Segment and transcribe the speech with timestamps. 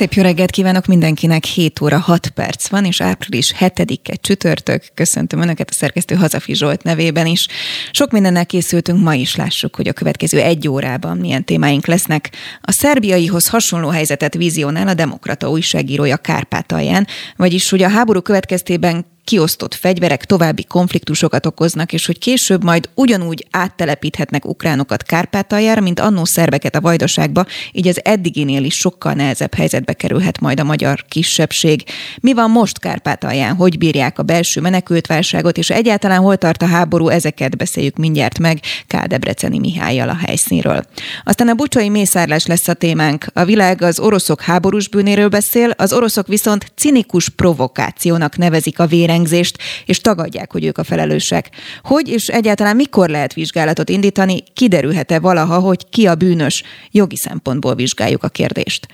[0.00, 4.84] Szép jó reggelt kívánok mindenkinek, 7 óra 6 perc van, és április 7-e csütörtök.
[4.94, 7.46] Köszöntöm Önöket a szerkesztő Hazafi Zsolt nevében is.
[7.90, 12.30] Sok mindennel készültünk, ma is lássuk, hogy a következő egy órában milyen témáink lesznek.
[12.60, 17.06] A szerbiaihoz hasonló helyzetet vizionál a Demokrata újságírója Kárpátalján,
[17.36, 23.46] vagyis hogy a háború következtében kiosztott fegyverek további konfliktusokat okoznak, és hogy később majd ugyanúgy
[23.50, 29.92] áttelepíthetnek ukránokat Kárpátaljára, mint annó szerbeket a vajdaságba, így az eddiginél is sokkal nehezebb helyzetbe
[29.92, 31.84] kerülhet majd a magyar kisebbség.
[32.20, 33.56] Mi van most Kárpátalján?
[33.56, 37.08] Hogy bírják a belső menekültválságot, és egyáltalán hol tart a háború?
[37.08, 40.84] Ezeket beszéljük mindjárt meg Kádebreceni Mihályjal a helyszínről.
[41.24, 43.26] Aztán a bucsai mészárlás lesz a témánk.
[43.32, 49.18] A világ az oroszok háborús bűnéről beszél, az oroszok viszont cinikus provokációnak nevezik a véren
[49.20, 51.50] vérengzést, és tagadják, hogy ők a felelősek.
[51.82, 56.62] Hogy és egyáltalán mikor lehet vizsgálatot indítani, kiderülhet-e valaha, hogy ki a bűnös?
[56.90, 58.86] Jogi szempontból vizsgáljuk a kérdést.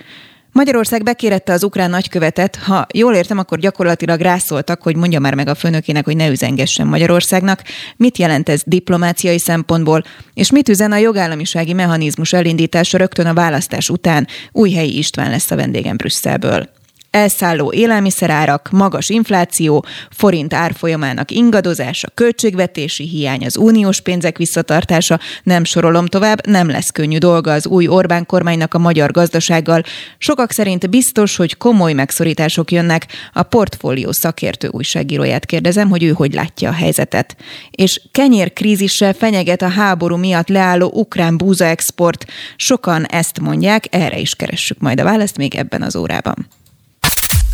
[0.52, 5.48] Magyarország bekérette az ukrán nagykövetet, ha jól értem, akkor gyakorlatilag rászóltak, hogy mondja már meg
[5.48, 7.62] a főnökének, hogy ne üzengessen Magyarországnak.
[7.96, 10.02] Mit jelent ez diplomáciai szempontból,
[10.34, 14.26] és mit üzen a jogállamisági mechanizmus elindítása rögtön a választás után?
[14.52, 16.68] Újhelyi István lesz a vendégem Brüsszelből
[17.16, 26.06] elszálló élelmiszerárak, magas infláció, forint árfolyamának ingadozása, költségvetési hiány, az uniós pénzek visszatartása, nem sorolom
[26.06, 29.82] tovább, nem lesz könnyű dolga az új Orbán kormánynak a magyar gazdasággal.
[30.18, 33.06] Sokak szerint biztos, hogy komoly megszorítások jönnek.
[33.32, 37.36] A portfólió szakértő újságíróját kérdezem, hogy ő hogy látja a helyzetet.
[37.70, 42.24] És kenyérkrízissel fenyeget a háború miatt leálló ukrán búza export.
[42.56, 46.46] Sokan ezt mondják, erre is keressük majd a választ még ebben az órában.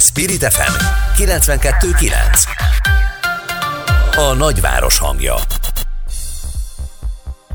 [0.08, 0.74] Spirit FM
[1.22, 2.12] 92.9
[4.16, 5.34] A nagyváros hangja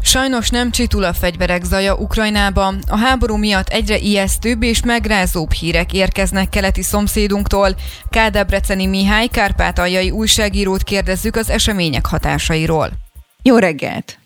[0.02, 2.74] Sajnos nem csitul a fegyverek zaja Ukrajnába.
[2.90, 7.70] A háború miatt egyre ijesztőbb és megrázóbb hírek érkeznek keleti szomszédunktól.
[8.10, 12.90] Kádebreceni Mihály kárpátaljai újságírót kérdezzük az események hatásairól.
[13.44, 14.18] Jó reggelt!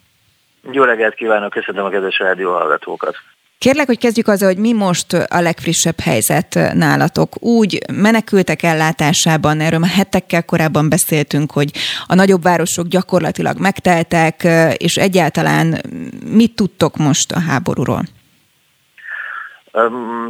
[0.71, 3.15] Jó reggelt kívánok, köszönöm a kedves rádió hallgatókat!
[3.63, 7.41] Kérlek, hogy kezdjük azzal, hogy mi most a legfrissebb helyzet nálatok.
[7.41, 11.71] Úgy menekültek ellátásában, erről már hetekkel korábban beszéltünk, hogy
[12.07, 15.81] a nagyobb városok gyakorlatilag megteltek, és egyáltalán
[16.25, 18.01] mit tudtok most a háborúról?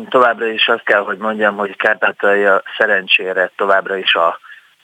[0.09, 4.39] Továbbra is azt kell, hogy mondjam, hogy Kárpátalja szerencsére továbbra is a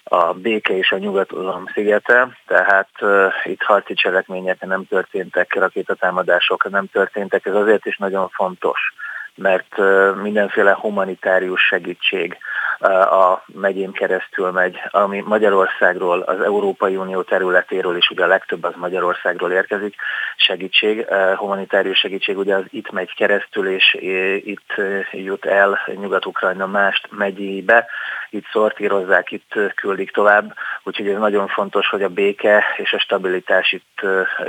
[0.09, 6.85] a béke és a nyugatalom szigete, tehát uh, itt harci cselekmények nem történtek, rakétatámadások nem
[6.85, 8.93] történtek, ez azért is nagyon fontos,
[9.37, 9.77] mert
[10.21, 12.37] mindenféle humanitárius segítség
[12.79, 18.73] a megyén keresztül megy, ami Magyarországról, az Európai Unió területéről is, ugye a legtöbb az
[18.75, 19.95] Magyarországról érkezik,
[20.35, 21.05] segítség,
[21.35, 23.97] humanitárius segítség, ugye az itt megy keresztül, és
[24.45, 24.73] itt
[25.11, 27.85] jut el Nyugat-Ukrajna mást megyébe,
[28.29, 33.71] itt szortírozzák, itt küldik tovább, úgyhogy ez nagyon fontos, hogy a béke és a stabilitás
[33.71, 34.01] itt,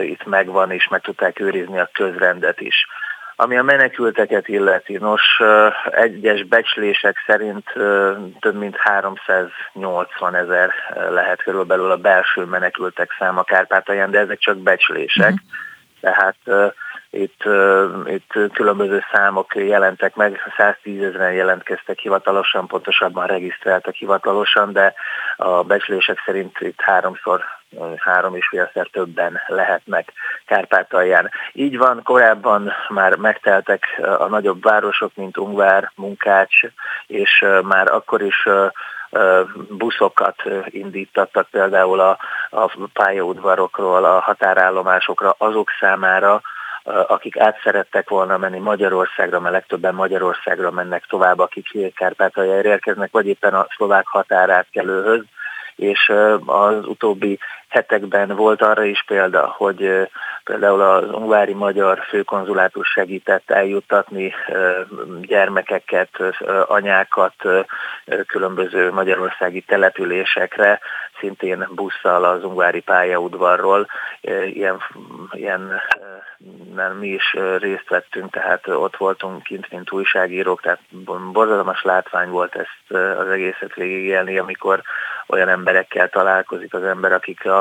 [0.02, 2.86] itt megvan, és meg tudták őrizni a közrendet is.
[3.40, 5.22] Ami a menekülteket illeti, nos,
[5.90, 7.64] egyes becslések szerint
[8.40, 10.70] több mint 380 ezer
[11.10, 15.32] lehet körülbelül a belső menekültek száma Kárpátalján, de ezek csak becslések.
[15.32, 15.48] Uh-huh.
[16.00, 16.36] Tehát
[17.10, 17.42] itt,
[18.06, 24.94] itt különböző számok jelentek meg, 110 ezeren jelentkeztek hivatalosan, pontosabban regisztráltak hivatalosan, de
[25.36, 27.44] a becslések szerint itt háromszor,
[27.96, 30.12] három és félszer többen lehetnek
[30.46, 31.30] Kárpátalján.
[31.52, 36.60] Így van, korábban már megteltek a nagyobb városok, mint Ungvár, Munkács,
[37.06, 38.48] és már akkor is
[39.68, 42.18] buszokat indítattak például a,
[42.50, 46.40] a pályaudvarokról, a határállomásokra azok számára,
[47.06, 53.26] akik át szerettek volna menni Magyarországra, mert legtöbben Magyarországra mennek tovább, akik Kárpátaljára érkeznek, vagy
[53.26, 55.24] éppen a szlovák határátkelőhöz,
[55.76, 56.12] és
[56.46, 57.38] az utóbbi
[57.68, 60.08] hetekben volt arra is példa, hogy
[60.44, 64.34] például az ungvári magyar főkonzulátus segített eljuttatni
[65.20, 66.10] gyermekeket,
[66.66, 67.34] anyákat
[68.26, 70.80] különböző magyarországi településekre,
[71.18, 73.86] szintén busszal az ungvári pályaudvarról.
[74.44, 74.82] Ilyen,
[75.30, 75.80] ilyen
[76.74, 80.80] nem, mi is részt vettünk, tehát ott voltunk kint, mint újságírók, tehát
[81.32, 84.82] borzalmas látvány volt ezt az egészet végigélni, amikor
[85.26, 87.57] olyan emberekkel találkozik az ember, akik a,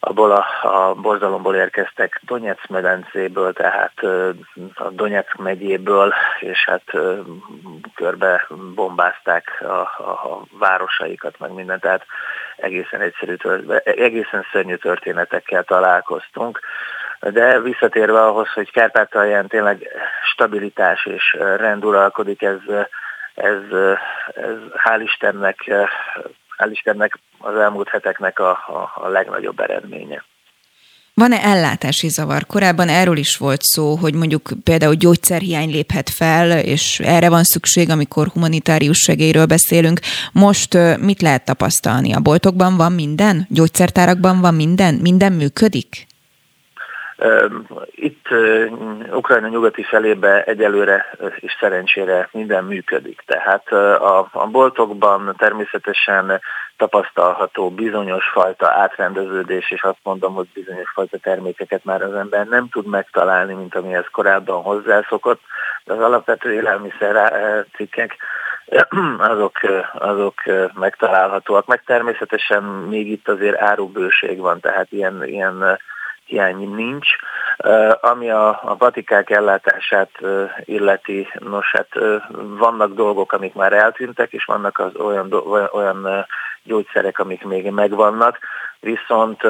[0.00, 4.02] abból a, a borzalomból érkeztek Donetsk medencéből, tehát
[4.74, 6.82] a Donetsk megyéből, és hát
[7.94, 12.06] körbe bombázták a, a, a városaikat, meg mindent, tehát
[12.56, 13.36] egészen egyszerű,
[13.84, 16.60] egészen szörnyű történetekkel találkoztunk.
[17.20, 19.88] De visszatérve ahhoz, hogy Kárpátalján tényleg
[20.32, 22.58] stabilitás és rend uralkodik, ez,
[23.34, 23.60] ez,
[24.34, 25.70] ez hál' Istennek,
[26.56, 30.24] hál' Istennek az elmúlt heteknek a, a, a legnagyobb eredménye.
[31.14, 32.46] Van-e ellátási zavar?
[32.46, 37.90] Korábban erről is volt szó, hogy mondjuk például gyógyszerhiány léphet fel, és erre van szükség,
[37.90, 40.00] amikor humanitárius segélyről beszélünk.
[40.32, 42.12] Most mit lehet tapasztalni?
[42.12, 43.46] A boltokban van minden?
[43.50, 44.94] Gyógyszertárakban van minden?
[44.94, 46.06] Minden működik?
[47.90, 48.26] Itt
[49.12, 53.22] Ukrajna nyugati felébe egyelőre és szerencsére minden működik.
[53.26, 56.40] Tehát a, a boltokban természetesen
[56.76, 62.68] tapasztalható bizonyos fajta átrendeződés, és azt mondom, hogy bizonyos fajta termékeket már az ember nem
[62.68, 65.40] tud megtalálni, mint amihez korábban hozzászokott,
[65.84, 67.32] de az alapvető élelmiszer
[67.76, 68.16] cikkek
[69.18, 69.58] azok,
[69.92, 70.34] azok
[70.74, 71.66] megtalálhatóak.
[71.66, 75.78] Meg természetesen még itt azért árubőség van, tehát ilyen, ilyen
[76.26, 77.08] hiány nincs.
[78.00, 80.10] Ami a, a patikák ellátását
[80.64, 81.88] illeti, nos hát
[82.58, 85.32] vannak dolgok, amik már eltűntek, és vannak az olyan,
[85.72, 86.26] olyan
[86.62, 88.38] gyógyszerek, amik még megvannak,
[88.80, 89.40] viszont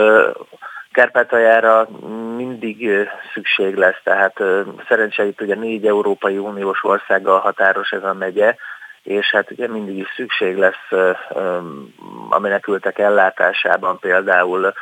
[0.96, 1.88] Kárpátaljára
[2.36, 4.42] mindig szükség lesz, tehát
[4.88, 8.56] szerencsére itt ugye négy Európai Uniós országgal határos ez a megye,
[9.02, 11.14] és hát ugye mindig is szükség lesz
[12.30, 14.72] a menekültek ellátásában például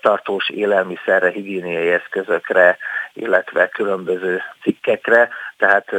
[0.00, 2.76] tartós élelmiszerre, higiéniai eszközökre,
[3.12, 5.90] illetve különböző cikkekre, tehát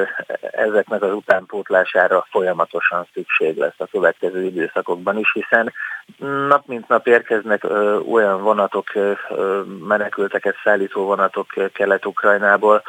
[0.52, 5.74] ezeknek az utánpótlására folyamatosan szükség lesz a következő időszakokban is, hiszen
[6.48, 7.64] nap mint nap érkeznek
[8.12, 8.92] olyan vonatok,
[9.88, 12.84] menekülteket szállító vonatok Kelet-Ukrajnából,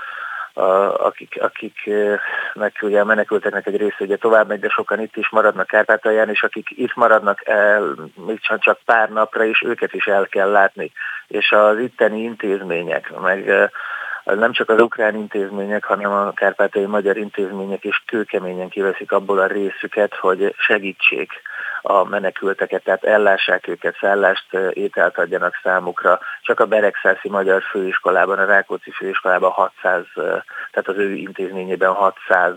[0.56, 5.66] akik, akiknek ugye a menekülteknek egy része ugye tovább megy, de sokan itt is maradnak
[5.66, 7.94] Kárpátalján, és akik itt maradnak el,
[8.26, 10.92] még csak, pár napra is, őket is el kell látni.
[11.28, 13.70] És az itteni intézmények, meg
[14.34, 19.46] nem csak az ukrán intézmények, hanem a kárpátai magyar intézmények is kőkeményen kiveszik abból a
[19.46, 21.32] részüket, hogy segítsék
[21.82, 26.20] a menekülteket, tehát ellássák őket, szállást, ételt adjanak számukra.
[26.42, 30.04] Csak a Beregszászi Magyar Főiskolában, a Rákóczi Főiskolában 600,
[30.70, 32.54] tehát az ő intézményében 600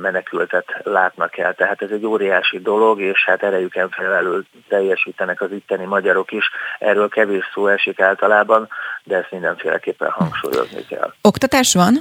[0.00, 1.54] menekültet látnak el.
[1.54, 6.44] Tehát ez egy óriási dolog, és hát erejüken felelő teljesítenek az itteni magyarok is.
[6.78, 8.68] Erről kevés szó esik általában,
[9.04, 11.12] de ezt mindenféleképpen hangsúlyozni kell.
[11.22, 11.98] Oktatás van?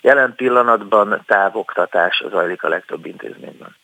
[0.00, 3.76] Jelen pillanatban távoktatás zajlik a legtöbb intézményben.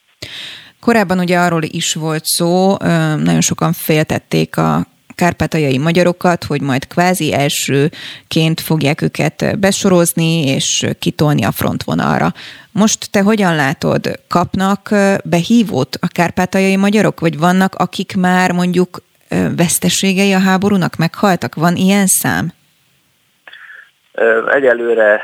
[0.81, 2.77] Korábban ugye arról is volt szó,
[3.17, 4.87] nagyon sokan féltették a
[5.21, 12.29] kárpátaljai magyarokat, hogy majd kvázi elsőként fogják őket besorozni és kitolni a frontvonalra.
[12.73, 14.89] Most te hogyan látod, kapnak
[15.25, 19.03] behívót a kárpátaljai magyarok, vagy vannak, akik már mondjuk
[19.57, 21.55] veszteségei a háborúnak meghaltak?
[21.55, 22.53] Van ilyen szám?
[24.53, 25.23] Egyelőre,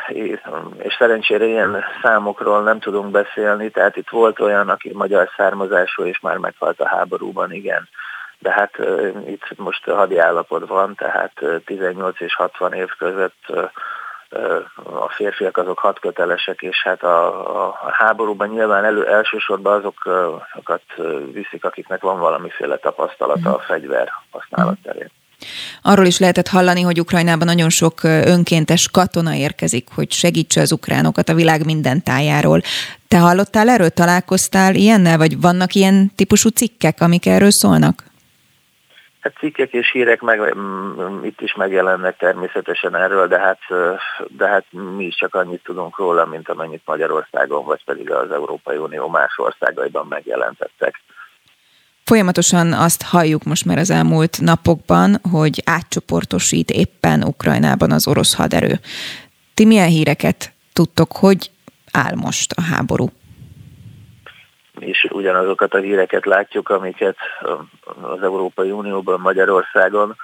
[0.79, 6.21] és szerencsére ilyen számokról nem tudunk beszélni, tehát itt volt olyan, aki magyar származású, és
[6.21, 7.89] már meghalt a háborúban, igen.
[8.47, 8.79] De hát
[9.27, 11.33] itt most hadi állapot van, tehát
[11.65, 13.53] 18 és 60 év között
[14.85, 17.27] a férfiak azok hat kötelesek, és hát a,
[17.67, 20.83] a háborúban nyilván elő, elsősorban azokat
[21.33, 25.11] viszik, akiknek van valamiféle tapasztalata a fegyver használat terén.
[25.83, 31.29] Arról is lehetett hallani, hogy Ukrajnában nagyon sok önkéntes katona érkezik, hogy segítse az ukránokat
[31.29, 32.61] a világ minden tájáról.
[33.09, 38.06] Te hallottál erről, találkoztál ilyennel, vagy vannak ilyen típusú cikkek, amik erről szólnak?
[39.27, 40.55] Hát cikkek és hírek meg,
[41.23, 43.59] itt is megjelennek természetesen erről, de hát,
[44.29, 44.65] de hát
[44.97, 49.39] mi is csak annyit tudunk róla, mint amennyit Magyarországon, vagy pedig az Európai Unió más
[49.39, 51.01] országaiban megjelentettek.
[52.05, 58.81] Folyamatosan azt halljuk most már az elmúlt napokban, hogy átcsoportosít éppen Ukrajnában az orosz haderő.
[59.55, 61.51] Ti milyen híreket tudtok, hogy
[61.93, 63.11] áll most a háború?
[64.79, 67.17] Is ugyanazokat a híreket látjuk, amiket
[68.03, 70.17] az Európai Unióban, Magyarországon,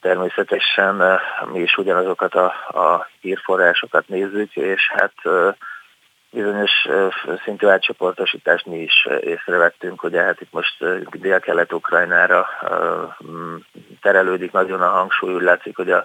[0.00, 1.20] természetesen
[1.52, 5.14] mi is ugyanazokat a, a hírforrásokat nézzük, és hát
[6.30, 6.70] bizonyos
[7.44, 12.46] szintű átcsoportosítást mi is észrevettünk, hogy hát itt most dél-kelet-ukrajnára
[14.00, 16.04] terelődik nagyon a hangsúly, úgy látszik, hogy a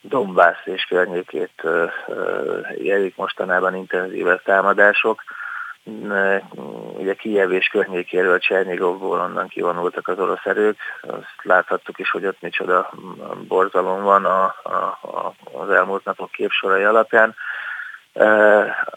[0.00, 1.62] Dombász és környékét
[2.78, 5.22] élik mostanában intenzívebb támadások,
[6.98, 10.78] ugye Kijev és környékéről, Csernigovból onnan kivonultak az orosz erők.
[11.02, 12.90] Azt láthattuk is, hogy ott micsoda
[13.48, 17.34] borzalom van a, a, a, az elmúlt napok képsorai alapján.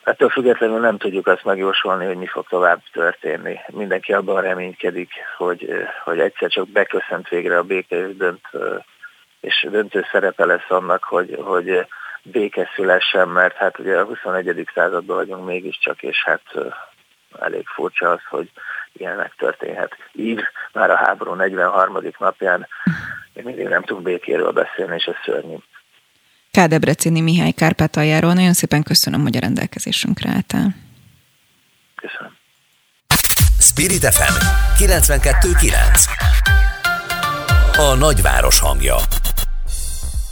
[0.03, 3.59] Ettől függetlenül nem tudjuk azt megjósolni, hogy mi fog tovább történni.
[3.67, 8.49] Mindenki abban reménykedik, hogy, hogy egyszer csak beköszönt végre a béke és, dönt,
[9.39, 11.87] és döntő szerepe lesz annak, hogy, hogy
[12.31, 14.69] béke szülessen, mert hát ugye a 21.
[14.73, 16.41] században vagyunk mégiscsak, és hát
[17.39, 18.51] elég furcsa az, hogy
[18.93, 19.95] ilyen megtörténhet.
[20.11, 20.41] Így
[20.73, 22.03] már a háború 43.
[22.19, 22.67] napján
[23.33, 25.55] még mindig nem tudunk békéről beszélni, és ez szörnyű.
[26.51, 30.75] Kádebrecini Mihály Kárpátaljáról nagyon szépen köszönöm, hogy a rendelkezésünkre álltál.
[31.95, 32.35] Köszönöm.
[33.59, 34.33] Spirit FM
[34.83, 38.95] 92.9 A nagyváros hangja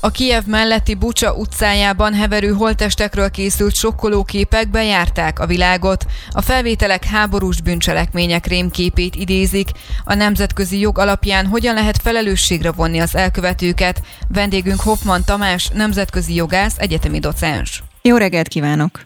[0.05, 6.05] a Kiev melletti Bucsa utcájában heverő holtestekről készült sokkoló képek bejárták a világot.
[6.31, 9.69] A felvételek háborús bűncselekmények rémképét idézik.
[10.03, 14.01] A nemzetközi jog alapján hogyan lehet felelősségre vonni az elkövetőket?
[14.27, 17.83] Vendégünk Hoffman Tamás, nemzetközi jogász, egyetemi docens.
[18.01, 19.05] Jó reggelt kívánok!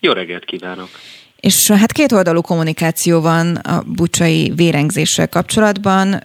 [0.00, 0.88] Jó reggelt kívánok!
[1.40, 6.24] És hát két oldalú kommunikáció van a bucsai vérengzéssel kapcsolatban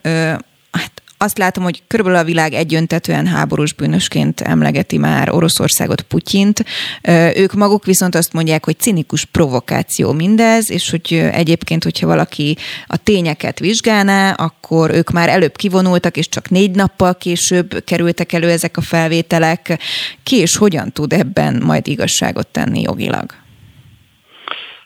[1.22, 6.66] azt látom, hogy körülbelül a világ egyöntetően háborús bűnösként emlegeti már Oroszországot, Putyint.
[7.36, 12.98] Ők maguk viszont azt mondják, hogy cinikus provokáció mindez, és hogy egyébként, hogyha valaki a
[12.98, 18.78] tényeket vizsgálná, akkor ők már előbb kivonultak, és csak négy nappal később kerültek elő ezek
[18.78, 19.80] a felvételek.
[20.24, 23.34] Ki és hogyan tud ebben majd igazságot tenni jogilag?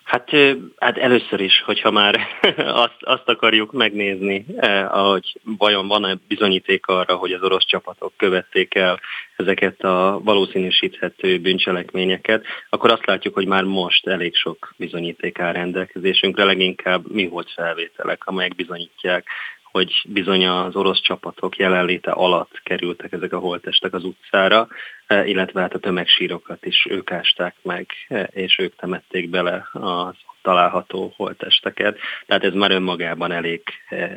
[0.06, 0.30] Hát,
[0.78, 2.20] hát először is, hogyha már
[2.58, 4.46] azt, azt akarjuk megnézni,
[4.88, 9.00] hogy vajon van-e bizonyíték arra, hogy az orosz csapatok követték el
[9.36, 16.44] ezeket a valószínűsíthető bűncselekményeket, akkor azt látjuk, hogy már most elég sok bizonyíték áll rendelkezésünkre,
[16.44, 19.28] leginkább mi volt felvételek, amelyek bizonyítják,
[19.76, 24.68] hogy bizony az orosz csapatok jelenléte alatt kerültek ezek a holtestek az utcára,
[25.08, 27.88] illetve hát a tömegsírokat is ők ásták meg,
[28.30, 30.16] és ők temették bele az
[30.46, 31.98] található holtesteket.
[32.26, 34.10] Tehát ez már önmagában elég eh,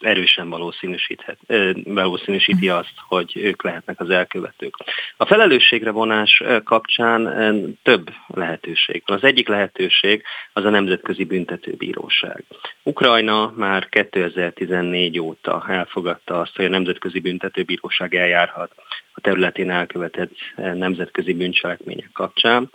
[0.00, 4.74] erősen valószínűsíthet, eh, valószínűsíti azt, hogy ők lehetnek az elkövetők.
[5.16, 9.16] A felelősségre vonás eh, kapcsán több lehetőség van.
[9.16, 10.22] Az egyik lehetőség
[10.52, 12.44] az a Nemzetközi Büntetőbíróság.
[12.82, 18.72] Ukrajna már 2014 óta elfogadta azt, hogy a Nemzetközi Büntetőbíróság eljárhat
[19.12, 22.70] a területén elkövetett nemzetközi bűncselekmények kapcsán,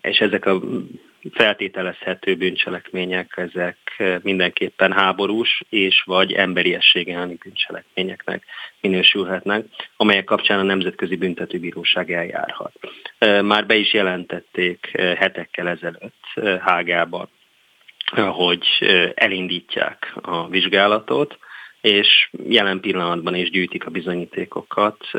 [0.00, 0.60] és ezek a
[1.30, 8.44] feltételezhető bűncselekmények, ezek mindenképpen háborús és vagy emberiesség elleni bűncselekményeknek
[8.80, 9.64] minősülhetnek,
[9.96, 12.72] amelyek kapcsán a Nemzetközi Büntetőbíróság eljárhat.
[13.42, 16.24] Már be is jelentették hetekkel ezelőtt
[16.60, 17.28] Hágában,
[18.16, 18.66] hogy
[19.14, 21.38] elindítják a vizsgálatot,
[21.80, 25.10] és jelen pillanatban is gyűjtik a bizonyítékokat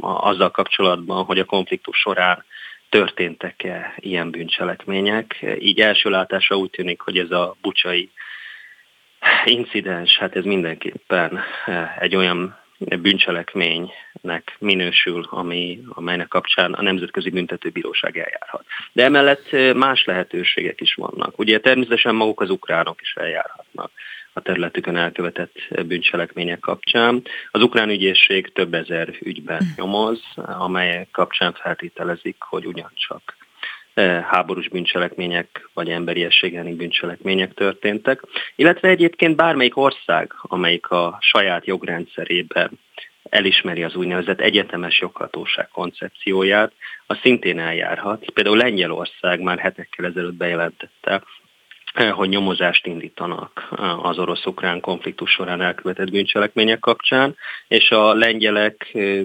[0.00, 2.44] azzal kapcsolatban, hogy a konfliktus során
[2.94, 5.44] történtek-e ilyen bűncselekmények.
[5.58, 8.10] Így első látásra úgy tűnik, hogy ez a bucsai
[9.44, 18.18] incidens, hát ez mindenképpen eh, egy olyan bűncselekménynek minősül, ami, amelynek kapcsán a Nemzetközi Büntetőbíróság
[18.18, 18.64] eljárhat.
[18.92, 21.38] De emellett eh, más lehetőségek is vannak.
[21.38, 23.90] Ugye természetesen maguk az ukránok is eljárhatnak
[24.36, 25.54] a területükön elkövetett
[25.86, 27.22] bűncselekmények kapcsán.
[27.50, 29.64] Az ukrán ügyészség több ezer ügyben hm.
[29.76, 33.36] nyomoz, amelyek kapcsán feltételezik, hogy ugyancsak
[33.94, 38.22] e, háborús bűncselekmények vagy emberi elleni bűncselekmények történtek,
[38.54, 42.70] illetve egyébként bármelyik ország, amelyik a saját jogrendszerében
[43.30, 46.72] elismeri az úgynevezett egyetemes joghatóság koncepcióját,
[47.06, 48.30] az szintén eljárhat.
[48.30, 51.43] Például Lengyelország már hetekkel ezelőtt bejelentette, Eh,
[51.94, 57.36] hogy nyomozást indítanak eh, az orosz-ukrán konfliktus során elkövetett bűncselekmények kapcsán,
[57.68, 59.20] és a lengyelek eh,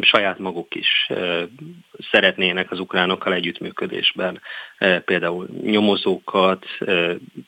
[0.00, 1.08] saját maguk is
[2.10, 4.40] szeretnének az ukránokkal együttműködésben
[5.04, 6.66] például nyomozókat,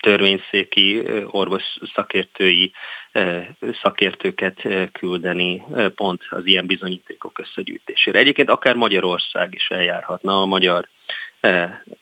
[0.01, 1.63] törvényszéki orvos
[1.95, 2.73] szakértői
[3.83, 5.63] szakértőket küldeni
[5.95, 8.19] pont az ilyen bizonyítékok összegyűjtésére.
[8.19, 10.89] Egyébként akár Magyarország is eljárhatna, a magyar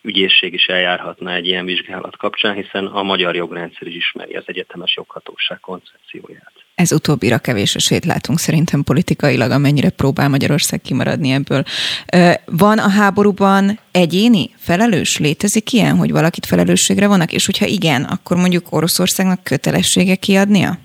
[0.03, 4.97] ügyészség is eljárhatna egy ilyen vizsgálat kapcsán, hiszen a magyar jogrendszer is ismeri az egyetemes
[4.97, 6.53] joghatóság koncepcióját.
[6.75, 11.62] Ez utóbbira kevés esélyt látunk szerintem politikailag, amennyire próbál Magyarország kimaradni ebből.
[12.07, 15.19] E, van a háborúban egyéni felelős?
[15.19, 17.33] Létezik ilyen, hogy valakit felelősségre vannak?
[17.33, 20.79] És hogyha igen, akkor mondjuk Oroszországnak kötelessége kiadnia?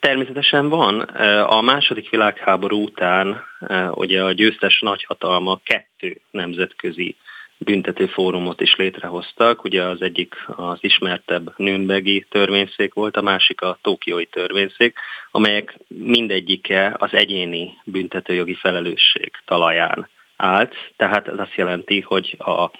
[0.00, 1.00] Természetesen van.
[1.40, 3.44] A második világháború után
[3.90, 7.16] ugye a győztes nagyhatalma kettő nemzetközi
[7.58, 9.64] büntető fórumot is létrehoztak.
[9.64, 14.98] Ugye az egyik az ismertebb Nürnbergi törvényszék volt, a másik a Tokiói törvényszék,
[15.30, 22.70] amelyek mindegyike az egyéni büntetőjogi felelősség talaján állt, tehát ez azt jelenti, hogy a,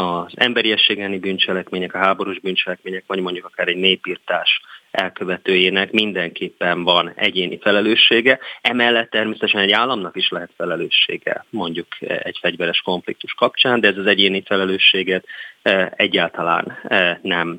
[0.00, 7.58] az emberiességeni bűncselekmények, a háborús bűncselekmények, vagy mondjuk akár egy népírtás elkövetőjének mindenképpen van egyéni
[7.58, 8.38] felelőssége.
[8.60, 14.06] Emellett természetesen egy államnak is lehet felelőssége mondjuk egy fegyveres konfliktus kapcsán, de ez az
[14.06, 15.24] egyéni felelősséget
[15.62, 17.58] e, egyáltalán e, nem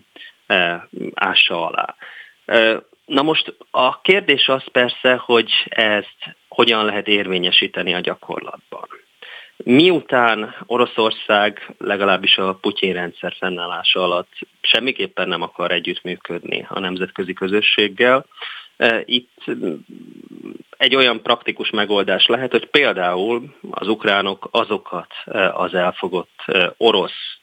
[1.14, 1.96] ássa alá.
[3.06, 8.88] Na most a kérdés az persze, hogy ezt hogyan lehet érvényesíteni a gyakorlatban.
[9.64, 18.26] Miután Oroszország legalábbis a Putyin rendszer fennállása alatt semmiképpen nem akar együttműködni a nemzetközi közösséggel,
[18.78, 19.44] e, itt
[20.78, 27.38] egy olyan praktikus megoldás lehet, hogy például az ukránok azokat e, az elfogott e, orosz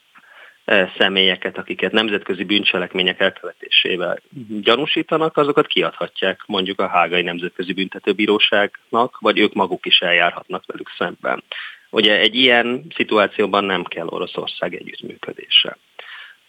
[0.99, 4.21] személyeket, akiket nemzetközi bűncselekmények elkövetésével
[4.61, 11.43] gyanúsítanak, azokat kiadhatják mondjuk a Hágai Nemzetközi Büntetőbíróságnak, vagy ők maguk is eljárhatnak velük szemben.
[11.91, 15.77] Ugye egy ilyen szituációban nem kell Oroszország együttműködése.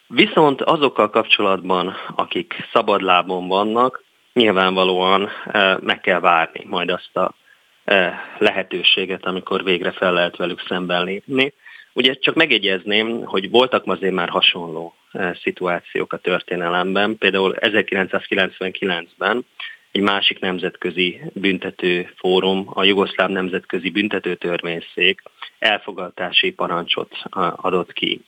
[0.08, 4.04] Viszont azokkal kapcsolatban, akik szabadlábon vannak,
[4.34, 7.34] nyilvánvalóan eh, meg kell várni majd azt a
[7.84, 11.54] eh, lehetőséget, amikor végre fel lehet velük szemben lépni.
[11.94, 17.18] Ugye csak megjegyezném, hogy voltak azért már hasonló eh, szituációk a történelemben.
[17.18, 19.46] Például 1999-ben
[19.92, 25.22] egy másik nemzetközi büntető fórum, a Jugoszláv Nemzetközi Büntető Törvényszék
[25.60, 27.16] elfogadási parancsot
[27.56, 28.22] adott ki.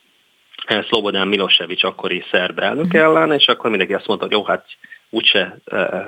[0.88, 4.66] Szlobodán Milosevic akkori szerb elnök ellen, és akkor mindenki azt mondta, hogy jó, hát
[5.10, 5.58] úgyse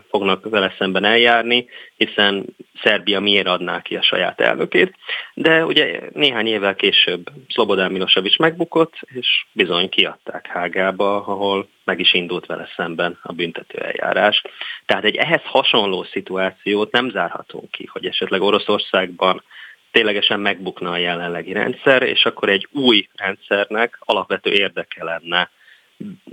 [0.10, 2.46] fognak vele szemben eljárni, hiszen
[2.82, 4.96] Szerbia miért adná ki a saját elnökét.
[5.34, 12.14] De ugye néhány évvel később Szlobodán Milosevic megbukott, és bizony kiadták Hágába, ahol meg is
[12.14, 14.42] indult vele szemben a büntető eljárás.
[14.86, 19.44] Tehát egy ehhez hasonló szituációt nem zárhatunk ki, hogy esetleg Oroszországban
[19.92, 25.50] ténylegesen megbukna a jelenlegi rendszer, és akkor egy új rendszernek alapvető érdeke lenne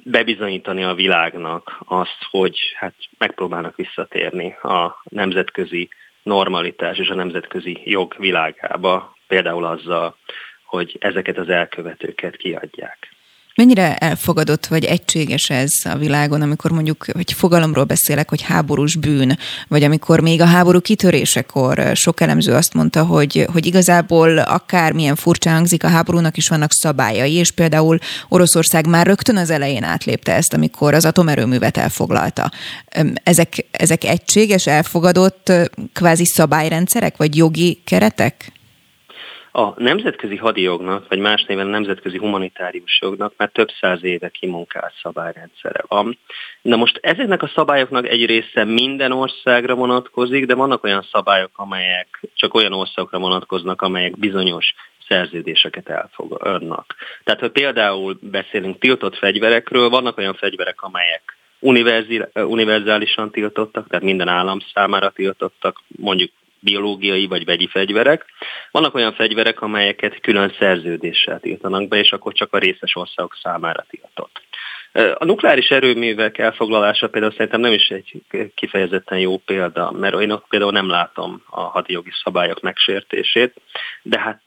[0.05, 5.89] bebizonyítani a világnak azt, hogy hát megpróbálnak visszatérni a nemzetközi
[6.23, 10.17] normalitás és a nemzetközi jog világába, például azzal,
[10.65, 13.18] hogy ezeket az elkövetőket kiadják.
[13.59, 19.39] Mennyire elfogadott vagy egységes ez a világon, amikor mondjuk, hogy fogalomról beszélek, hogy háborús bűn,
[19.69, 25.51] vagy amikor még a háború kitörésekor sok elemző azt mondta, hogy, hogy igazából akármilyen furcsa
[25.51, 30.55] hangzik, a háborúnak is vannak szabályai, és például Oroszország már rögtön az elején átlépte ezt,
[30.55, 32.51] amikor az atomerőművet elfoglalta.
[33.23, 35.53] Ezek, ezek egységes, elfogadott
[35.93, 38.53] kvázi szabályrendszerek, vagy jogi keretek?
[39.53, 45.83] A nemzetközi hadijognak, vagy más néven nemzetközi humanitárius jognak már több száz éve kimunkált szabályrendszere
[45.89, 46.19] van.
[46.63, 52.21] Na most ezeknek a szabályoknak egy része minden országra vonatkozik, de vannak olyan szabályok, amelyek
[52.35, 54.75] csak olyan országokra vonatkoznak, amelyek bizonyos
[55.09, 56.95] szerződéseket elfogadnak.
[57.25, 61.37] Tehát, ha például beszélünk tiltott fegyverekről, vannak olyan fegyverek, amelyek
[62.35, 66.31] univerzálisan tiltottak, tehát minden állam számára tiltottak, mondjuk
[66.61, 68.25] biológiai vagy vegyi fegyverek.
[68.71, 73.87] Vannak olyan fegyverek, amelyeket külön szerződéssel tiltanak be, és akkor csak a részes országok számára
[73.89, 74.41] tiltott.
[75.15, 78.23] A nukleáris erőművek elfoglalása például szerintem nem is egy
[78.55, 83.55] kifejezetten jó példa, mert én ott például nem látom a hadijogi szabályok megsértését,
[84.03, 84.41] de hát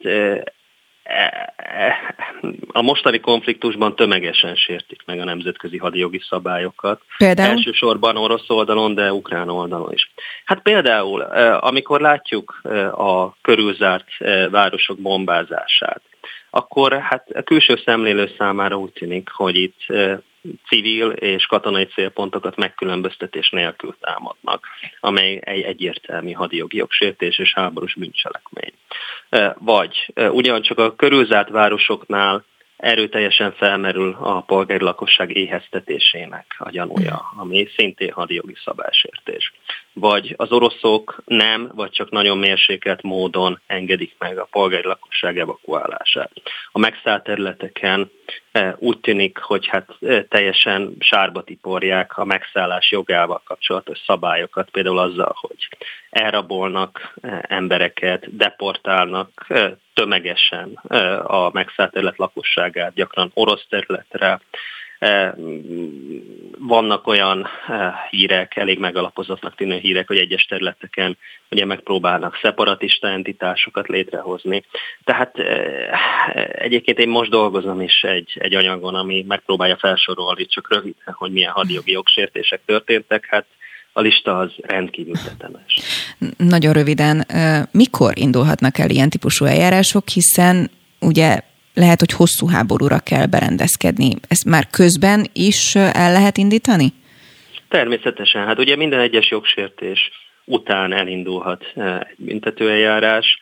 [2.66, 7.00] a mostani konfliktusban tömegesen sértik meg a nemzetközi hadijogi szabályokat.
[7.16, 7.50] Például?
[7.50, 10.12] Elsősorban orosz oldalon, de ukrán oldalon is.
[10.44, 11.20] Hát például,
[11.60, 12.60] amikor látjuk
[12.96, 14.08] a körülzárt
[14.50, 16.02] városok bombázását,
[16.50, 19.80] akkor hát a külső szemlélő számára úgy tűnik, hogy itt
[20.66, 24.66] civil és katonai célpontokat megkülönböztetés nélkül támadnak,
[25.00, 28.72] amely egy egyértelmű hadijogi jogsértés és háborús bűncselekmény.
[29.58, 32.44] Vagy ugyancsak a körülzárt városoknál
[32.76, 39.52] erőteljesen felmerül a polgári lakosság éheztetésének a gyanúja, ami szintén hadijogi szabásértés.
[39.94, 46.30] Vagy az oroszok nem, vagy csak nagyon mérsékelt módon engedik meg a polgári lakosság evakuálását.
[46.72, 48.10] A megszállt területeken
[48.52, 54.98] e, úgy tűnik, hogy hát e, teljesen sárba tiporják a megszállás jogával kapcsolatos szabályokat, például
[54.98, 55.68] azzal, hogy
[56.10, 59.46] elrabolnak e, embereket, deportálnak
[59.94, 60.74] tömegesen
[61.22, 64.40] a megszállt terület lakosságát, gyakran orosz területre,
[66.58, 67.46] vannak olyan
[68.10, 71.16] hírek, elég megalapozottnak tűnő hírek, hogy egyes területeken
[71.50, 74.64] ugye megpróbálnak szeparatista entitásokat létrehozni.
[75.04, 75.38] Tehát
[76.52, 81.52] egyébként én most dolgozom is egy, egy anyagon, ami megpróbálja felsorolni csak röviden, hogy milyen
[81.52, 83.26] hadjogi jogsértések történtek.
[83.30, 83.46] Hát
[83.92, 85.80] a lista az rendkívül tetemes.
[86.36, 87.26] Nagyon röviden,
[87.70, 91.40] mikor indulhatnak el ilyen típusú eljárások, hiszen ugye
[91.74, 94.10] lehet, hogy hosszú háborúra kell berendezkedni.
[94.28, 96.92] Ezt már közben is el lehet indítani?
[97.68, 98.46] Természetesen.
[98.46, 100.10] Hát ugye minden egyes jogsértés
[100.44, 103.38] után elindulhat egy büntetőeljárás.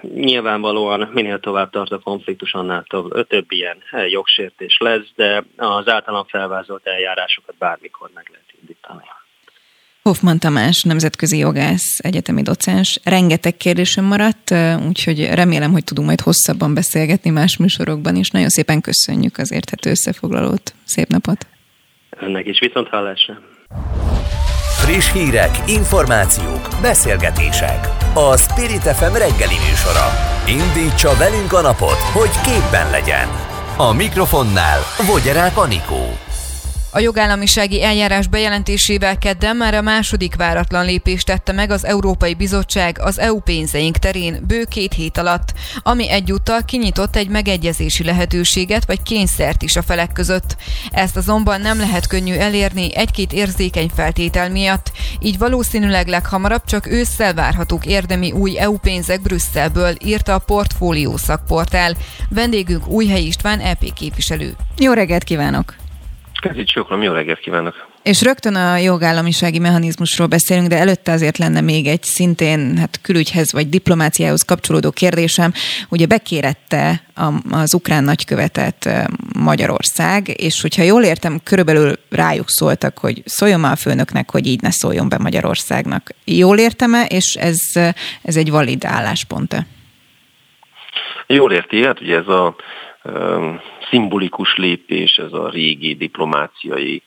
[0.00, 3.76] Nyilvánvalóan minél tovább tart a konfliktus, annál több, több ilyen
[4.08, 9.02] jogsértés lesz, de az általán felvázolt eljárásokat bármikor meg lehet indítani.
[10.06, 13.00] Hoffman Tamás, nemzetközi jogász, egyetemi docens.
[13.04, 14.54] Rengeteg kérdésem maradt,
[14.88, 18.30] úgyhogy remélem, hogy tudunk majd hosszabban beszélgetni más műsorokban is.
[18.30, 20.74] Nagyon szépen köszönjük az érthető összefoglalót.
[20.84, 21.46] Szép napot!
[22.20, 23.34] Önnek is viszont hallásra!
[24.84, 27.88] Friss hírek, információk, beszélgetések.
[28.14, 30.06] A Spirit FM reggeli műsora.
[30.48, 33.28] Indítsa velünk a napot, hogy képben legyen.
[33.76, 36.25] A mikrofonnál Vogyerák Anikó.
[36.96, 42.98] A jogállamisági eljárás bejelentésével kedden már a második váratlan lépést tette meg az Európai Bizottság
[43.00, 49.02] az EU pénzeink terén bő két hét alatt, ami egyúttal kinyitott egy megegyezési lehetőséget vagy
[49.02, 50.56] kényszert is a felek között.
[50.90, 57.34] Ezt azonban nem lehet könnyű elérni egy-két érzékeny feltétel miatt, így valószínűleg leghamarabb csak ősszel
[57.34, 61.94] várhatók érdemi új EU pénzek Brüsszelből, írta a Portfólió szakportál.
[62.28, 64.56] Vendégünk Újhely István EP képviselő.
[64.78, 65.85] Jó reggelt kívánok!
[66.46, 67.86] Kezdjük csókolom, jó reggelt kívánok!
[68.02, 73.52] És rögtön a jogállamisági mechanizmusról beszélünk, de előtte azért lenne még egy szintén hát külügyhez
[73.52, 75.52] vagy diplomáciához kapcsolódó kérdésem.
[75.88, 77.02] Ugye bekérette
[77.50, 78.88] az ukrán nagykövetet
[79.38, 84.62] Magyarország, és hogyha jól értem, körülbelül rájuk szóltak, hogy szóljon már a főnöknek, hogy így
[84.62, 86.10] ne szóljon be Magyarországnak.
[86.24, 87.58] Jól értem-e, és ez,
[88.22, 89.66] ez egy valid álláspont-e?
[91.26, 92.56] Jól érti, hát ugye ez a
[93.90, 97.02] szimbolikus lépés, ez a régi diplomáciai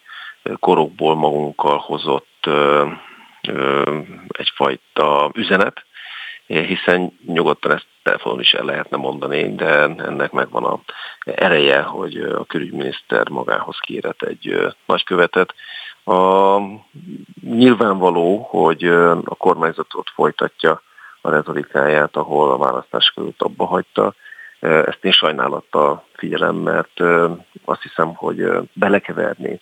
[0.59, 2.49] korokból magunkkal hozott
[4.27, 5.85] egyfajta üzenet,
[6.45, 10.79] hiszen nyugodtan ezt telefonon is el lehetne mondani, de ennek megvan a
[11.23, 15.53] ereje, hogy a külügyminiszter magához kérett egy nagykövetet.
[16.03, 16.57] A,
[17.41, 18.83] nyilvánvaló, hogy
[19.23, 20.81] a kormányzatot folytatja
[21.21, 24.13] a retorikáját, ahol a választás között abba hagyta,
[24.59, 26.99] ezt én sajnálattal figyelem, mert
[27.65, 29.61] azt hiszem, hogy belekeverni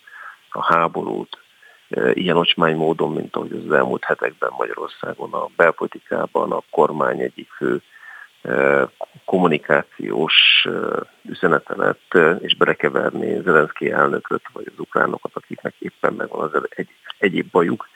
[0.50, 1.38] a háborút
[2.12, 7.82] ilyen ocsmány módon, mint ahogy az elmúlt hetekben Magyarországon a belpolitikában a kormány egyik fő
[9.24, 10.66] kommunikációs
[11.22, 17.50] üzenete lett, és belekeverni Zelenszky elnököt, vagy az ukránokat, akiknek éppen megvan az egy, egyéb
[17.50, 17.88] bajuk.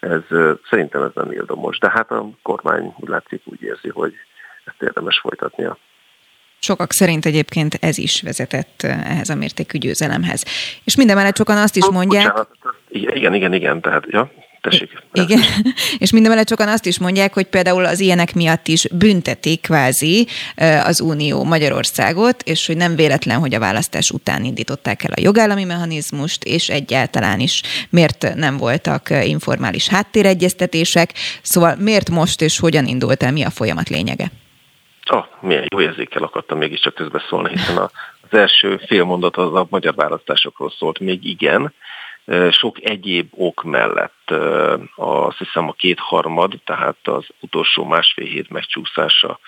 [0.00, 0.22] Ez
[0.70, 1.78] szerintem ez nem érdemes.
[1.78, 4.14] De hát a kormány úgy látszik úgy érzi, hogy
[4.64, 5.78] ezt érdemes folytatnia.
[6.64, 10.44] Sokak szerint egyébként ez is vezetett eh, ehhez a mértékű győzelemhez.
[10.84, 12.22] És mindemellett sokan azt is mondják...
[12.22, 12.48] Bocsánat,
[12.88, 14.90] igen, igen, igen, tehát, ja, tessék.
[15.12, 15.40] Igen,
[16.04, 20.86] és mindemellett sokan azt is mondják, hogy például az ilyenek miatt is büntetik kvázi eh,
[20.86, 25.64] az Unió Magyarországot, és hogy nem véletlen, hogy a választás után indították el a jogállami
[25.64, 31.12] mechanizmust, és egyáltalán is miért nem voltak eh, informális háttéregyeztetések.
[31.42, 34.30] Szóval miért most és hogyan indult el, mi a folyamat lényege?
[35.04, 37.90] Ah, milyen jó érzékel akartam mégiscsak közbeszólni, hiszen a,
[38.30, 41.74] az első félmondat az a magyar választásokról szólt, még igen,
[42.50, 44.30] sok egyéb ok mellett
[44.96, 49.38] azt hiszem a kétharmad, tehát az utolsó másfél hét megcsúszása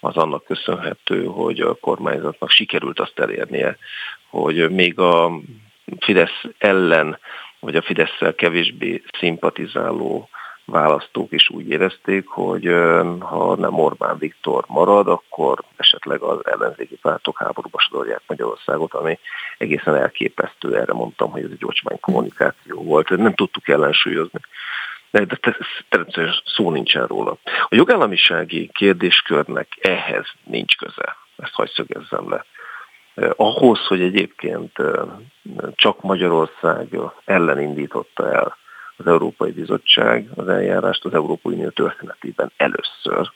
[0.00, 3.76] az annak köszönhető, hogy a kormányzatnak sikerült azt elérnie,
[4.28, 5.30] hogy még a
[5.98, 7.18] Fidesz ellen,
[7.60, 10.28] vagy a fidesz kevésbé szimpatizáló
[10.66, 12.64] választók is úgy érezték, hogy
[13.18, 19.18] ha nem Orbán Viktor marad, akkor esetleg az ellenzéki pártok háborúba sodorják Magyarországot, ami
[19.58, 20.76] egészen elképesztő.
[20.76, 23.08] Erre mondtam, hogy ez egy ocsmány kommunikáció volt.
[23.08, 24.40] Nem tudtuk ellensúlyozni.
[25.10, 25.26] De,
[25.88, 27.36] természetesen szó nincsen róla.
[27.44, 31.16] A jogállamisági kérdéskörnek ehhez nincs köze.
[31.36, 32.44] Ezt hagy szögezzem le.
[33.36, 34.72] Ahhoz, hogy egyébként
[35.74, 38.56] csak Magyarország ellen indította el
[38.96, 43.30] az Európai Bizottság az eljárást az Európai Unió történetében először.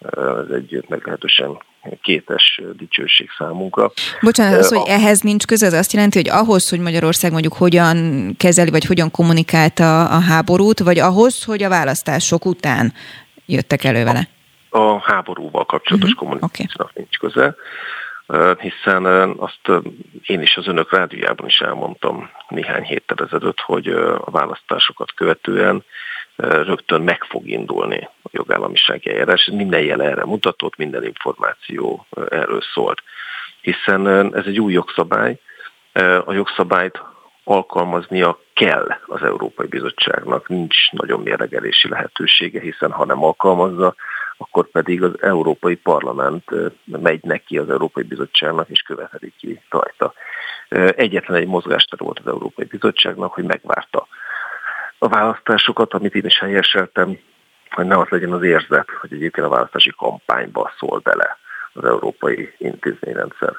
[0.00, 1.58] Ez egy meglehetősen
[2.02, 3.90] kétes dicsőség számunkra.
[4.20, 8.28] Bocsánat, az, hogy ehhez nincs köze, az azt jelenti, hogy ahhoz, hogy Magyarország mondjuk hogyan
[8.36, 12.92] kezeli, vagy hogyan kommunikálta a háborút, vagy ahhoz, hogy a választások után
[13.46, 14.28] jöttek elő vele?
[14.68, 16.28] A, a háborúval kapcsolatos uh-huh.
[16.28, 17.02] kommunikációnak okay.
[17.02, 17.54] nincs köze.
[18.58, 19.04] Hiszen
[19.36, 19.68] azt
[20.26, 23.88] én is az önök rádiójában is elmondtam néhány héttel ezelőtt, hogy
[24.24, 25.84] a választásokat követően
[26.36, 29.50] rögtön meg fog indulni a jogállamisági eljárás.
[29.52, 33.02] Minden jel erre mutatott, minden információ erről szólt.
[33.60, 35.38] Hiszen ez egy új jogszabály,
[36.24, 37.02] a jogszabályt
[37.44, 43.94] alkalmaznia kell az Európai Bizottságnak, nincs nagyon mérlegelési lehetősége, hiszen ha nem alkalmazza,
[44.44, 46.44] akkor pedig az Európai Parlament
[46.84, 50.14] megy neki az Európai Bizottságnak és követeli ki rajta.
[50.96, 54.06] Egyetlen egy mozgástere volt az Európai Bizottságnak, hogy megvárta
[54.98, 57.18] a választásokat, amit én is helyeseltem,
[57.70, 61.38] hogy ne az legyen az érzet, hogy egyébként a választási kampányba szól bele
[61.72, 63.52] az európai intézményrendszer.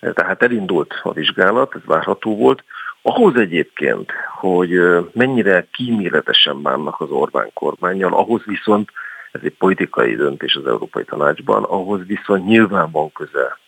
[0.00, 2.64] Tehát elindult a vizsgálat, ez várható volt.
[3.02, 4.70] Ahhoz egyébként, hogy
[5.12, 8.90] mennyire kíméletesen bánnak az Orbán kormányjal, ahhoz viszont,
[9.30, 13.58] ez egy politikai döntés az Európai Tanácsban, ahhoz viszont nyilván van köze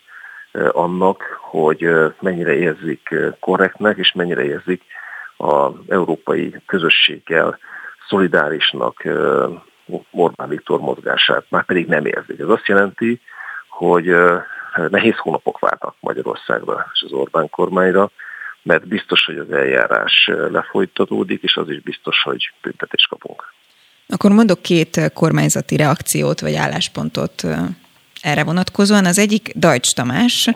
[0.71, 4.83] annak, hogy mennyire érzik korrektnek, és mennyire érzik
[5.37, 7.59] az európai közösséggel
[8.07, 9.03] szolidárisnak
[10.11, 12.39] Orbán Viktor mozgását, már pedig nem érzik.
[12.39, 13.21] Ez azt jelenti,
[13.67, 14.15] hogy
[14.89, 18.09] nehéz hónapok várnak Magyarországra és az Orbán kormányra,
[18.61, 23.52] mert biztos, hogy az eljárás lefolytatódik, és az is biztos, hogy büntetést kapunk.
[24.13, 27.47] Akkor mondok két kormányzati reakciót vagy álláspontot
[28.21, 29.05] erre vonatkozóan.
[29.05, 30.49] Az egyik Dajcs Tamás,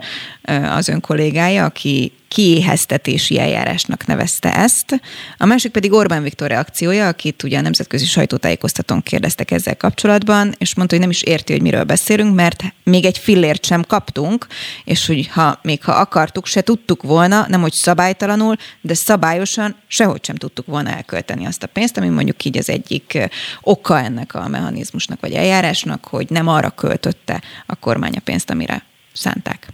[0.70, 5.02] az ön kollégája, aki kiéheztetési eljárásnak nevezte ezt.
[5.38, 10.76] A másik pedig Orbán Viktor reakciója, akit ugye a nemzetközi sajtótájékoztatón kérdeztek ezzel kapcsolatban, és
[10.76, 14.48] mondta, hogy nem is érti, hogy miről beszélünk, mert még egy fillért sem kaptunk,
[14.84, 20.26] és hogy ha még ha akartuk, se tudtuk volna, nem hogy szabálytalanul, de szabályosan sehogy
[20.26, 23.30] sem tudtuk volna elkölteni azt a pénzt, ami mondjuk így az egyik
[23.62, 28.84] oka ennek a mechanizmusnak vagy eljárásnak, hogy nem arra költötte a kormány a pénzt, amire
[29.14, 29.68] szánták.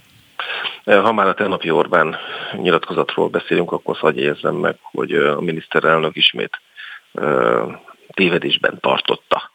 [0.86, 2.18] Ha már a tegnapi Orbán
[2.52, 6.62] nyilatkozatról beszélünk, akkor hagyj érzem meg, hogy a miniszterelnök ismét
[8.14, 9.52] tévedésben tartotta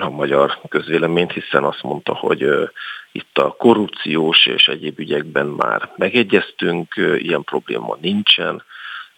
[0.00, 2.70] a magyar közvéleményt, hiszen azt mondta, hogy
[3.12, 8.62] itt a korrupciós és egyéb ügyekben már megegyeztünk, ilyen probléma nincsen,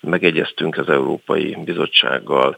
[0.00, 2.56] megegyeztünk az Európai Bizottsággal,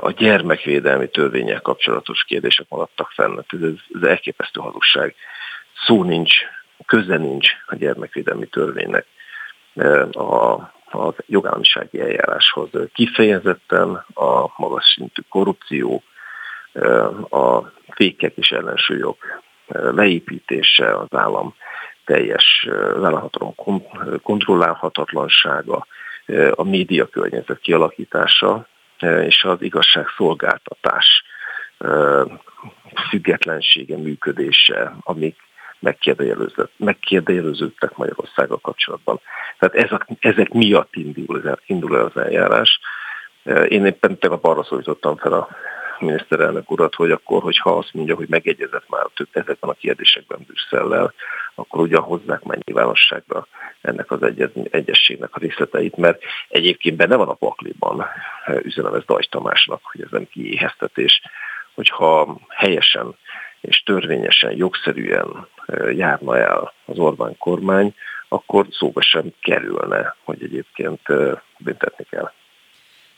[0.00, 3.38] a gyermekvédelmi törvények kapcsolatos kérdések maradtak fenn.
[3.48, 3.58] Ez,
[3.92, 5.14] ez elképesztő hazugság.
[5.86, 6.32] Szó nincs
[6.86, 9.06] köze nincs a gyermekvédelmi törvénynek
[9.74, 10.52] e, a,
[10.90, 12.68] a jogállamisági eljáráshoz.
[12.92, 16.02] Kifejezetten a magas szintű korrupció,
[16.72, 17.04] e,
[17.36, 19.16] a fékek és ellensúlyok
[19.68, 21.54] e, leépítése, az állam
[22.04, 22.68] teljes
[23.02, 23.54] államhatalom
[24.22, 25.86] kontrollálhatatlansága,
[26.50, 28.66] a média környezet kialakítása
[29.00, 31.22] és az igazságszolgáltatás
[33.08, 35.36] függetlensége, működése, amik
[36.76, 39.20] megkérdőjeleződtek Magyarországgal kapcsolatban.
[39.58, 42.80] Tehát ez a, ezek miatt indul, indul el az eljárás.
[43.68, 45.48] Én éppen tegnap arra szólítottam fel a
[45.98, 51.12] miniszterelnök urat, hogy akkor, hogyha azt mondja, hogy megegyezett már több ezekben a kérdésekben Brüsszellel,
[51.54, 53.46] akkor ugyan hozzák már nyilvánosságra
[53.80, 58.06] ennek az egyez, egyességnek a részleteit, mert egyébként benne van a pakliban,
[58.62, 61.22] üzenem ez Dajs Tamásnak, hogy ez nem kiéheztetés,
[61.74, 63.16] hogyha helyesen
[63.60, 65.48] és törvényesen, jogszerűen
[65.90, 67.94] járna el az Orbán kormány,
[68.28, 71.00] akkor szóba sem kerülne, hogy egyébként
[71.58, 72.30] büntetni kell.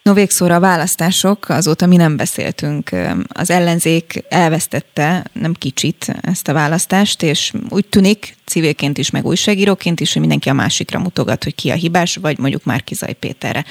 [0.02, 2.90] No végszóra a választások, azóta mi nem beszéltünk.
[3.28, 10.00] Az ellenzék elvesztette, nem kicsit ezt a választást, és úgy tűnik, civilként is, meg újságíróként
[10.00, 13.64] is, hogy mindenki a másikra mutogat, hogy ki a hibás, vagy mondjuk már Kizaj Péterre.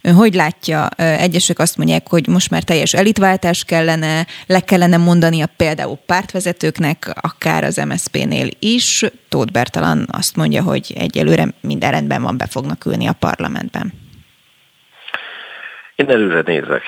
[0.00, 0.88] Ön hogy látja?
[0.96, 7.10] Egyesek azt mondják, hogy most már teljes elitváltás kellene, le kellene mondani a például pártvezetőknek,
[7.20, 9.04] akár az MSZP-nél is.
[9.28, 14.08] Tóth Bertalan azt mondja, hogy egyelőre minden rendben van, be fognak ülni a parlamentben.
[16.00, 16.82] Én előre nézek.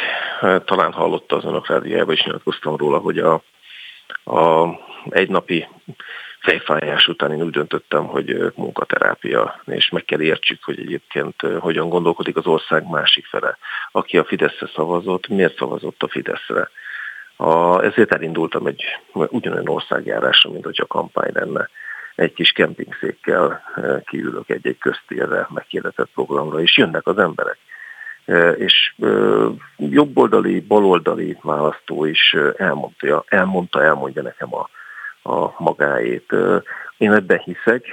[0.65, 3.43] Talán hallotta az önök rádiójában is nyilatkoztam róla, hogy a,
[4.25, 4.69] a
[5.11, 5.69] egynapi
[6.41, 12.37] fejfájás után én úgy döntöttem, hogy munkaterápia, és meg kell értsük, hogy egyébként hogyan gondolkodik
[12.37, 13.59] az ország másik fele.
[13.91, 16.71] Aki a Fideszre szavazott, miért szavazott a Fideszre?
[17.37, 21.69] A, ezért elindultam egy ugyanolyan országjárásra, mint hogy a kampány lenne.
[22.15, 23.63] Egy kis kempingszékkel
[24.05, 27.59] kiülök egy-egy köztérre, megkérdetett programra, és jönnek az emberek
[28.57, 28.95] és
[29.77, 34.69] jobboldali, baloldali választó is elmondta, elmondta, elmondja nekem a,
[35.31, 36.35] a magáét.
[36.99, 37.85] Én ebben hiszek,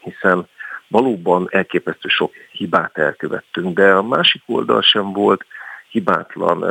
[0.00, 0.48] hiszen
[0.88, 5.44] valóban elképesztő sok hibát elkövettünk, de a másik oldal sem volt
[5.88, 6.62] hibátlan.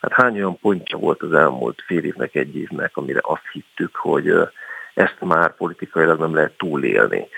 [0.00, 4.32] Hát hány olyan pontja volt az elmúlt fél évnek, egy évnek, amire azt hittük, hogy
[4.94, 7.28] ezt már politikailag nem lehet túlélni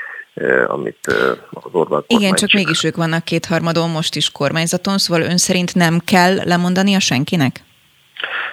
[0.67, 1.07] amit
[1.51, 2.65] az Orbán Igen, csak csinál.
[2.65, 7.61] mégis ők vannak kétharmadon most is kormányzaton, szóval ön szerint nem kell lemondani a senkinek?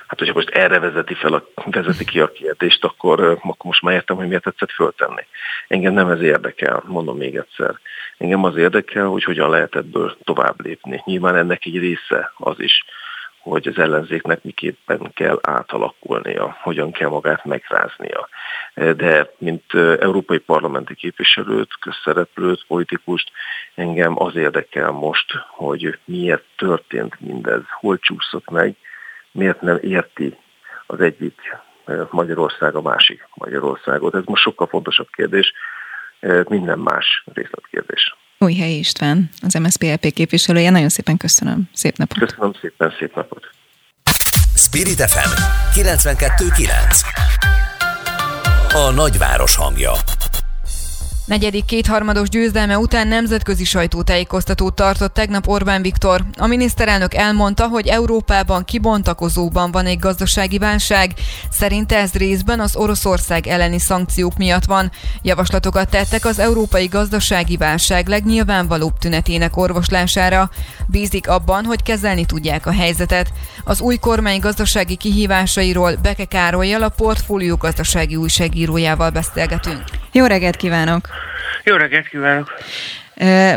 [0.08, 3.94] Hát, hogyha most erre vezeti, fel a, vezeti ki a kérdést, akkor, akkor most már
[3.94, 5.22] értem, hogy miért tetszett föltenni.
[5.68, 7.80] Engem nem ez érdekel, mondom még egyszer.
[8.18, 11.02] Engem az érdekel, hogy hogyan lehet ebből tovább lépni.
[11.06, 12.84] Nyilván ennek egy része az is,
[13.40, 18.30] hogy az ellenzéknek miképpen kell átalakulnia, hogyan kell magát megráznia.
[18.74, 23.32] De mint európai parlamenti képviselőt, közszereplőt, politikust,
[23.76, 28.76] engem az érdekel most, hogy miért történt mindez, hol csúszott meg,
[29.32, 30.38] miért nem érti
[30.86, 31.58] az egyik
[32.10, 34.16] Magyarország a másik Magyarországot.
[34.16, 35.54] Ez most sokkal fontosabb kérdés,
[36.48, 38.16] minden más részletkérdés.
[38.42, 40.70] Újhelyi István, az MSZPLP képviselője.
[40.70, 41.70] Nagyon szépen köszönöm.
[41.74, 42.18] Szép napot.
[42.18, 43.44] Köszönöm szépen, szép napot.
[44.56, 45.30] Spirit FM
[45.80, 47.02] 92.9
[48.74, 49.92] A nagyváros hangja
[51.30, 56.24] Negyedik kétharmados győzelme után nemzetközi sajtótájékoztatót tartott tegnap Orbán Viktor.
[56.38, 61.14] A miniszterelnök elmondta, hogy Európában kibontakozóban van egy gazdasági válság.
[61.52, 64.92] Szerinte ez részben az Oroszország elleni szankciók miatt van.
[65.22, 70.50] Javaslatokat tettek az európai gazdasági válság legnyilvánvalóbb tünetének orvoslására.
[70.88, 73.32] Bízik abban, hogy kezelni tudják a helyzetet.
[73.64, 79.84] Az új kormány gazdasági kihívásairól Beke Károlyjal, a portfólió gazdasági újságírójával beszélgetünk.
[80.12, 81.19] Jó reggelt kívánok!
[81.64, 82.52] Jó reggelt kívánok!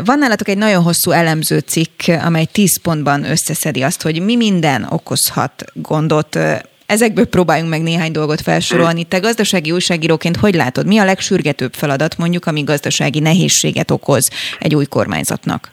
[0.05, 4.87] Van nálatok egy nagyon hosszú elemző cikk, amely 10 pontban összeszedi azt, hogy mi minden
[4.89, 6.37] okozhat gondot
[6.85, 9.03] Ezekből próbáljunk meg néhány dolgot felsorolni.
[9.03, 14.75] Te gazdasági újságíróként hogy látod, mi a legsürgetőbb feladat mondjuk, ami gazdasági nehézséget okoz egy
[14.75, 15.72] új kormányzatnak?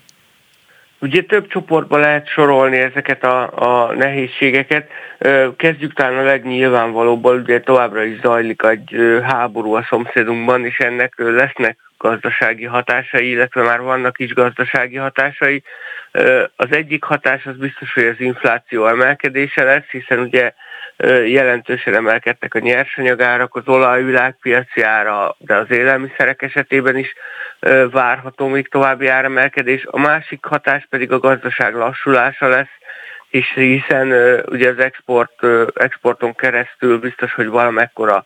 [1.00, 3.50] Ugye több csoportba lehet sorolni ezeket a,
[3.86, 4.90] a nehézségeket.
[5.56, 11.76] Kezdjük talán a legnyilvánvalóbban, ugye továbbra is zajlik egy háború a szomszédunkban, és ennek lesznek
[11.98, 15.62] gazdasági hatásai, illetve már vannak is gazdasági hatásai.
[16.56, 20.52] Az egyik hatás az biztos, hogy az infláció emelkedése lesz, hiszen ugye
[21.26, 27.14] jelentősen emelkedtek a nyersanyagárak, az olaj világpiaci ára, de az élelmiszerek esetében is
[27.90, 29.86] várható még további áremelkedés.
[29.90, 32.78] A másik hatás pedig a gazdaság lassulása lesz,
[33.28, 38.24] és hiszen ugye az export, exporton keresztül biztos, hogy valamekkora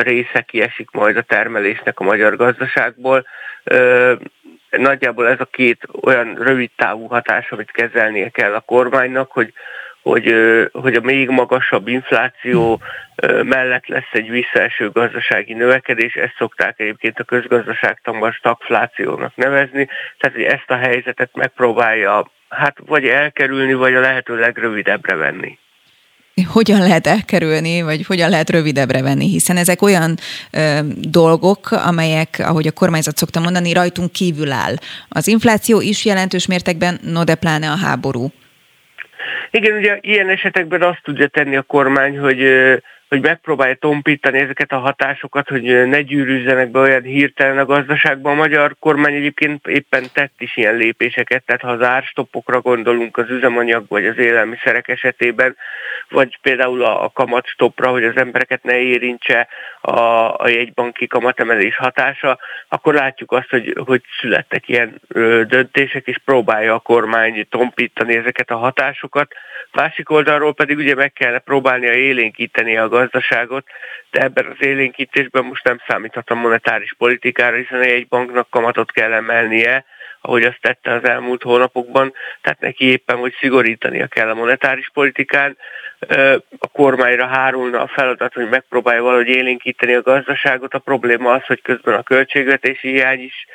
[0.00, 3.26] része kiesik majd a termelésnek a magyar gazdaságból.
[4.70, 9.52] Nagyjából ez a két olyan rövid távú hatás, amit kezelnie kell a kormánynak, hogy
[10.08, 10.34] hogy,
[10.72, 12.80] hogy a még magasabb infláció
[13.42, 20.44] mellett lesz egy visszaeső gazdasági növekedés, ezt szokták egyébként a közgazdaságtanban stagflációnak nevezni, tehát hogy
[20.44, 25.58] ezt a helyzetet megpróbálja hát vagy elkerülni, vagy a lehető legrövidebbre venni
[26.52, 30.18] hogyan lehet elkerülni, vagy hogyan lehet rövidebbre venni, hiszen ezek olyan
[30.50, 34.74] ö, dolgok, amelyek, ahogy a kormányzat szokta mondani, rajtunk kívül áll.
[35.08, 38.32] Az infláció is jelentős mértékben, no de pláne a háború.
[39.50, 42.38] Igen, ugye ilyen esetekben azt tudja tenni a kormány, hogy
[43.08, 48.32] hogy megpróbálja tompítani ezeket a hatásokat, hogy ne gyűrűzzenek be olyan hirtelen a gazdaságban.
[48.32, 53.30] A magyar kormány egyébként éppen tett is ilyen lépéseket, tehát ha az árstoppokra gondolunk az
[53.30, 55.56] üzemanyag vagy az élelmiszerek esetében,
[56.08, 59.48] vagy például a kamatstoppra, hogy az embereket ne érintse
[59.80, 60.00] a,
[60.42, 65.00] a jegybanki kamatemelés hatása, akkor látjuk azt, hogy, hogy születtek ilyen
[65.48, 69.32] döntések, és próbálja a kormány tompítani ezeket a hatásokat.
[69.72, 73.66] Másik oldalról pedig ugye meg kell próbálnia élénkíteni a gazdaságot,
[74.10, 79.12] de ebben az élénkítésben most nem számíthat a monetáris politikára, hiszen egy banknak kamatot kell
[79.12, 79.84] emelnie,
[80.20, 85.56] ahogy azt tette az elmúlt hónapokban, tehát neki éppen, hogy szigorítania kell a monetáris politikán.
[86.58, 90.74] A kormányra hárulna a feladat, hogy megpróbálja valahogy élénkíteni a gazdaságot.
[90.74, 93.46] A probléma az, hogy közben a költségvetési hiány is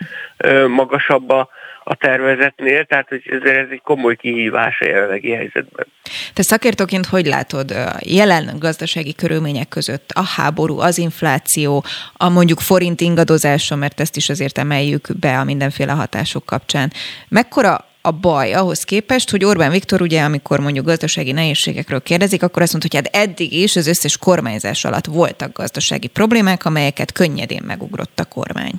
[0.68, 1.50] magasabb a
[1.84, 5.86] a tervezetnél, tehát hogy ez, ez egy komoly kihívás a jelenlegi helyzetben.
[6.34, 12.60] Te szakértőként hogy látod a jelen gazdasági körülmények között a háború, az infláció, a mondjuk
[12.60, 16.92] forint ingadozása, mert ezt is azért emeljük be a mindenféle hatások kapcsán.
[17.30, 22.62] Mekkora a baj ahhoz képest, hogy Orbán Viktor ugye, amikor mondjuk gazdasági nehézségekről kérdezik, akkor
[22.62, 27.64] azt mondta, hogy hát eddig is az összes kormányzás alatt voltak gazdasági problémák, amelyeket könnyedén
[27.66, 28.74] megugrott a kormány.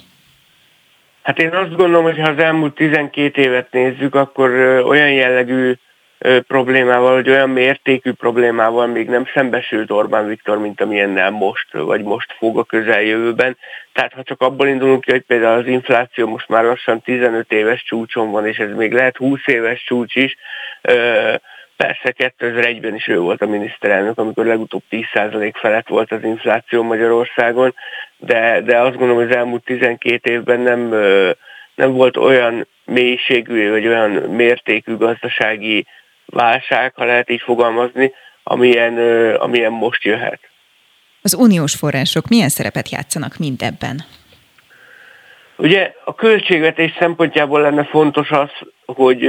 [1.23, 4.51] Hát én azt gondolom, hogy ha az elmúlt 12 évet nézzük, akkor
[4.87, 5.75] olyan jellegű
[6.47, 12.35] problémával, vagy olyan mértékű problémával még nem szembesült Orbán Viktor, mint amilyennel most, vagy most
[12.39, 13.57] fog a közeljövőben.
[13.93, 17.85] Tehát ha csak abból indulunk ki, hogy például az infláció most már lassan 15 éves
[17.85, 20.37] csúcson van, és ez még lehet 20 éves csúcs is,
[21.77, 27.75] Persze 2001-ben is ő volt a miniszterelnök, amikor legutóbb 10% felett volt az infláció Magyarországon,
[28.17, 30.89] de, de azt gondolom, hogy az elmúlt 12 évben nem,
[31.75, 35.87] nem volt olyan mélységű, vagy olyan mértékű gazdasági
[36.27, 38.13] válság, ha lehet így fogalmazni,
[38.43, 38.99] amilyen,
[39.35, 40.41] amilyen most jöhet.
[41.23, 44.05] Az uniós források milyen szerepet játszanak mindebben?
[45.57, 48.51] Ugye a költségvetés szempontjából lenne fontos az,
[48.87, 49.21] hogy,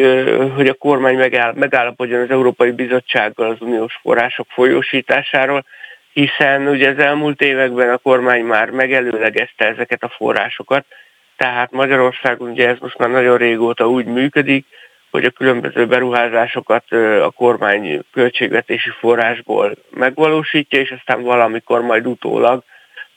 [0.55, 5.65] hogy a kormány megáll, megállapodjon az Európai Bizottsággal az uniós források folyósításáról,
[6.13, 10.85] hiszen ugye az elmúlt években a kormány már megelőlegezte ezeket a forrásokat,
[11.37, 14.65] tehát Magyarországon ugye ez most már nagyon régóta úgy működik,
[15.15, 16.91] hogy a különböző beruházásokat
[17.21, 22.63] a kormány költségvetési forrásból megvalósítja, és aztán valamikor majd utólag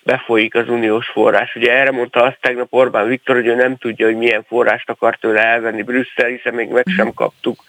[0.02, 1.54] befolyik az uniós forrás.
[1.54, 5.16] Ugye erre mondta azt tegnap Orbán Viktor, hogy ő nem tudja, hogy milyen forrást akar
[5.16, 7.64] tőle elvenni Brüsszel, hiszen még meg sem kaptuk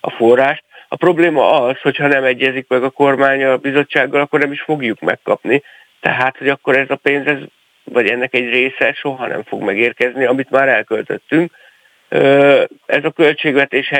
[0.00, 0.64] a forrást.
[0.88, 4.60] A probléma az, hogy ha nem egyezik meg a kormány a bizottsággal, akkor nem is
[4.60, 5.62] fogjuk megkapni.
[6.00, 7.38] Tehát, hogy akkor ez a pénz, ez,
[7.84, 11.52] vagy ennek egy része soha nem fog megérkezni, amit már elköltöttünk.
[12.86, 13.92] Ez a költségvetés,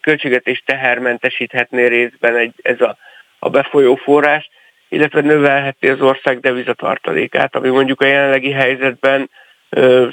[0.00, 2.96] költségvetés tehermentesíthetné részben egy, ez a,
[3.38, 4.50] a befolyó forrás,
[4.88, 9.30] illetve növelheti az ország devizatartalékát, ami mondjuk a jelenlegi helyzetben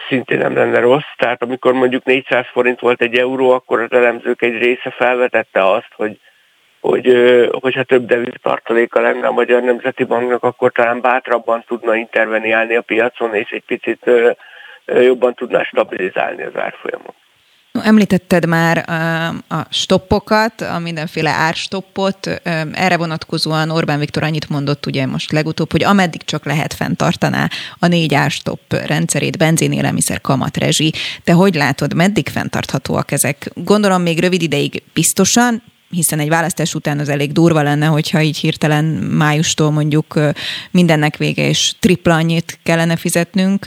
[0.07, 1.14] szintén nem lenne rossz.
[1.18, 5.91] Tehát amikor mondjuk 400 forint volt egy euró, akkor az elemzők egy része felvetette azt,
[5.95, 6.20] hogy
[6.84, 7.18] hogy,
[7.51, 13.36] hogyha több devizatartaléka lenne a Magyar Nemzeti Banknak, akkor talán bátrabban tudna interveniálni a piacon,
[13.36, 14.09] és egy picit
[14.86, 17.15] jobban tudná stabilizálni az árfolyamot.
[17.84, 18.89] Említetted már
[19.47, 22.27] a stoppokat, a mindenféle árstoppot.
[22.73, 27.47] Erre vonatkozóan Orbán Viktor annyit mondott ugye most legutóbb, hogy ameddig csak lehet fenntartaná
[27.79, 30.93] a négy árstopp rendszerét, benzin, élelmiszer, kamat, rezsi.
[31.23, 33.49] Te hogy látod, meddig fenntarthatóak ezek?
[33.53, 35.63] Gondolom még rövid ideig biztosan,
[35.93, 38.85] hiszen egy választás után az elég durva lenne, hogyha így hirtelen
[39.17, 40.19] májustól mondjuk
[40.71, 43.65] mindennek vége, és tripla annyit kellene fizetnünk,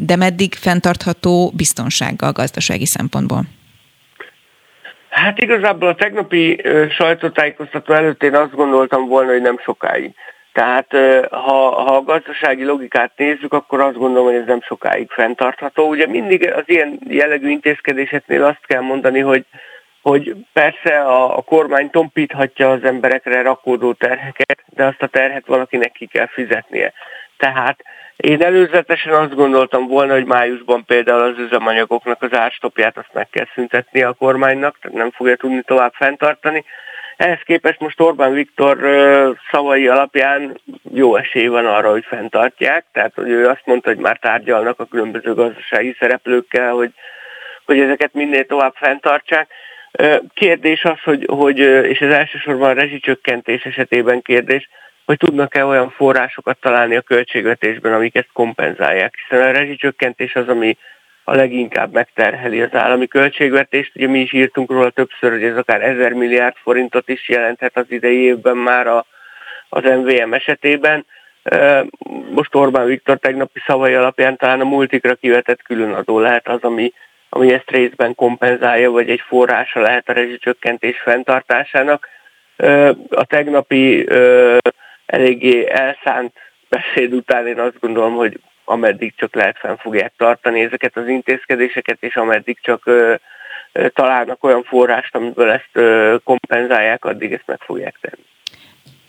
[0.00, 3.42] de meddig fenntartható biztonsággal gazdasági szempontból?
[5.08, 10.14] Hát igazából a tegnapi sajtótájékoztató előtt én azt gondoltam volna, hogy nem sokáig.
[10.52, 10.86] Tehát
[11.30, 15.88] ha, ha a gazdasági logikát nézzük, akkor azt gondolom, hogy ez nem sokáig fenntartható.
[15.88, 19.44] Ugye mindig az ilyen jellegű intézkedéseknél azt kell mondani, hogy
[20.04, 25.92] hogy persze a, a kormány tompíthatja az emberekre rakódó terheket, de azt a terhet valakinek
[25.92, 26.92] ki kell fizetnie.
[27.36, 27.84] Tehát
[28.16, 33.46] én előzetesen azt gondoltam volna, hogy májusban például az üzemanyagoknak az árstopját azt meg kell
[33.54, 36.64] szüntetni a kormánynak, tehát nem fogja tudni tovább fenntartani.
[37.16, 38.78] Ehhez képest most Orbán Viktor
[39.50, 40.60] szavai alapján
[40.94, 44.84] jó esély van arra, hogy fenntartják, tehát hogy ő azt mondta, hogy már tárgyalnak a
[44.84, 46.90] különböző gazdasági szereplőkkel, hogy,
[47.64, 49.48] hogy ezeket minél tovább fenntartsák.
[50.34, 54.68] Kérdés az, hogy, hogy és ez elsősorban a rezsicsökkentés esetében kérdés,
[55.04, 59.14] hogy tudnak-e olyan forrásokat találni a költségvetésben, amik ezt kompenzálják.
[59.22, 60.76] Hiszen a rezsicsökkentés az, ami
[61.24, 63.92] a leginkább megterheli az állami költségvetést.
[63.94, 67.86] Ugye mi is írtunk róla többször, hogy ez akár 1000 milliárd forintot is jelenthet az
[67.88, 69.06] idei évben már a,
[69.68, 71.06] az MVM esetében.
[72.30, 76.92] Most Orbán Viktor tegnapi szavai alapján talán a multikra kivetett különadó lehet az, ami
[77.34, 82.08] ami ezt részben kompenzálja, vagy egy forrása lehet a rezsicsökkentés fenntartásának.
[83.10, 84.08] A tegnapi
[85.06, 86.32] eléggé elszánt
[86.68, 91.96] beszéd után én azt gondolom, hogy ameddig csak lehet fenn fogják tartani ezeket az intézkedéseket,
[92.00, 92.90] és ameddig csak
[93.94, 95.70] találnak olyan forrást, amiből ezt
[96.24, 98.24] kompenzálják, addig ezt meg fogják tenni.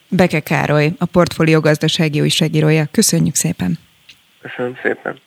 [0.09, 2.84] Beke Károly, a Portfólió gazdasági újságírója.
[2.91, 3.78] Köszönjük szépen!
[4.41, 5.24] Köszönöm szépen!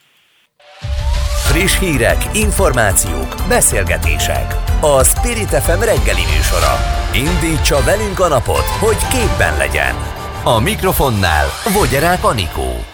[1.48, 4.54] Friss hírek, információk, beszélgetések.
[4.80, 6.74] A Spirit FM reggeli műsora.
[7.12, 9.94] Indítsa velünk a napot, hogy képben legyen.
[10.44, 12.84] A mikrofonnál Vogyerák Anikó.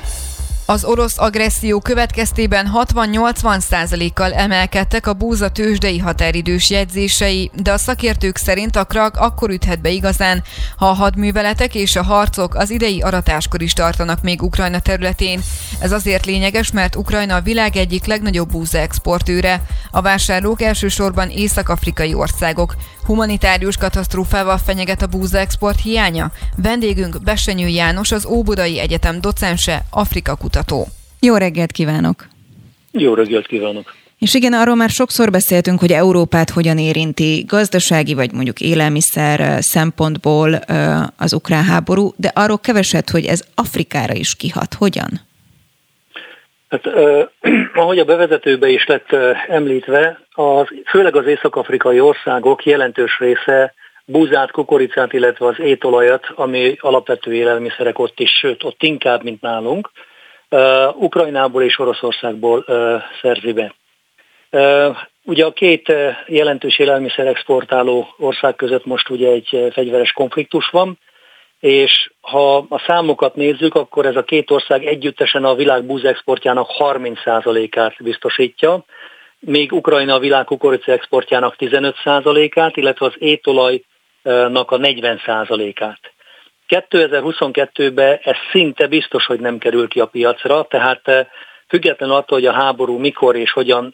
[0.67, 8.37] Az orosz agresszió következtében 60-80 százalékkal emelkedtek a búza tőzsdei határidős jegyzései, de a szakértők
[8.37, 10.43] szerint a krak akkor üthet be igazán,
[10.77, 15.41] ha a hadműveletek és a harcok az idei aratáskor is tartanak még Ukrajna területén.
[15.81, 19.62] Ez azért lényeges, mert Ukrajna a világ egyik legnagyobb búza exportőre.
[19.91, 22.75] A vásárlók elsősorban észak-afrikai országok.
[23.07, 26.33] Humanitárius katasztrófával fenyeget a búza export hiánya?
[26.57, 30.89] Vendégünk Besenyő János, az Óbudai Egyetem docense, Afrika kutató.
[31.21, 32.29] Jó reggelt kívánok!
[32.91, 33.95] Jó reggelt kívánok!
[34.19, 40.55] És igen, arról már sokszor beszéltünk, hogy Európát hogyan érinti gazdasági vagy mondjuk élelmiszer szempontból
[41.17, 44.75] az ukrán háború, de arról keveset, hogy ez Afrikára is kihat.
[44.75, 45.21] Hogyan?
[46.75, 47.27] Hát, eh,
[47.83, 54.51] ahogy a bevezetőbe is lett eh, említve, az, főleg az észak-afrikai országok jelentős része búzát,
[54.51, 59.91] kukoricát, illetve az étolajat, ami alapvető élelmiszerek ott is, sőt, ott inkább, mint nálunk,
[60.95, 62.64] Ukrajnából és Oroszországból
[63.22, 63.75] szerzi be.
[65.25, 65.93] Ugye a két
[66.27, 70.99] jelentős élelmiszer exportáló ország között most ugye egy fegyveres konfliktus van,
[71.65, 78.03] és ha a számokat nézzük, akkor ez a két ország együttesen a világ búzexportjának 30%-át
[78.03, 78.85] biztosítja,
[79.39, 86.01] még Ukrajna a világ kukorica exportjának 15%-át, illetve az étolajnak a 40%-át.
[86.69, 91.29] 2022-ben ez szinte biztos, hogy nem kerül ki a piacra, tehát
[91.69, 93.93] függetlenül attól, hogy a háború mikor és hogyan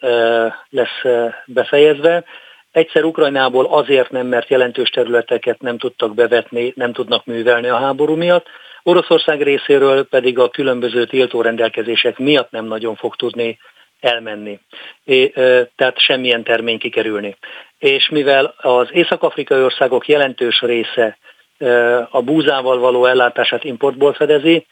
[0.69, 1.01] lesz
[1.45, 2.23] befejezve,
[2.71, 8.15] Egyszer Ukrajnából azért nem, mert jelentős területeket nem tudtak bevetni, nem tudnak művelni a háború
[8.15, 8.47] miatt,
[8.83, 13.57] Oroszország részéről pedig a különböző tiltó rendelkezések miatt nem nagyon fog tudni
[13.99, 14.59] elmenni.
[15.03, 15.29] É,
[15.75, 17.37] tehát semmilyen termény kikerülni.
[17.79, 21.17] És mivel az észak-afrikai országok jelentős része
[22.09, 24.65] a búzával való ellátását importból fedezi,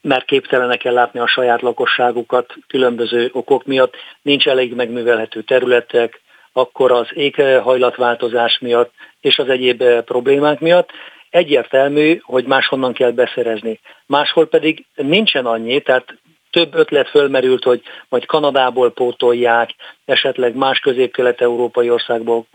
[0.00, 6.20] mert képtelenek ellátni a saját lakosságukat különböző okok miatt, nincs elég megművelhető területek,
[6.56, 10.90] akkor az éghajlatváltozás miatt és az egyéb eh, problémák miatt
[11.30, 13.80] egyértelmű, hogy máshonnan kell beszerezni.
[14.06, 16.14] Máshol pedig nincsen annyi, tehát
[16.50, 19.70] több ötlet fölmerült, hogy majd Kanadából pótolják,
[20.04, 22.46] esetleg más közép-kelet-európai országból,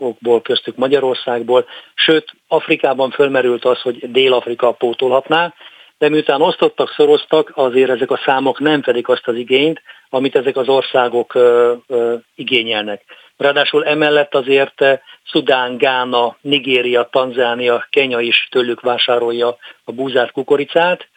[0.42, 5.54] köztük Magyarországból, sőt, Afrikában fölmerült az, hogy Dél-Afrika pótolhatná,
[5.98, 10.56] de miután osztottak, szoroztak, azért ezek a számok nem fedik azt az igényt, amit ezek
[10.56, 13.02] az országok ö, ö, igényelnek.
[13.40, 14.98] Ráadásul emellett azért eh,
[15.30, 21.08] Szudán, Gána, Nigéria, Tanzánia, Kenya is tőlük vásárolja a búzát, kukoricát,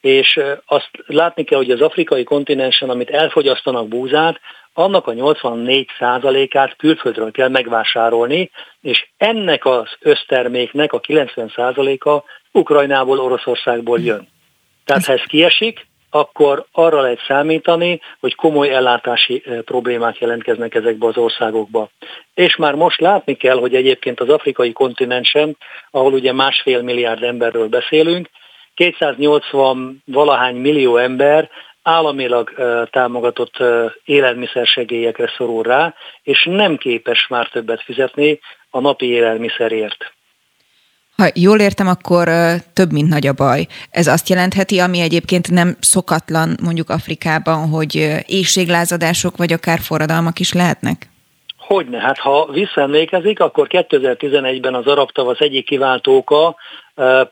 [0.00, 4.40] és eh, azt látni kell, hogy az afrikai kontinensen, amit elfogyasztanak búzát,
[4.74, 8.50] annak a 84%-át külföldről kell megvásárolni,
[8.80, 12.22] és ennek az összterméknek a 90%-a
[12.52, 14.28] Ukrajnából, Oroszországból jön.
[14.84, 21.06] Tehát ha ez kiesik, akkor arra lehet számítani, hogy komoly ellátási eh, problémák jelentkeznek ezekbe
[21.06, 21.88] az országokba.
[22.34, 25.56] És már most látni kell, hogy egyébként az afrikai kontinensen,
[25.90, 28.28] ahol ugye másfél milliárd emberről beszélünk,
[28.74, 31.50] 280 valahány millió ember
[31.82, 38.40] államilag eh, támogatott eh, élelmiszersegélyekre szorul rá, és nem képes már többet fizetni
[38.70, 40.12] a napi élelmiszerért.
[41.20, 42.28] Ha jól értem, akkor
[42.72, 43.66] több, mint nagy a baj.
[43.90, 47.94] Ez azt jelentheti, ami egyébként nem szokatlan mondjuk Afrikában, hogy
[48.26, 51.08] éjséglázadások vagy akár forradalmak is lehetnek?
[51.56, 56.56] Hogyne, hát ha visszaemlékezik, akkor 2011-ben az arab tavasz egyik kiváltóka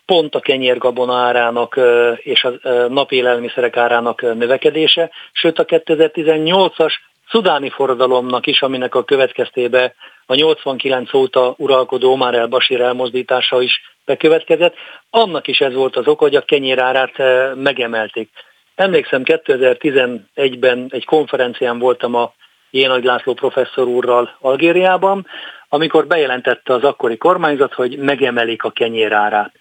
[0.07, 1.81] pont a kenyérgabona árának
[2.17, 2.53] és a
[2.89, 6.93] napi élelmiszerek árának növekedése, sőt a 2018-as
[7.31, 9.95] szudáni forradalomnak is, aminek a következtébe
[10.27, 14.75] a 89 óta uralkodó Omar el-Bashir elmozdítása is bekövetkezett.
[15.11, 18.31] Annak is ez volt az ok, hogy a kenyérárát eh, megemelték.
[18.75, 22.33] Emlékszem, 2011-ben egy konferencián voltam a
[22.71, 25.27] Jénagy László professzor úrral Algériában,
[25.69, 29.53] amikor bejelentette az akkori kormányzat, hogy megemelik a kenyérárát.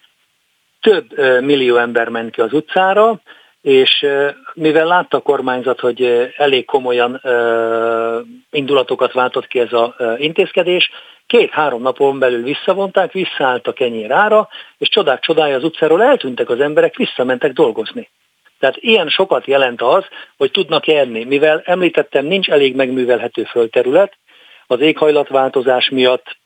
[0.81, 3.21] Több eh, millió ember ment ki az utcára,
[3.67, 4.05] és
[4.53, 7.21] mivel látta a kormányzat, hogy elég komolyan
[8.51, 10.89] indulatokat váltott ki ez az intézkedés,
[11.25, 14.47] két-három napon belül visszavonták, visszaállt a kenyér ára,
[14.77, 18.09] és csodák csodája az utcáról eltűntek az emberek, visszamentek dolgozni.
[18.59, 20.03] Tehát ilyen sokat jelent az,
[20.37, 21.23] hogy tudnak enni.
[21.23, 24.17] Mivel említettem, nincs elég megművelhető földterület,
[24.67, 26.37] az éghajlatváltozás miatt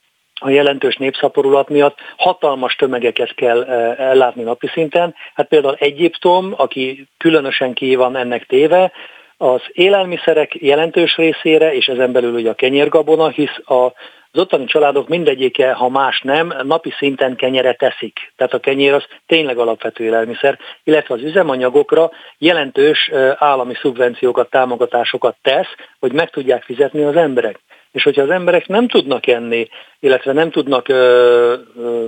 [0.44, 5.16] a jelentős népszaporulat miatt hatalmas tömegeket kell e, ellátni napi szinten.
[5.34, 8.92] Hát például Egyiptom, aki különösen ki van ennek téve,
[9.38, 13.94] az élelmiszerek jelentős részére, és ezen belül ugye a kenyérgabona, hisz a
[14.34, 18.34] az ottani családok mindegyike, ha más nem, napi szinten kenyeret teszik.
[18.36, 25.36] Tehát a kenyér az tényleg alapvető élelmiszer, illetve az üzemanyagokra jelentős e, állami szubvenciókat, támogatásokat
[25.42, 27.60] tesz, hogy meg tudják fizetni az emberek.
[27.92, 29.68] És hogyha az emberek nem tudnak enni,
[30.00, 32.06] illetve nem tudnak ö, ö,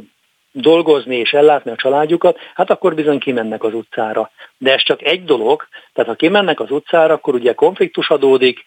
[0.52, 4.32] dolgozni és ellátni a családjukat, hát akkor bizony kimennek az utcára.
[4.58, 8.64] De ez csak egy dolog, tehát ha kimennek az utcára, akkor ugye konfliktus adódik,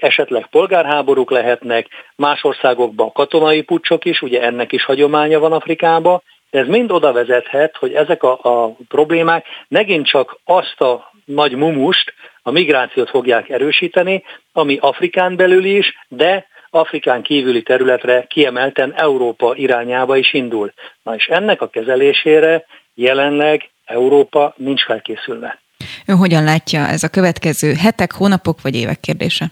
[0.00, 1.86] esetleg polgárháborúk lehetnek,
[2.16, 7.76] más országokban katonai pucsok is, ugye ennek is hagyománya van Afrikában, ez mind oda vezethet,
[7.76, 14.22] hogy ezek a, a problémák megint csak azt a nagy mumust, a migrációt fogják erősíteni,
[14.52, 20.72] ami Afrikán belül is, de Afrikán kívüli területre kiemelten Európa irányába is indul.
[21.02, 22.64] Na és ennek a kezelésére
[22.94, 25.60] jelenleg Európa nincs felkészülve.
[26.06, 29.46] Ön hogyan látja ez a következő hetek, hónapok vagy évek kérdése?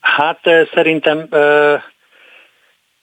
[0.00, 1.82] Hát eh, szerintem uh,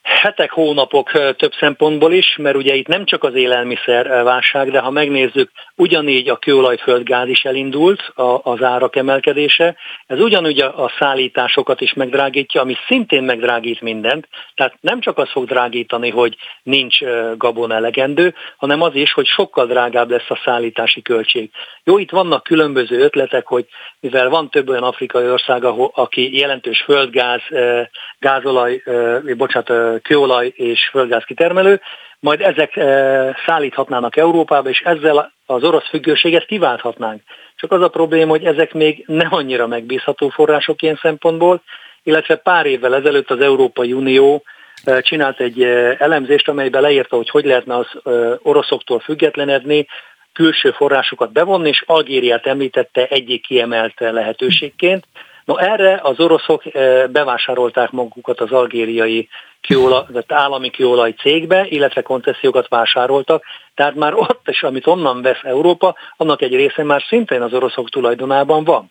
[0.02, 4.90] hetek, hónapok több szempontból is, mert ugye itt nem csak az élelmiszer válság, de ha
[4.90, 5.50] megnézzük,
[5.80, 8.12] ugyanígy a kőolaj-földgáz is elindult,
[8.42, 9.76] az árak emelkedése.
[10.06, 14.28] Ez ugyanúgy a szállításokat is megdrágítja, ami szintén megdrágít mindent.
[14.54, 16.98] Tehát nem csak az fog drágítani, hogy nincs
[17.36, 21.50] gabon elegendő, hanem az is, hogy sokkal drágább lesz a szállítási költség.
[21.84, 23.66] Jó, itt vannak különböző ötletek, hogy
[24.00, 27.40] mivel van több olyan afrikai ország, aki jelentős földgáz,
[28.18, 28.82] gázolaj,
[29.36, 31.80] bocsánat, kőolaj és földgáz kitermelő,
[32.20, 32.72] majd ezek
[33.46, 37.22] szállíthatnának Európába, és ezzel az orosz függőséget kiválthatnánk.
[37.56, 41.62] Csak az a probléma, hogy ezek még nem annyira megbízható források ilyen szempontból,
[42.02, 44.42] illetve pár évvel ezelőtt az Európai Unió
[45.00, 45.62] csinált egy
[45.98, 47.86] elemzést, amelyben leírta, hogy hogy lehetne az
[48.42, 49.86] oroszoktól függetlenedni,
[50.32, 55.04] külső forrásokat bevonni, és Algériát említette egyik kiemelt lehetőségként.
[55.44, 56.62] No erre az oroszok
[57.10, 59.28] bevásárolták magukat az algériai
[59.60, 63.44] kőolaj, állami kőolaj cégbe, illetve koncesziókat vásároltak,
[63.74, 67.90] tehát már ott is, amit onnan vesz Európa, annak egy része már szintén az oroszok
[67.90, 68.90] tulajdonában van.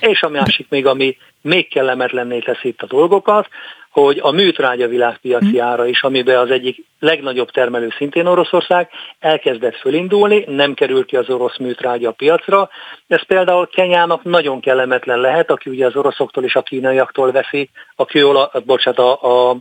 [0.00, 3.48] És a másik még, ami még kellemetlenné teszi itt a dolgokat,
[3.90, 5.62] hogy a műtrágya világpiaci hm.
[5.62, 8.88] ára is, amiben az egyik legnagyobb termelő szintén Oroszország,
[9.18, 12.68] elkezdett fölindulni, nem kerül ki az orosz műtrágya a piacra.
[13.06, 18.04] Ez például Kenyának nagyon kellemetlen lehet, aki ugye az oroszoktól és a kínaiaktól veszi a
[18.04, 19.56] kőola, bocsánat, a, a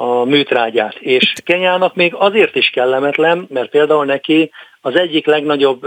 [0.00, 0.94] a műtrágyát.
[0.94, 5.86] És Kenyának még azért is kellemetlen, mert például neki az egyik legnagyobb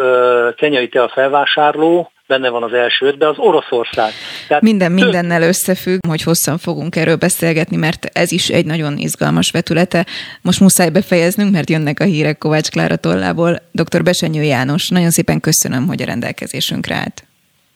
[0.56, 4.12] kenyai tea felvásárló, benne van az első ötben, az Oroszország.
[4.48, 9.52] Tehát Minden mindennel összefügg, hogy hosszan fogunk erről beszélgetni, mert ez is egy nagyon izgalmas
[9.52, 10.06] vetülete.
[10.42, 13.62] Most muszáj befejeznünk, mert jönnek a hírek Kovács Klára tollából.
[13.72, 14.04] Dr.
[14.04, 17.24] Besenyő János, nagyon szépen köszönöm, hogy a rendelkezésünkre állt.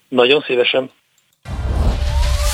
[0.08, 0.92] Nagyon szívesen.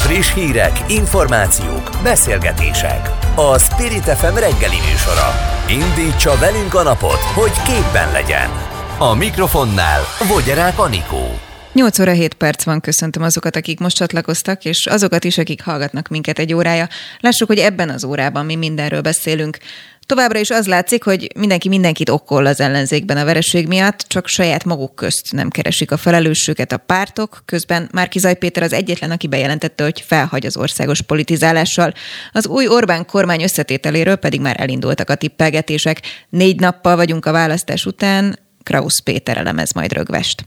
[0.03, 3.09] Friss hírek, információk, beszélgetések.
[3.35, 5.29] A Spirit FM reggeli műsora.
[5.67, 8.49] Indítsa velünk a napot, hogy képben legyen.
[8.97, 11.39] A mikrofonnál Vogyerák Anikó.
[11.73, 16.07] 8 óra 7 perc van, köszöntöm azokat, akik most csatlakoztak, és azokat is, akik hallgatnak
[16.07, 16.87] minket egy órája.
[17.19, 19.57] Lássuk, hogy ebben az órában mi mindenről beszélünk.
[20.05, 24.65] Továbbra is az látszik, hogy mindenki mindenkit okkol az ellenzékben a vereség miatt, csak saját
[24.65, 27.41] maguk közt nem keresik a felelősséget a pártok.
[27.45, 31.93] Közben Márkizaj Péter az egyetlen, aki bejelentette, hogy felhagy az országos politizálással.
[32.31, 36.01] Az új Orbán kormány összetételéről pedig már elindultak a tippelgetések.
[36.29, 40.43] Négy nappal vagyunk a választás után, Krausz Péter elemez majd rögvest.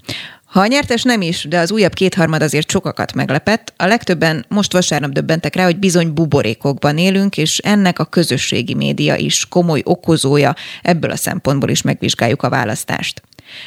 [0.57, 4.73] Ha a nyertes nem is, de az újabb kétharmad azért sokakat meglepett, a legtöbben most
[4.73, 10.55] vasárnap döbbentek rá, hogy bizony buborékokban élünk, és ennek a közösségi média is komoly okozója,
[10.83, 13.23] ebből a szempontból is megvizsgáljuk a választást.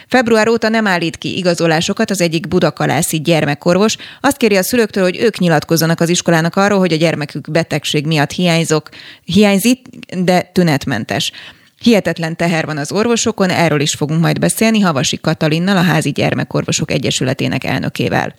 [0.07, 3.95] Február óta nem állít ki igazolásokat az egyik budakalászi gyermekorvos.
[4.21, 8.31] Azt kéri a szülőktől, hogy ők nyilatkozzanak az iskolának arról, hogy a gyermekük betegség miatt
[8.31, 8.89] hiányzok,
[9.23, 9.87] hiányzik,
[10.17, 11.31] de tünetmentes.
[11.79, 16.91] Hihetetlen teher van az orvosokon, erről is fogunk majd beszélni Havasi Katalinnal, a Házi Gyermekorvosok
[16.91, 18.33] Egyesületének elnökével.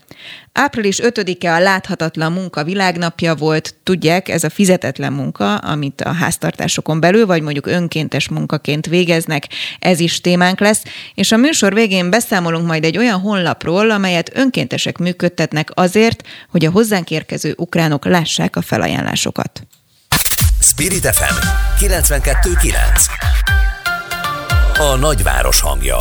[0.53, 7.01] Április 5-e a láthatatlan munka világnapja volt, tudják, ez a fizetetlen munka, amit a háztartásokon
[7.01, 10.83] belül, vagy mondjuk önkéntes munkaként végeznek, ez is témánk lesz,
[11.15, 16.71] és a műsor végén beszámolunk majd egy olyan honlapról, amelyet önkéntesek működtetnek azért, hogy a
[16.71, 19.67] hozzánk érkező ukránok lássák a felajánlásokat.
[20.81, 21.35] Spirit FM
[21.85, 22.75] 92.9
[24.79, 25.97] A nagyváros hangja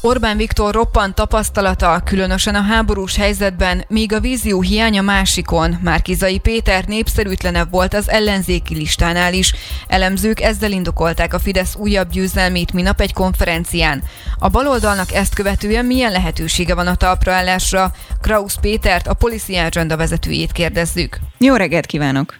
[0.00, 5.78] Orbán Viktor roppant tapasztalata, különösen a háborús helyzetben, míg a vízió hiánya másikon.
[5.82, 9.54] Márkizai Péter népszerűtlenebb volt az ellenzéki listánál is.
[9.88, 14.02] Elemzők ezzel indokolták a Fidesz újabb győzelmét minap egy konferencián.
[14.38, 17.92] A baloldalnak ezt követően milyen lehetősége van a talpraállásra?
[18.20, 21.18] Krausz Pétert, a Policy Agenda vezetőjét kérdezzük.
[21.38, 22.39] Jó reggelt kívánok!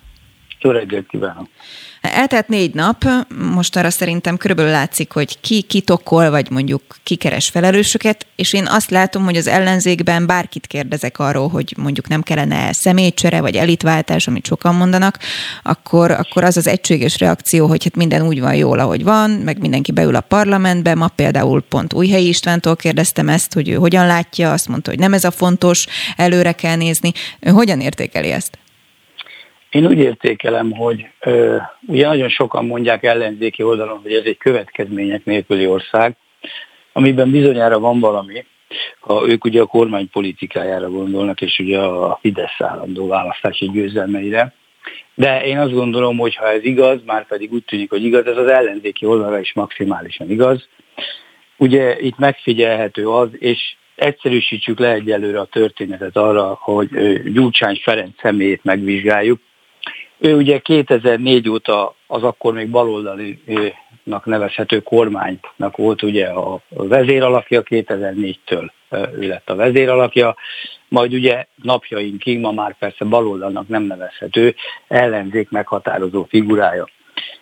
[0.61, 1.49] Jó reggelt kívánok!
[2.01, 3.05] Eltelt négy nap,
[3.55, 8.91] most arra szerintem körülbelül látszik, hogy ki kitokol, vagy mondjuk kikeres felelősöket, és én azt
[8.91, 14.47] látom, hogy az ellenzékben bárkit kérdezek arról, hogy mondjuk nem kellene személycsere, vagy elitváltás, amit
[14.47, 15.19] sokan mondanak,
[15.63, 19.59] akkor, akkor az az egységes reakció, hogy hát minden úgy van jól, ahogy van, meg
[19.59, 20.95] mindenki beül a parlamentbe.
[20.95, 25.13] Ma például pont Újhelyi Istvántól kérdeztem ezt, hogy ő hogyan látja, azt mondta, hogy nem
[25.13, 25.87] ez a fontos,
[26.17, 27.13] előre kell nézni.
[27.41, 28.59] Ő hogyan értékeli ezt?
[29.71, 31.57] Én úgy értékelem, hogy ö,
[31.87, 36.17] ugye nagyon sokan mondják ellenzéki oldalon, hogy ez egy következmények nélküli ország,
[36.93, 38.45] amiben bizonyára van valami,
[39.01, 44.55] ha ők ugye a kormány politikájára gondolnak, és ugye a Fidesz állandó választási győzelmeire.
[45.15, 48.37] De én azt gondolom, hogy ha ez igaz, már pedig úgy tűnik, hogy igaz, ez
[48.37, 50.69] az ellenzéki oldalra is maximálisan igaz.
[51.57, 56.89] Ugye itt megfigyelhető az, és egyszerűsítsük le egyelőre a történetet arra, hogy
[57.33, 59.41] Gyurcsány Ferenc személyét megvizsgáljuk,
[60.23, 68.71] Ő ugye 2004 óta az akkor még baloldalinak nevezhető kormánynak volt ugye a vezéralakja, 2004-től
[68.91, 70.37] ő lett a vezéralakja,
[70.89, 74.55] majd ugye napjainkig ma már persze baloldalnak nem nevezhető
[74.89, 76.89] ellenzék meghatározó figurája.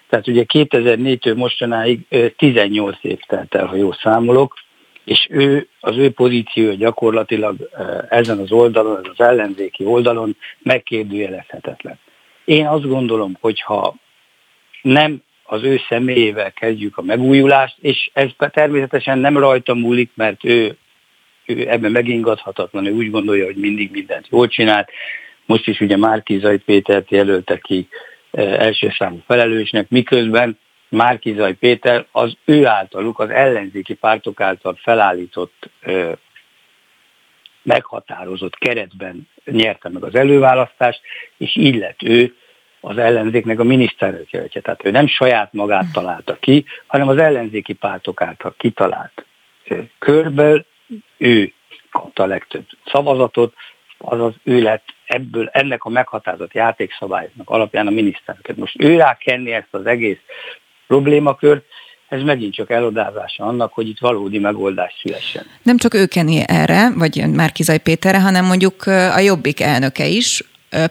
[0.09, 2.01] Tehát ugye 2004-től mostanáig
[2.37, 4.55] 18 év telt el, ha jól számolok,
[5.05, 7.57] és ő, az ő pozíciója gyakorlatilag
[8.09, 11.99] ezen az oldalon, az ellenzéki oldalon megkérdőjelezhetetlen.
[12.49, 13.95] Én azt gondolom, hogy ha
[14.83, 20.77] nem az ő személyével kezdjük a megújulást, és ez természetesen nem rajta múlik, mert ő,
[21.47, 24.91] ő ebben megingathatatlan, ő úgy gondolja, hogy mindig mindent jól csinált.
[25.47, 27.89] Most is ugye Márkizai Pétert jelölte ki
[28.33, 35.71] első számú felelősnek, miközben Márkizaj Péter az ő általuk, az ellenzéki pártok által felállított,
[37.63, 41.01] meghatározott keretben nyerte meg az előválasztást,
[41.37, 42.35] és így lett ő
[42.81, 44.29] az ellenzéknek a miniszterelnök.
[44.63, 49.25] Tehát ő nem saját magát találta ki, hanem az ellenzéki pártok által kitalált
[49.99, 50.65] körből
[51.17, 51.53] ő
[51.91, 53.55] kapta a legtöbb szavazatot,
[53.99, 58.57] azaz ő lett ebből, ennek a meghatározott játékszabályoknak alapján a minisztereket.
[58.57, 60.19] Most ő rá kenni ezt az egész
[60.87, 61.65] problémakört,
[62.09, 65.47] ez megint csak elodázása annak, hogy itt valódi megoldás szülessen.
[65.63, 70.43] Nem csak ő kenni erre, vagy Márkizaj Péterre, hanem mondjuk a Jobbik elnöke is,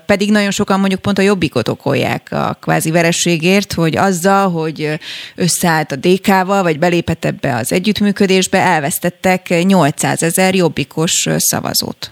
[0.05, 4.89] pedig nagyon sokan mondjuk pont a jobbikot okolják a kvázi verességért, hogy azzal, hogy
[5.35, 12.11] összeállt a DK-val, vagy belépett ebbe az együttműködésbe, elvesztettek 800 ezer jobbikos szavazót.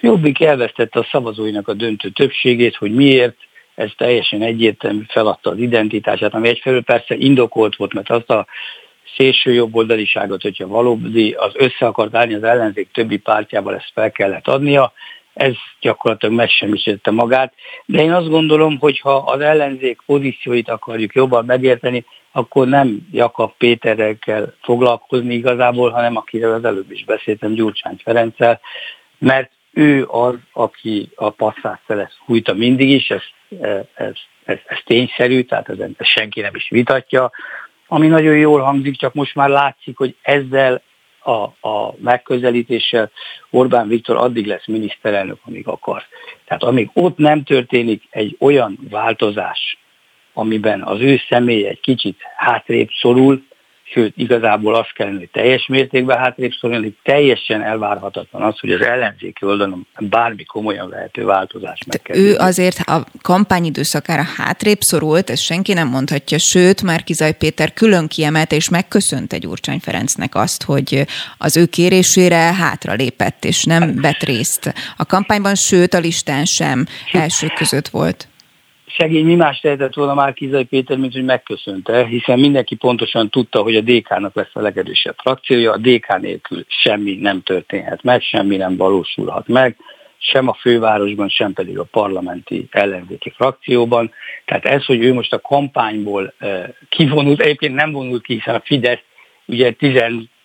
[0.00, 3.36] Jobbik elvesztette a szavazóinak a döntő többségét, hogy miért,
[3.74, 8.46] ez teljesen egyértelmű feladta az identitását, ami egyfelől persze indokolt volt, mert azt a
[9.16, 14.48] szélső jobboldaliságot, hogyha valódi az össze akart állni az ellenzék többi pártjával, ezt fel kellett
[14.48, 14.92] adnia,
[15.34, 17.54] ez gyakorlatilag megsemmisítette magát.
[17.86, 23.52] De én azt gondolom, hogy ha az ellenzék pozícióit akarjuk jobban megérteni, akkor nem Jakab
[23.58, 28.60] Péterrel kell foglalkozni igazából, hanem akiről az előbb is beszéltem, Gyurcsány Ferenccel,
[29.18, 33.22] mert ő az, aki a passzás szelet hújta mindig is, ez,
[33.94, 34.12] ez,
[34.44, 37.30] ez, ez tényszerű, tehát ez, ez senki nem is vitatja,
[37.86, 40.82] ami nagyon jól hangzik, csak most már látszik, hogy ezzel
[41.20, 43.10] a, a megközelítéssel
[43.50, 46.02] Orbán Viktor addig lesz miniszterelnök, amíg akar.
[46.44, 49.78] Tehát amíg ott nem történik egy olyan változás,
[50.32, 53.48] amiben az ő személy egy kicsit hátrébb szorul,
[53.92, 59.44] sőt, igazából azt kellene, hogy teljes mértékben hátrébb szorulni, teljesen elvárhatatlan az, hogy az ellenzéki
[59.44, 65.88] oldalon bármi komolyan lehető változás meg Ő azért a kampányidőszakára hátrébb szorult, ezt senki nem
[65.88, 71.04] mondhatja, sőt, már Kizaj Péter külön kiemelte és megköszönte Gyurcsány Ferencnek azt, hogy
[71.38, 76.86] az ő kérésére hátra lépett és nem vett részt a kampányban, sőt a listán sem
[77.12, 78.28] első között volt
[78.98, 83.62] szegény mi más tehetett volna már Kizai Péter, mint hogy megköszönte, hiszen mindenki pontosan tudta,
[83.62, 88.56] hogy a DK-nak lesz a legerősebb frakciója, a DK nélkül semmi nem történhet meg, semmi
[88.56, 89.76] nem valósulhat meg,
[90.18, 94.12] sem a fővárosban, sem pedig a parlamenti ellenzéki frakcióban.
[94.44, 98.62] Tehát ez, hogy ő most a kampányból eh, kivonult, egyébként nem vonult ki, hiszen a
[98.64, 99.02] Fidesz
[99.46, 99.72] ugye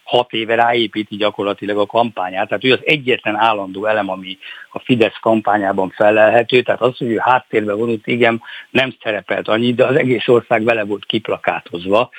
[0.05, 2.47] hat éve ráépíti gyakorlatilag a kampányát.
[2.47, 4.37] Tehát ő az egyetlen állandó elem, ami
[4.71, 6.61] a Fidesz kampányában felelhető.
[6.61, 10.83] Tehát az, hogy ő háttérbe vonult, igen, nem szerepelt annyit, de az egész ország vele
[10.83, 12.09] volt kiplakátozva.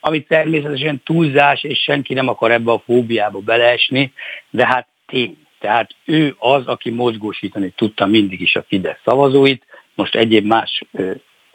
[0.00, 4.12] Ami természetesen túlzás, és senki nem akar ebbe a fóbiába beleesni,
[4.50, 5.36] de hát tény.
[5.58, 9.64] Tehát ő az, aki mozgósítani tudta mindig is a Fidesz szavazóit,
[9.94, 10.82] most egyéb más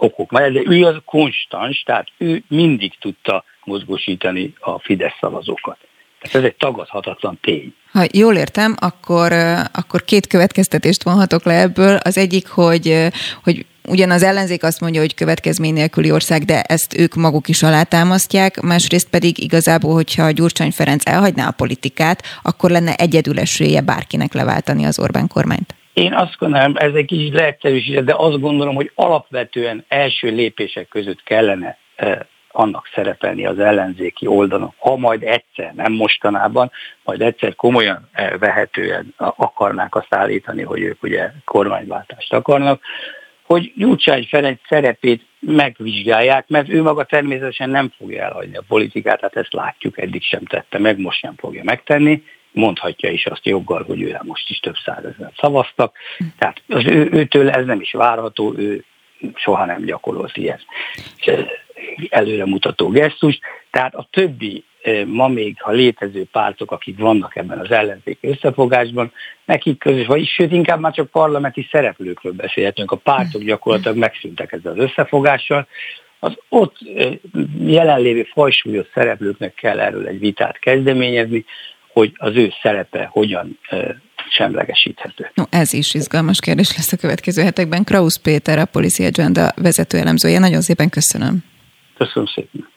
[0.01, 5.77] okok mellett, de ő az konstans, tehát ő mindig tudta mozgósítani a Fidesz szavazókat.
[6.19, 7.73] Tehát ez egy tagadhatatlan tény.
[7.91, 9.31] Ha jól értem, akkor,
[9.73, 11.95] akkor két következtetést vonhatok le ebből.
[11.95, 13.07] Az egyik, hogy,
[13.43, 17.63] hogy ugyan az ellenzék azt mondja, hogy következmény nélküli ország, de ezt ők maguk is
[17.63, 24.33] alátámasztják, másrészt pedig igazából, hogyha Gyurcsány Ferenc elhagyná a politikát, akkor lenne egyedül esélye bárkinek
[24.33, 25.75] leváltani az Orbán kormányt.
[25.93, 31.23] Én azt gondolom, ez egy kicsit leegyszerűsített, de azt gondolom, hogy alapvetően első lépések között
[31.23, 31.77] kellene
[32.51, 36.71] annak szerepelni az ellenzéki oldalon, ha majd egyszer, nem mostanában,
[37.03, 42.81] majd egyszer komolyan eh, vehetően akarnák azt állítani, hogy ők ugye kormányváltást akarnak,
[43.43, 49.35] hogy Gyurcsány Ferenc szerepét megvizsgálják, mert ő maga természetesen nem fogja elhagyni a politikát, tehát
[49.35, 54.01] ezt látjuk, eddig sem tette meg, most sem fogja megtenni, mondhatja is azt joggal, hogy
[54.01, 55.97] őre most is több százezer szavaztak,
[56.37, 58.83] tehát az ő, őtől ez nem is várható, ő
[59.35, 60.59] soha nem gyakorolt ilyen
[62.09, 63.39] előremutató gesztus,
[63.71, 64.63] tehát a többi
[65.05, 69.11] ma még, ha létező pártok, akik vannak ebben az ellenzéki összefogásban,
[69.45, 72.91] nekik közös, vagy sőt, inkább már csak parlamenti szereplőkről beszélhetünk.
[72.91, 75.67] A pártok gyakorlatilag megszűntek ezzel az összefogással,
[76.19, 76.77] az ott
[77.59, 81.45] jelenlévő fajsúlyos szereplőknek kell erről egy vitát kezdeményezni,
[81.93, 83.59] hogy az ő szerepe hogyan
[84.29, 85.31] semlegesíthető.
[85.33, 87.83] No, ez is izgalmas kérdés lesz a következő hetekben.
[87.83, 90.39] Krausz Péter, a Policy Agenda vezető elemzője.
[90.39, 91.43] Nagyon szépen köszönöm.
[91.97, 92.69] Köszönöm szépen.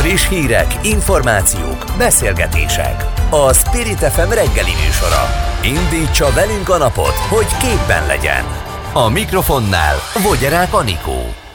[0.00, 2.96] Friss hírek, információk, beszélgetések.
[3.30, 5.22] A Spirit FM reggeli műsora.
[5.62, 8.44] Indítsa velünk a napot, hogy képben legyen.
[8.92, 11.45] A mikrofonnál Vogyerák Anikó.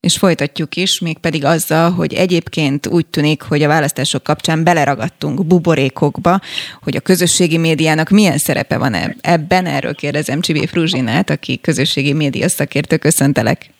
[0.00, 6.40] És folytatjuk is, mégpedig azzal, hogy egyébként úgy tűnik, hogy a választások kapcsán beleragadtunk buborékokba,
[6.82, 9.66] hogy a közösségi médiának milyen szerepe van ebben.
[9.66, 12.96] Erről kérdezem Csivé Fruzsinát, aki közösségi média szakértő.
[12.96, 13.70] Köszöntelek!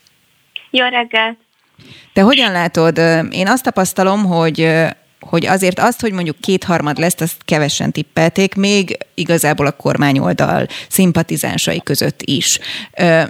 [0.70, 1.38] Jó reggelt!
[2.12, 2.98] Te hogyan látod?
[3.30, 4.74] Én azt tapasztalom, hogy
[5.20, 11.80] hogy azért azt, hogy mondjuk kétharmad lesz, azt kevesen tippelték, még igazából a kormányoldal szimpatizánsai
[11.82, 12.58] között is.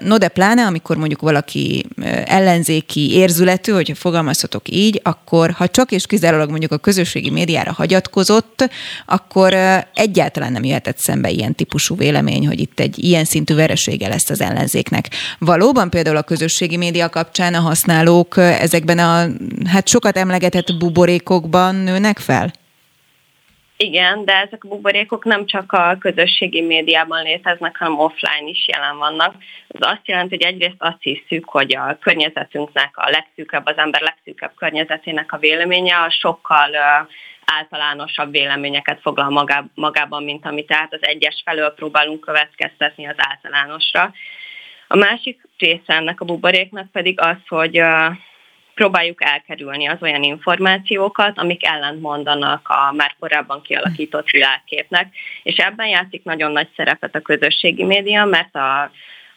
[0.00, 1.86] No de pláne, amikor mondjuk valaki
[2.24, 8.70] ellenzéki érzületű, hogyha fogalmazhatok így, akkor ha csak és kizárólag mondjuk a közösségi médiára hagyatkozott,
[9.06, 9.54] akkor
[9.94, 14.40] egyáltalán nem jöhetett szembe ilyen típusú vélemény, hogy itt egy ilyen szintű veresége lesz az
[14.40, 15.08] ellenzéknek.
[15.38, 19.26] Valóban például a közösségi média kapcsán a használók ezekben a
[19.68, 22.50] hát sokat emlegetett buborékokban nőnek fel?
[23.80, 28.98] Igen, de ezek a buborékok nem csak a közösségi médiában léteznek, hanem offline is jelen
[28.98, 29.34] vannak.
[29.68, 34.52] Ez azt jelenti, hogy egyrészt azt hiszük, hogy a környezetünknek a legszűkebb, az ember legszűkebb
[34.56, 36.70] környezetének a véleménye a sokkal
[37.44, 44.12] általánosabb véleményeket foglal magában, mint amit tehát az egyes felől próbálunk következtetni az általánosra.
[44.88, 47.80] A másik része ennek a buboréknak pedig az, hogy
[48.78, 55.86] próbáljuk elkerülni az olyan információkat, amik ellent mondanak a már korábban kialakított világképnek, és ebben
[55.86, 58.90] játszik nagyon nagy szerepet a közösségi média, mert a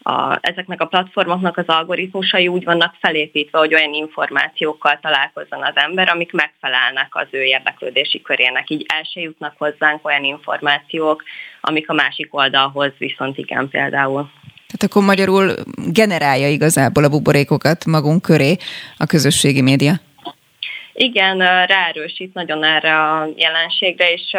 [0.04, 6.10] a, ezeknek a platformoknak az algoritmusai úgy vannak felépítve, hogy olyan információkkal találkozzon az ember,
[6.10, 8.70] amik megfelelnek az ő érdeklődési körének.
[8.70, 11.24] Így el se jutnak hozzánk olyan információk,
[11.62, 14.30] amik a másik oldalhoz viszont igen például.
[14.72, 15.54] Tehát akkor magyarul
[15.92, 18.58] generálja igazából a buborékokat magunk köré
[18.98, 19.94] a közösségi média?
[20.94, 24.36] Igen, ráerősít nagyon erre a jelenségre, és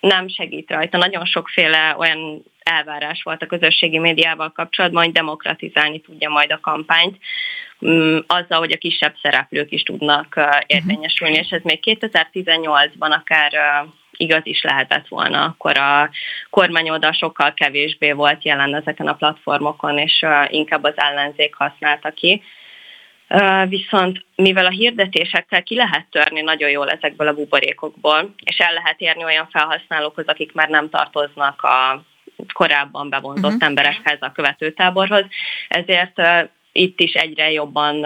[0.00, 0.98] nem segít rajta.
[0.98, 7.18] Nagyon sokféle olyan elvárás volt a közösségi médiával kapcsolatban, hogy demokratizálni tudja majd a kampányt,
[7.86, 13.52] mm, azzal, hogy a kisebb szereplők is tudnak érvényesülni, és ez még 2018-ban akár
[14.16, 16.10] igaz is lehetett volna, akkor a
[16.50, 22.42] kormányoldal sokkal kevésbé volt jelen ezeken a platformokon, és inkább az ellenzék használta ki.
[23.68, 29.00] Viszont mivel a hirdetésekkel ki lehet törni nagyon jól ezekből a buborékokból, és el lehet
[29.00, 32.02] érni olyan felhasználókhoz, akik már nem tartoznak a
[32.52, 33.66] korábban bevonzott uh-huh.
[33.66, 35.24] emberekhez, a követőtáborhoz,
[35.68, 36.22] ezért
[36.76, 38.04] itt is egyre jobban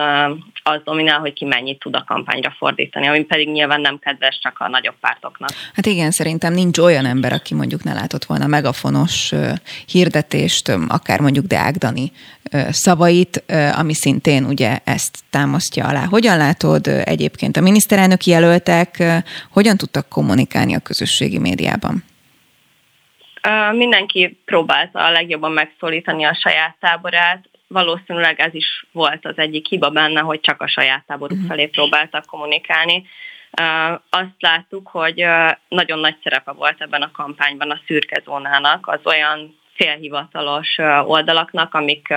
[0.63, 4.57] az dominál, hogy ki mennyit tud a kampányra fordítani, ami pedig nyilván nem kedves csak
[4.59, 5.51] a nagyobb pártoknak.
[5.75, 9.33] Hát igen, szerintem nincs olyan ember, aki mondjuk ne látott volna megafonos
[9.87, 12.13] hirdetést, akár mondjuk Deák Dani
[12.71, 13.45] szavait,
[13.77, 16.05] ami szintén ugye ezt támasztja alá.
[16.05, 19.03] Hogyan látod egyébként a miniszterelnök jelöltek,
[19.51, 22.05] hogyan tudtak kommunikálni a közösségi médiában?
[23.73, 29.91] Mindenki próbálta a legjobban megszólítani a saját táborát valószínűleg ez is volt az egyik hiba
[29.91, 31.49] benne, hogy csak a saját táboruk uh-huh.
[31.49, 33.07] felé próbáltak kommunikálni.
[34.11, 35.25] Azt láttuk, hogy
[35.69, 42.09] nagyon nagy szerepe volt ebben a kampányban a szürke zónának, az olyan félhivatalos oldalaknak, amik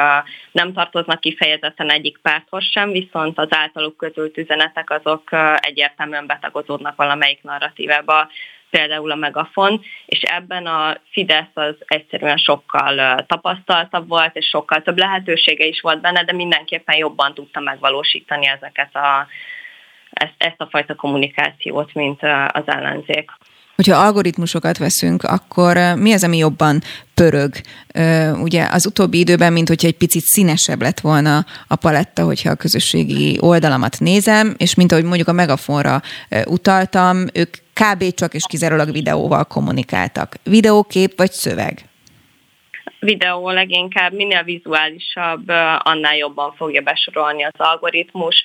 [0.51, 7.43] nem tartoznak kifejezetten egyik párthoz sem, viszont az általuk közült üzenetek azok egyértelműen betagozódnak valamelyik
[7.43, 8.29] narratívába,
[8.77, 14.97] például a Megafon, és ebben a Fidesz az egyszerűen sokkal tapasztaltabb volt, és sokkal több
[14.97, 19.27] lehetősége is volt benne, de mindenképpen jobban tudta megvalósítani ezeket a,
[20.09, 23.31] ezt, ezt a fajta kommunikációt, mint az ellenzék.
[23.75, 26.81] Hogyha algoritmusokat veszünk, akkor mi az, ami jobban
[27.13, 27.51] pörög?
[28.41, 32.55] Ugye az utóbbi időben, mint hogyha egy picit színesebb lett volna a paletta, hogyha a
[32.55, 36.01] közösségi oldalamat nézem, és mint ahogy mondjuk a Megafonra
[36.45, 38.13] utaltam, ők kb.
[38.13, 40.35] csak és kizárólag videóval kommunikáltak.
[40.43, 41.79] Videókép vagy szöveg?
[42.99, 45.49] Videó leginkább, minél vizuálisabb,
[45.79, 48.43] annál jobban fogja besorolni az algoritmus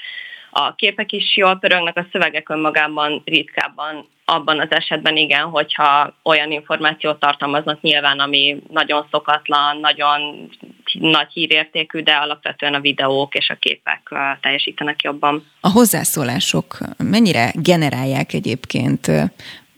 [0.59, 6.51] a képek is jól pörögnek, a szövegek önmagában ritkábban abban az esetben igen, hogyha olyan
[6.51, 10.49] információt tartalmaznak nyilván, ami nagyon szokatlan, nagyon
[10.93, 15.47] nagy hírértékű, de alapvetően a videók és a képek teljesítenek jobban.
[15.61, 19.11] A hozzászólások mennyire generálják egyébként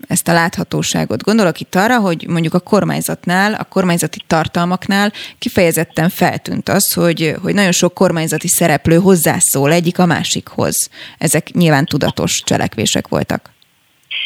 [0.08, 1.22] ezt a láthatóságot.
[1.22, 7.54] Gondolok itt arra, hogy mondjuk a kormányzatnál, a kormányzati tartalmaknál kifejezetten feltűnt az, hogy, hogy
[7.54, 10.90] nagyon sok kormányzati szereplő hozzászól egyik a másikhoz.
[11.18, 13.50] Ezek nyilván tudatos cselekvések voltak.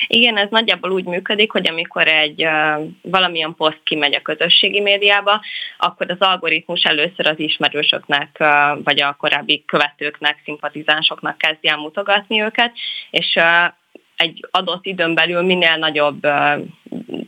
[0.06, 5.40] Igen, ez nagyjából úgy működik, hogy amikor egy uh, valamilyen poszt kimegy a közösségi médiába,
[5.78, 8.48] akkor az algoritmus először az ismerősöknek, uh,
[8.84, 12.72] vagy a korábbi követőknek, szimpatizánsoknak kezdi el mutogatni őket,
[13.10, 13.72] és uh,
[14.16, 16.26] egy adott időn belül minél nagyobb,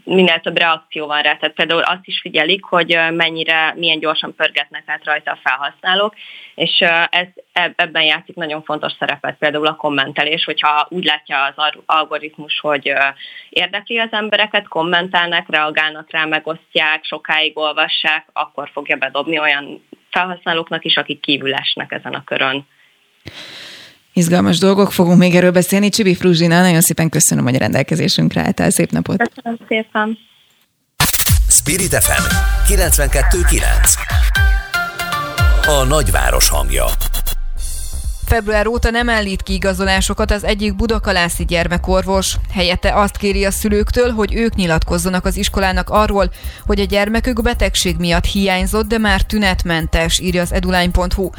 [0.05, 1.37] minél több reakció van rá.
[1.37, 6.15] Tehát például azt is figyelik, hogy mennyire, milyen gyorsan pörgetnek át rajta a felhasználók,
[6.55, 7.27] és ez,
[7.77, 12.93] ebben játszik nagyon fontos szerepet például a kommentelés, hogyha úgy látja az algoritmus, hogy
[13.49, 20.97] érdekli az embereket, kommentelnek, reagálnak rá, megosztják, sokáig olvassák, akkor fogja bedobni olyan felhasználóknak is,
[20.97, 22.67] akik kívül esnek ezen a körön.
[24.17, 25.89] Izgalmas dolgok, fogunk még erről beszélni.
[25.89, 28.71] Csibi Fruzsina, nagyon szépen köszönöm, hogy a rendelkezésünkre álltál.
[28.71, 29.17] Szép napot!
[29.17, 30.19] Köszönöm szépen!
[31.49, 32.23] Spirit FM
[32.73, 33.63] 92.9
[35.67, 36.85] A nagyváros hangja
[38.27, 42.37] Február óta nem állít ki igazolásokat az egyik budakalászi gyermekorvos.
[42.53, 46.31] Helyette azt kéri a szülőktől, hogy ők nyilatkozzanak az iskolának arról,
[46.67, 51.31] hogy a gyermekük betegség miatt hiányzott, de már tünetmentes, írja az edulány.hu.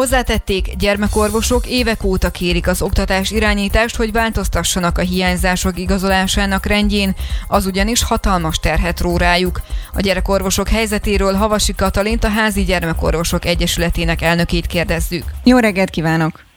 [0.00, 7.14] Hozzátették, gyermekorvosok évek óta kérik az oktatás irányítást, hogy változtassanak a hiányzások igazolásának rendjén,
[7.48, 9.60] az ugyanis hatalmas terhet ró rájuk.
[9.92, 15.24] A gyerekorvosok helyzetéről Havasi Katalint, a Házi Gyermekorvosok Egyesületének elnökét kérdezzük.
[15.44, 16.49] Jó reggelt kívánok!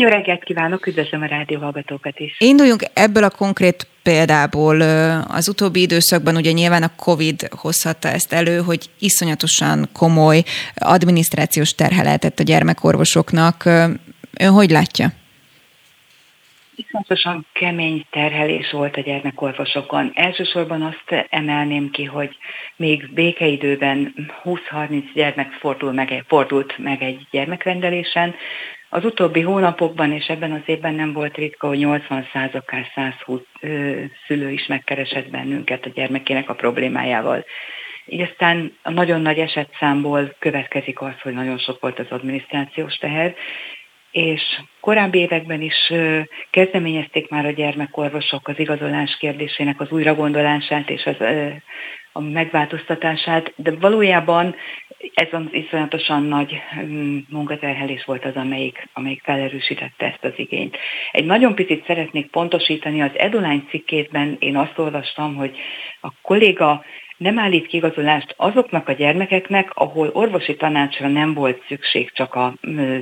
[0.00, 2.36] Jó reggelt kívánok, üdvözlöm a rádióhallgatókat is.
[2.38, 4.80] Induljunk ebből a konkrét példából.
[5.28, 10.42] Az utóbbi időszakban ugye nyilván a COVID hozhatta ezt elő, hogy iszonyatosan komoly
[10.74, 13.64] adminisztrációs terhe lehetett a gyermekorvosoknak.
[14.40, 15.08] Ön hogy látja?
[16.74, 20.12] Iszonyatosan kemény terhelés volt a gyermekorvosokon.
[20.14, 22.36] Elsősorban azt emelném ki, hogy
[22.76, 28.34] még békeidőben 20-30 gyermek fordul meg, fordult meg egy gyermekrendelésen,
[28.88, 34.00] az utóbbi hónapokban és ebben az évben nem volt ritka, hogy 80 akár 120 ö,
[34.26, 37.44] szülő is megkeresett bennünket a gyermekének a problémájával.
[38.06, 43.34] Így aztán a nagyon nagy esetszámból következik az, hogy nagyon sok volt az adminisztrációs teher,
[44.10, 44.42] és
[44.80, 45.92] korábbi években is
[46.50, 51.16] kezdeményezték már a gyermekorvosok az igazolás kérdésének az újragondolását és az,
[52.18, 54.54] a megváltoztatását, de valójában
[55.14, 60.76] ez az iszonyatosan nagy mm, munkaterhelés volt az, amelyik, amelyik felerősítette ezt az igényt.
[61.12, 65.58] Egy nagyon picit szeretnék pontosítani, az Edulány cikkében én azt olvastam, hogy
[66.00, 66.84] a kolléga
[67.16, 72.52] nem állít kigazolást azoknak a gyermekeknek, ahol orvosi tanácsra nem volt szükség csak az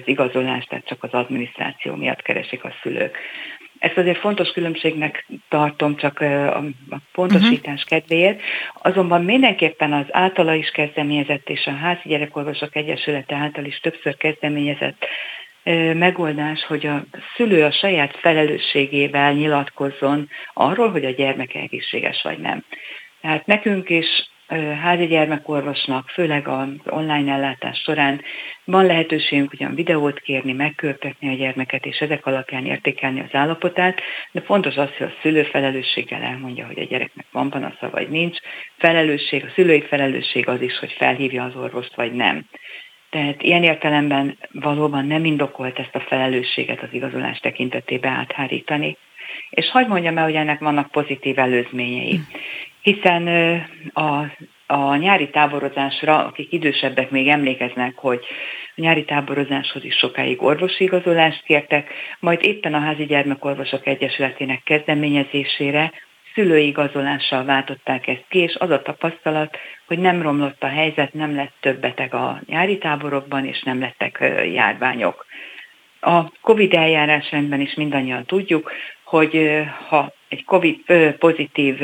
[0.04, 3.18] igazolás, tehát csak az adminisztráció miatt keresik a szülők.
[3.87, 7.89] Ezt azért fontos különbségnek tartom csak a pontosítás uh-huh.
[7.89, 8.41] kedvéért.
[8.82, 15.07] Azonban mindenképpen az általa is kezdeményezett és a Házi Gyerekorvosok Egyesülete által is többször kezdeményezett
[15.95, 17.05] megoldás, hogy a
[17.37, 22.64] szülő a saját felelősségével nyilatkozzon arról, hogy a gyermek egészséges vagy nem.
[23.20, 24.30] Tehát nekünk is
[24.82, 28.20] házi gyermekorvosnak, főleg az online ellátás során
[28.64, 34.01] van lehetőségünk ugyan videót kérni, megkörtetni a gyermeket, és ezek alapján értékelni az állapotát,
[34.32, 38.38] de fontos az, hogy a szülő felelősséggel elmondja, hogy a gyereknek van panasza vagy nincs.
[38.78, 42.44] Felelősség, a szülői felelősség az is, hogy felhívja az orvost vagy nem.
[43.11, 48.97] Tehát ilyen értelemben valóban nem indokolt ezt a felelősséget az igazolás tekintetében áthárítani.
[49.51, 52.20] És hagyd mondjam el, hogy ennek vannak pozitív előzményei
[52.87, 53.26] hiszen
[53.93, 54.24] a,
[54.66, 58.20] a nyári táborozásra, akik idősebbek még emlékeznek, hogy
[58.76, 65.93] a nyári táborozáshoz is sokáig orvosi igazolást kértek, majd éppen a Házi Gyermekorvosok Egyesületének kezdeményezésére
[66.34, 69.57] szülői igazolással váltották ezt ki, és az a tapasztalat,
[69.87, 74.18] hogy nem romlott a helyzet, nem lett több beteg a nyári táborokban, és nem lettek
[74.53, 75.26] járványok.
[76.01, 78.72] A COVID eljárásrendben is mindannyian tudjuk,
[79.05, 80.76] hogy ha egy COVID
[81.18, 81.78] pozitív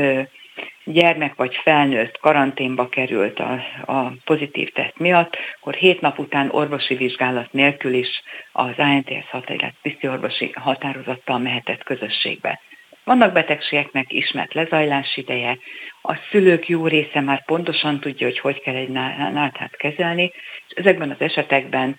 [0.85, 3.53] gyermek vagy felnőtt karanténba került a,
[3.87, 8.23] a pozitív teszt miatt, akkor hét nap után orvosi vizsgálat nélkül is
[8.53, 12.61] az ANTS tiszti orvosi határozattal mehetett közösségbe.
[13.05, 15.59] Vannak betegségeknek ismert lezajlás ideje,
[16.03, 20.33] a szülők jó része már pontosan tudja, hogy hogy kell egy náthát kezelni,
[20.69, 21.97] és ezekben az esetekben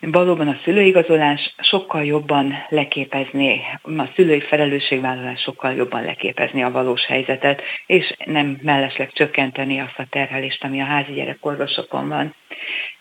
[0.00, 7.62] valóban a szülőigazolás sokkal jobban leképezni, a szülői felelősségvállalás sokkal jobban leképezni a valós helyzetet,
[7.86, 12.34] és nem mellesleg csökkenteni azt a terhelést, ami a házi gyerekorvosokon van.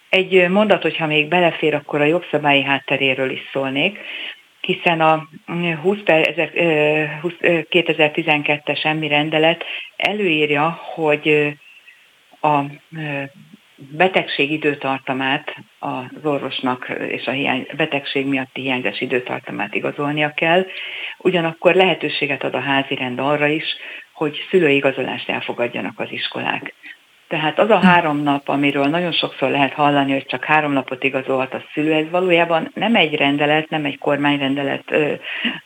[0.10, 4.00] Egy mondat, hogyha még belefér, akkor a jogszabályi hátteréről is szólnék
[4.68, 5.30] hiszen a
[5.82, 6.34] 20 per
[7.70, 9.64] 2012-es emmi rendelet
[9.96, 11.58] előírja, hogy
[12.42, 12.60] a
[13.78, 20.66] betegség időtartamát az orvosnak és a hiány, betegség miatti hiányzás időtartamát igazolnia kell,
[21.18, 23.66] ugyanakkor lehetőséget ad a házi rend arra is,
[24.14, 26.74] hogy szülői igazolást elfogadjanak az iskolák.
[27.28, 31.54] Tehát az a három nap, amiről nagyon sokszor lehet hallani, hogy csak három napot igazolhat
[31.54, 34.96] a szülő, ez valójában nem egy rendelet, nem egy kormányrendelet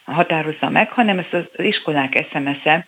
[0.04, 2.88] határozza meg, hanem ez az iskolák SMS-e,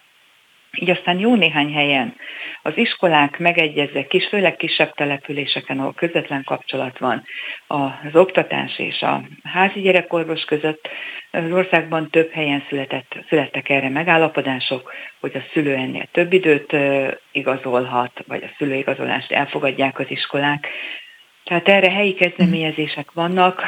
[0.79, 2.15] így aztán jó néhány helyen
[2.61, 7.23] az iskolák megegyeznek, kis, főleg kisebb településeken, ahol közvetlen kapcsolat van
[7.67, 10.89] az oktatás és a házi gyerekorvos között.
[11.31, 16.75] Az országban több helyen született, születtek erre megállapodások, hogy a szülő ennél több időt
[17.31, 20.67] igazolhat, vagy a szülőigazolást elfogadják az iskolák.
[21.43, 23.63] Tehát erre helyi kezdeményezések vannak,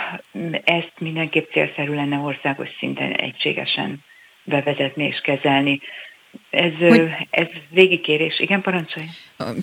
[0.64, 4.03] ezt mindenképp célszerű lenne országos szinten egységesen
[4.43, 5.82] bevezetni és kezelni.
[6.50, 8.40] Ez, hogy, ez végigkérés.
[8.40, 9.06] Igen, parancsolj.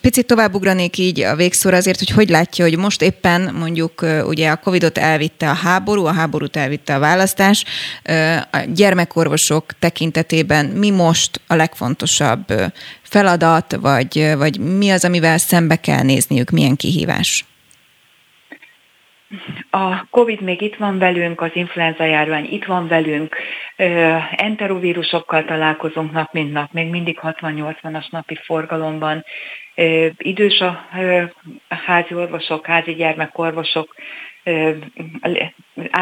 [0.01, 4.51] Picit tovább ugranék így a végszóra azért, hogy hogy látja, hogy most éppen mondjuk ugye
[4.51, 7.64] a Covidot elvitte a háború, a háborút elvitte a választás.
[8.51, 12.45] A gyermekorvosok tekintetében mi most a legfontosabb
[13.03, 17.45] feladat, vagy, vagy mi az, amivel szembe kell nézniük, milyen kihívás?
[19.70, 23.37] A COVID még itt van velünk, az influenza járvány itt van velünk,
[24.30, 29.24] enterovírusokkal találkozunk nap mint nap, még mindig 60-80-as napi forgalomban.
[30.16, 30.89] Idős a
[31.68, 33.95] házi orvosok, házi gyermekorvosok,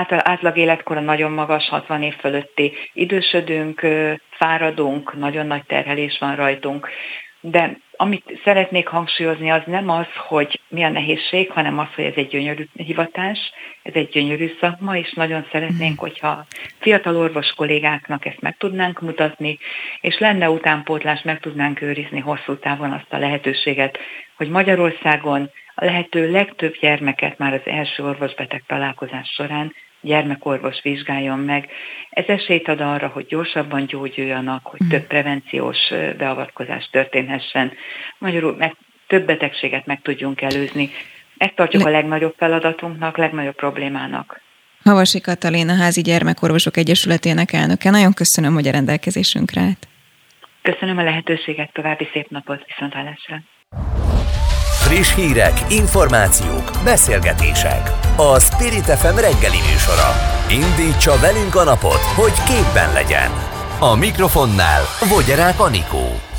[0.09, 2.73] átlag életkora nagyon magas, 60 év fölötti.
[2.93, 3.87] Idősödünk,
[4.31, 6.89] fáradunk, nagyon nagy terhelés van rajtunk.
[7.41, 12.13] De amit szeretnék hangsúlyozni, az nem az, hogy mi a nehézség, hanem az, hogy ez
[12.17, 13.39] egy gyönyörű hivatás,
[13.83, 16.01] ez egy gyönyörű szakma, és nagyon szeretnénk, mhm.
[16.01, 16.47] hogyha
[16.79, 19.59] fiatal orvos kollégáknak ezt meg tudnánk mutatni,
[20.01, 23.99] és lenne utánpótlás, meg tudnánk őrizni hosszú távon azt a lehetőséget,
[24.37, 31.69] hogy Magyarországon a lehető legtöbb gyermeket már az első orvosbeteg találkozás során gyermekorvos vizsgáljon meg.
[32.11, 35.79] Ez esélyt ad arra, hogy gyorsabban gyógyuljanak, hogy több prevenciós
[36.19, 37.73] beavatkozás történhessen.
[38.19, 38.77] Magyarul meg
[39.07, 40.91] több betegséget meg tudjunk előzni.
[41.37, 44.41] Ezt tartjuk a legnagyobb feladatunknak, legnagyobb problémának.
[44.85, 47.91] Havasi Katalin, a Házi Gyermekorvosok Egyesületének elnöke.
[47.91, 49.89] Nagyon köszönöm, hogy a rendelkezésünkre állt.
[50.63, 53.41] Köszönöm a lehetőséget, további szép napot, viszontlátásra.
[54.91, 57.91] Friss hírek, információk, beszélgetések.
[58.17, 60.13] A Spirit FM reggeli műsora.
[60.49, 63.31] Indítsa velünk a napot, hogy képben legyen.
[63.79, 66.30] A mikrofonnál Vogyerák Anikó.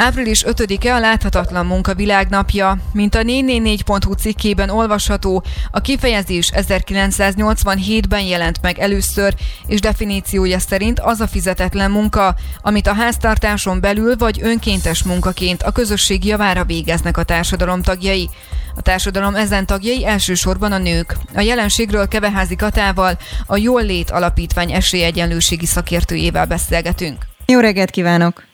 [0.00, 2.78] Április 5-e a láthatatlan munka világnapja.
[2.92, 9.34] Mint a 444.hu cikkében olvasható, a kifejezés 1987-ben jelent meg először,
[9.66, 15.70] és definíciója szerint az a fizetetlen munka, amit a háztartáson belül vagy önkéntes munkaként a
[15.70, 18.28] közösség javára végeznek a társadalom tagjai.
[18.74, 21.16] A társadalom ezen tagjai elsősorban a nők.
[21.34, 27.26] A jelenségről Keveházi Katával, a Jól Lét Alapítvány esélyegyenlőségi szakértőjével beszélgetünk.
[27.46, 28.49] Jó reggelt kívánok!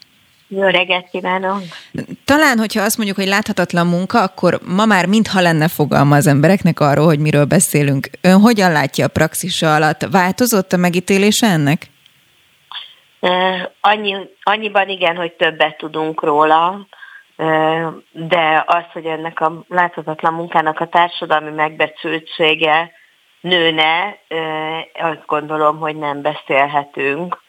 [0.48, 1.60] Jó reggelt kívánok!
[2.24, 6.80] Talán, hogyha azt mondjuk, hogy láthatatlan munka, akkor ma már mintha lenne fogalma az embereknek
[6.80, 8.08] arról, hogy miről beszélünk.
[8.20, 10.06] Ön hogyan látja a praxisa alatt?
[10.10, 11.86] Változott a megítélése ennek?
[13.80, 16.86] Annyi, annyiban igen, hogy többet tudunk róla,
[18.12, 22.90] de az, hogy ennek a láthatatlan munkának a társadalmi megbecsültsége
[23.40, 24.18] nőne,
[25.00, 27.42] azt gondolom, hogy nem beszélhetünk.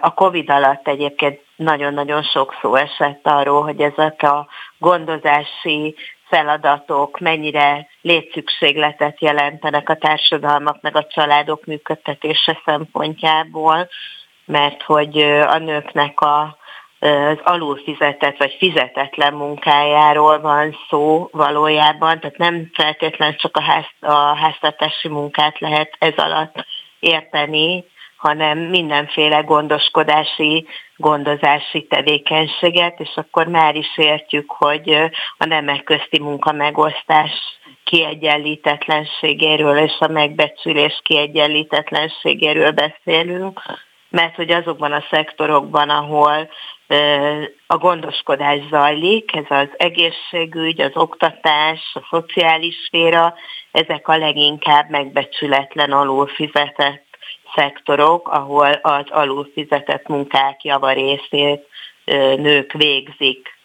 [0.00, 4.48] A Covid alatt egyébként nagyon-nagyon sok szó esett arról, hogy ezek a
[4.78, 5.96] gondozási
[6.28, 13.88] feladatok mennyire létszükségletet jelentenek a társadalmak meg a családok működtetése szempontjából,
[14.44, 16.56] mert hogy a nőknek a,
[16.98, 24.36] az alulfizetett vagy fizetetlen munkájáról van szó valójában, tehát nem feltétlenül csak a, ház, a
[24.36, 26.66] háztartási munkát lehet ez alatt
[26.98, 27.84] érteni,
[28.18, 30.66] hanem mindenféle gondoskodási,
[30.96, 34.90] gondozási tevékenységet, és akkor már is értjük, hogy
[35.38, 37.30] a nemek közti munkamegosztás
[37.84, 43.62] kiegyenlítetlenségéről és a megbecsülés kiegyenlítetlenségéről beszélünk,
[44.10, 46.48] mert hogy azokban a szektorokban, ahol
[47.66, 53.34] a gondoskodás zajlik, ez az egészségügy, az oktatás, a szociális szféra,
[53.72, 57.07] ezek a leginkább megbecsületlen alulfizetett
[57.54, 61.66] szektorok, ahol az alulfizetett munkák javarészét
[62.36, 63.56] nők végzik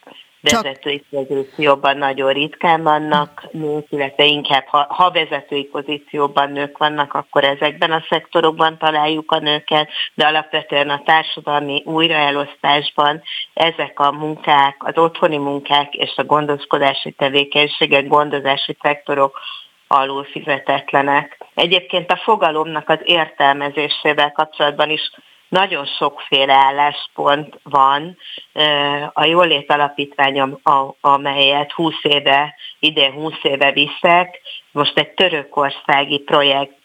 [0.52, 7.44] vezetői pozícióban nagyon ritkán vannak nők, illetve inkább ha, ha vezetői pozícióban nők vannak, akkor
[7.44, 13.22] ezekben a szektorokban találjuk a nőket, de alapvetően a társadalmi újraelosztásban
[13.54, 19.40] ezek a munkák, az otthoni munkák és a gondoskodási tevékenységek, gondozási szektorok
[19.88, 21.43] alul fizetetlenek.
[21.54, 25.12] Egyébként a fogalomnak az értelmezésével kapcsolatban is
[25.50, 28.18] nagyon sokféle álláspont van.
[29.14, 30.40] A Jólét Alapítvány,
[31.02, 36.83] amelyet 20 éve, idén 20 éve viszek, most egy törökországi projekt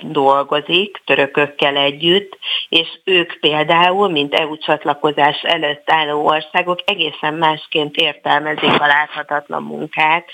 [0.00, 8.80] dolgozik, törökökkel együtt, és ők például, mint EU csatlakozás előtt álló országok egészen másként értelmezik
[8.80, 10.30] a láthatatlan munkát,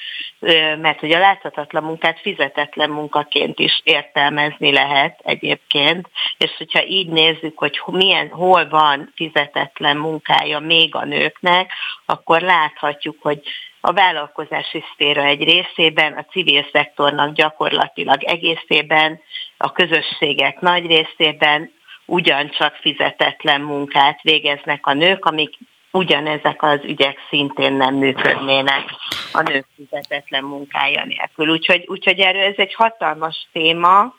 [0.81, 6.09] mert hogy a láthatatlan munkát fizetetlen munkaként is értelmezni lehet egyébként,
[6.39, 11.73] és hogyha így nézzük, hogy milyen, hol van fizetetlen munkája még a nőknek,
[12.07, 13.43] akkor láthatjuk, hogy
[13.85, 19.21] a vállalkozási szféra egy részében, a civil szektornak gyakorlatilag egészében,
[19.57, 21.73] a közösségek nagy részében
[22.05, 25.59] ugyancsak fizetetlen munkát végeznek a nők, amik
[25.91, 28.85] ugyanezek az ügyek szintén nem működnének
[29.33, 31.49] a nők fizetetlen munkája nélkül.
[31.49, 34.15] Úgyhogy, úgyhogy erről ez egy hatalmas téma,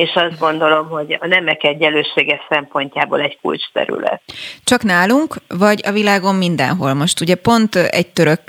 [0.00, 3.64] és azt gondolom, hogy a nemek egyenlősége szempontjából egy kulcs.
[4.64, 6.94] Csak nálunk, vagy a világon mindenhol?
[6.94, 8.42] Most ugye pont egy török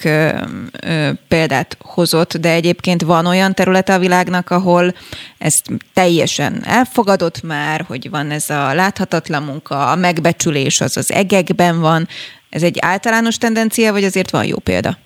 [1.28, 4.94] példát hozott, de egyébként van olyan területe a világnak, ahol
[5.38, 11.80] ezt teljesen elfogadott már, hogy van ez a láthatatlan munka, a megbecsülés az az egekben
[11.80, 12.08] van.
[12.50, 14.98] Ez egy általános tendencia, vagy azért van jó példa?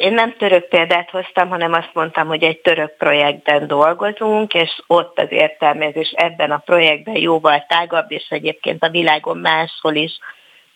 [0.00, 5.18] Én nem török példát hoztam, hanem azt mondtam, hogy egy török projektben dolgozunk, és ott
[5.18, 10.18] az értelmezés ebben a projektben jóval tágabb, és egyébként a világon máshol is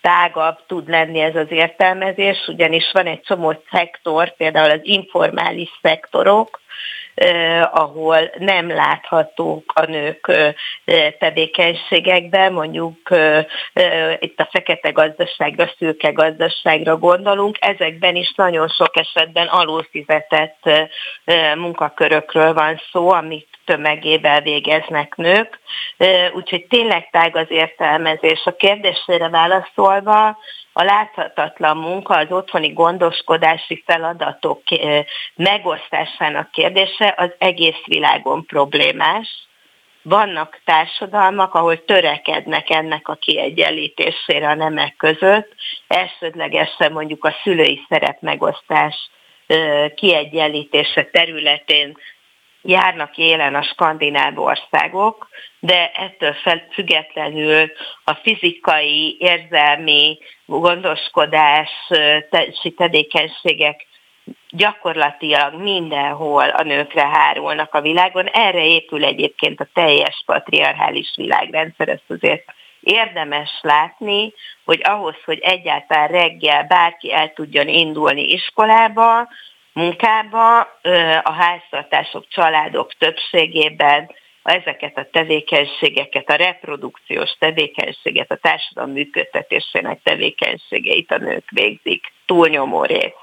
[0.00, 6.60] tágabb tud lenni ez az értelmezés, ugyanis van egy csomó szektor, például az informális szektorok,
[7.70, 10.32] ahol nem láthatók a nők
[11.18, 12.96] tevékenységekben, mondjuk
[14.18, 20.70] itt a fekete gazdaságra, szürke gazdaságra gondolunk, ezekben is nagyon sok esetben alulfizetett
[21.54, 25.58] munkakörökről van szó, amit tömegével végeznek nők,
[26.32, 28.42] úgyhogy tényleg tág az értelmezés.
[28.44, 30.26] A kérdésére válaszolva,
[30.72, 34.62] a láthatatlan munka, az otthoni gondoskodási feladatok
[35.34, 39.46] megosztásának kérdése az egész világon problémás.
[40.02, 45.54] Vannak társadalmak, ahol törekednek ennek a kiegyenlítésére a nemek között,
[45.88, 49.10] elsődlegesen mondjuk a szülői szerep megosztás
[49.94, 51.96] kiegyenlítése területén
[52.62, 55.28] járnak élen a skandináv országok,
[55.60, 56.34] de ettől
[56.72, 57.70] függetlenül
[58.04, 63.86] a fizikai, érzelmi gondoskodási tevékenységek
[64.50, 68.26] gyakorlatilag mindenhol a nőkre hárulnak a világon.
[68.26, 72.44] Erre épül egyébként a teljes patriarchális világrendszer, ezt azért
[72.80, 74.32] érdemes látni,
[74.64, 79.28] hogy ahhoz, hogy egyáltalán reggel bárki el tudjon indulni iskolába,
[79.78, 80.60] munkába,
[81.22, 84.10] a háztartások, családok többségében
[84.42, 93.18] ezeket a tevékenységeket, a reprodukciós tevékenységet, a társadalom működtetésének tevékenységeit a nők végzik túlnyomó rész.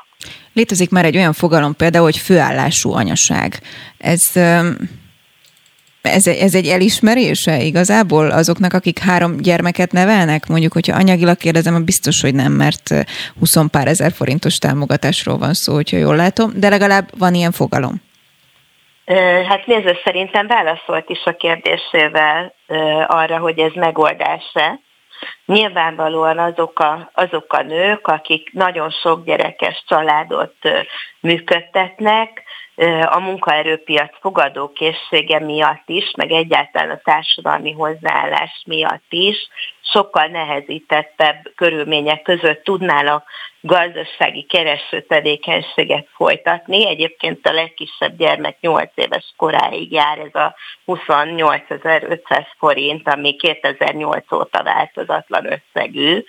[0.53, 3.53] Létezik már egy olyan fogalom például, hogy főállású anyaság.
[3.98, 4.22] Ez
[6.06, 10.48] ez, ez egy elismerése igazából azoknak, akik három gyermeket nevelnek?
[10.48, 12.90] Mondjuk, hogyha anyagilag kérdezem, biztos, hogy nem, mert
[13.40, 18.02] 20 pár ezer forintos támogatásról van szó, hogyha jól látom, de legalább van ilyen fogalom.
[19.48, 22.53] Hát nézd, szerintem válaszolt is a kérdésével
[23.07, 24.80] arra, hogy ez megoldás-e.
[25.45, 30.56] Nyilvánvalóan azok a, azok a nők, akik nagyon sok gyerekes családot
[31.19, 32.44] működtetnek,
[33.06, 39.38] a munkaerőpiac fogadókészsége miatt is, meg egyáltalán a társadalmi hozzáállás miatt is
[39.91, 43.23] sokkal nehezítettebb körülmények között tudnának
[43.61, 46.87] gazdasági kereső tevékenységet folytatni.
[46.87, 50.55] Egyébként a legkisebb gyermek 8 éves koráig jár ez a
[50.87, 56.23] 28.500 forint, ami 2008 óta változatlan összegű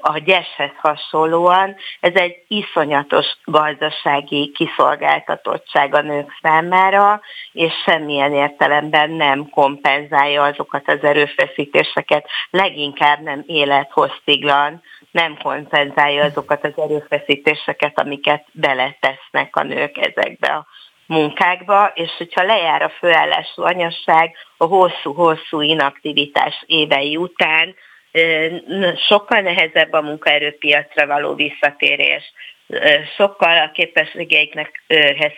[0.00, 7.20] a gyeshez hasonlóan, ez egy iszonyatos gazdasági kiszolgáltatottság a nők számára,
[7.52, 12.11] és semmilyen értelemben nem kompenzálja azokat az erőfeszítéseket,
[12.50, 20.66] leginkább nem élethoztiglan, nem kompenzálja azokat az erőfeszítéseket, amiket beletesznek a nők ezekbe a
[21.06, 27.74] munkákba, és hogyha lejár a főállású anyasság a hosszú-hosszú inaktivitás évei után,
[29.08, 32.32] sokkal nehezebb a munkaerőpiacra való visszatérés,
[33.16, 34.82] sokkal a képességeiknek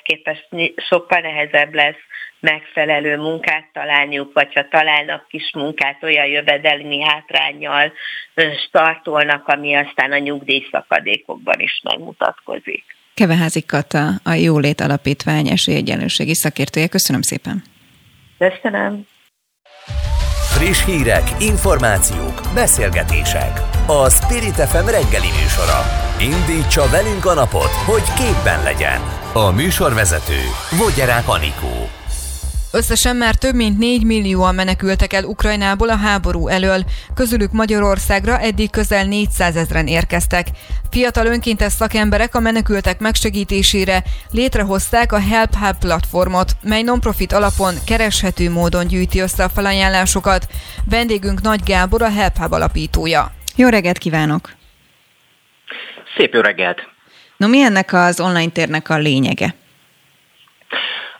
[0.03, 2.03] képest sokkal nehezebb lesz
[2.41, 7.93] megfelelő munkát találniuk, vagy ha találnak kis munkát, olyan jövedelmi hátrányjal
[8.67, 12.85] startolnak, ami aztán a nyugdíjszakadékokban is megmutatkozik.
[13.15, 16.89] Keveházi Kata, a Jólét Alapítvány esélyegyenlőségi szakértője.
[16.89, 17.63] Köszönöm szépen.
[18.39, 19.07] Köszönöm.
[20.57, 23.53] Friss hírek, információk, beszélgetések.
[23.87, 26.04] A Spirit FM reggeli műsora.
[26.19, 29.01] Indítsa velünk a napot, hogy képben legyen.
[29.33, 30.41] A műsorvezető
[30.79, 31.89] Vogyerák Anikó.
[32.71, 36.85] Összesen már több mint 4 millióan menekültek el Ukrajnából a háború elől,
[37.15, 40.47] közülük Magyarországra eddig közel 400 ezeren érkeztek.
[40.91, 48.51] Fiatal önkéntes szakemberek a menekültek megsegítésére létrehozták a Help Hub platformot, mely non-profit alapon kereshető
[48.51, 50.47] módon gyűjti össze a felajánlásokat.
[50.85, 53.33] Vendégünk Nagy Gábor, a Help Hub alapítója.
[53.57, 54.63] Jó reggelt kívánok!
[56.17, 56.89] Szép jó reggelt!
[57.37, 59.55] No, mi ennek az online térnek a lényege?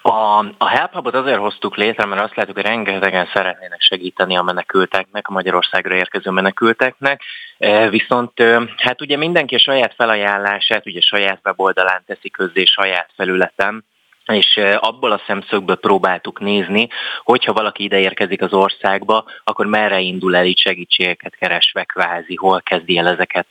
[0.03, 5.29] A, a HelpHubot azért hoztuk létre, mert azt látjuk, hogy rengetegen szeretnének segíteni a menekülteknek,
[5.29, 7.23] a Magyarországra érkező menekülteknek,
[7.59, 8.33] e, viszont
[8.77, 13.85] hát ugye mindenki a saját felajánlását, ugye saját weboldalán teszi közzé, saját felületem,
[14.27, 16.89] és abból a szemszögből próbáltuk nézni,
[17.23, 22.61] hogyha valaki ide érkezik az országba, akkor merre indul el így segítségeket keresve kvázi, hol
[22.61, 23.47] kezdi el ezeket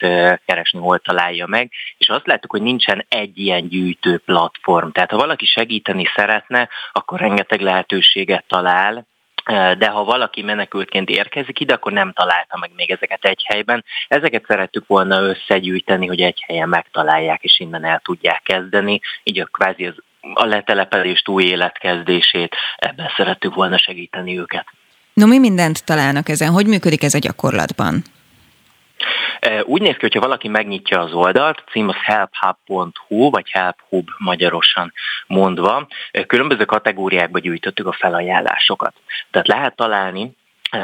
[0.46, 4.90] keresni, hol találja meg, és azt láttuk, hogy nincsen egy ilyen gyűjtő platform.
[4.90, 9.06] Tehát ha valaki segíteni szeretne, akkor rengeteg lehetőséget talál,
[9.78, 13.86] de ha valaki menekültként érkezik ide, akkor nem találta meg még ezeket egy helyben.
[14.08, 19.00] Ezeket szerettük volna összegyűjteni, hogy egy helyen megtalálják, és innen el tudják kezdeni.
[19.24, 19.96] Így a kvázi az
[20.34, 24.66] a letelepedést, új életkezdését, ebben szerettük volna segíteni őket.
[25.14, 26.52] No, mi mindent találnak ezen?
[26.52, 28.04] Hogy működik ez a gyakorlatban?
[29.40, 34.94] E, úgy néz ki, hogyha valaki megnyitja az oldalt, cím az helphub.hu, vagy helphub magyarosan
[35.28, 38.94] mondva, e, különböző kategóriákba gyűjtöttük a felajánlásokat.
[39.32, 40.36] Tehát lehet találni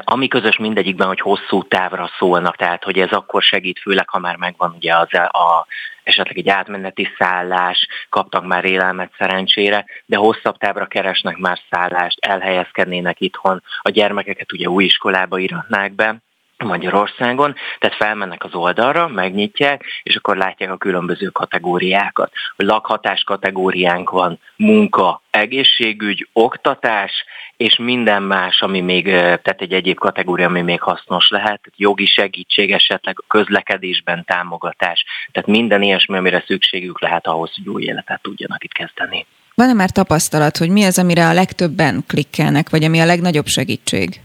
[0.04, 4.36] ami közös mindegyikben, hogy hosszú távra szólnak, tehát hogy ez akkor segít, főleg ha már
[4.36, 5.68] megvan ugye az a,
[6.04, 13.22] esetleg egy átmeneti szállás, kaptak már élelmet szerencsére, de hosszabb távra keresnek már szállást, elhelyezkednének
[13.22, 16.16] itthon, a gyermekeket ugye új iskolába iratnák be,
[16.64, 22.32] Magyarországon, tehát felmennek az oldalra, megnyitják, és akkor látják a különböző kategóriákat.
[22.56, 27.12] A lakhatás kategóriánk van, munka, egészségügy, oktatás,
[27.58, 32.72] és minden más, ami még, tehát egy egyéb kategória, ami még hasznos lehet, jogi segítség
[32.72, 38.74] esetleg, közlekedésben támogatás, tehát minden ilyesmi, amire szükségük lehet ahhoz, hogy új életet tudjanak itt
[38.74, 39.26] kezdeni.
[39.56, 44.22] Van-e már tapasztalat, hogy mi az, amire a legtöbben klikkelnek, vagy ami a legnagyobb segítség?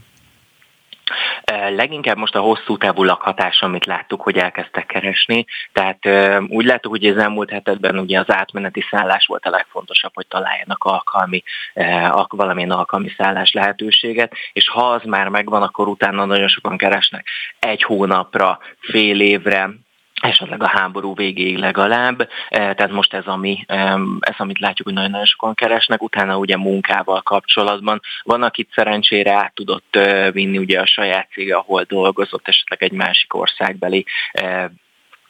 [1.75, 5.45] Leginkább most a hosszú távú lakhatás, amit láttuk, hogy elkezdtek keresni.
[5.73, 5.99] Tehát
[6.47, 10.83] úgy láttuk, hogy az elmúlt hetekben ugye az átmeneti szállás volt a legfontosabb, hogy találjanak
[10.83, 11.43] alkalmi,
[12.29, 17.27] valamilyen alkalmi szállás lehetőséget, és ha az már megvan, akkor utána nagyon sokan keresnek
[17.59, 19.69] egy hónapra, fél évre,
[20.29, 23.65] esetleg a háború végéig legalább, e, tehát most ez, ami,
[24.19, 28.01] ez amit látjuk, hogy nagyon-nagyon sokan keresnek, utána ugye munkával kapcsolatban.
[28.23, 29.97] Van, akit szerencsére át tudott
[30.31, 34.71] vinni ugye a saját cége, ahol dolgozott, esetleg egy másik országbeli e,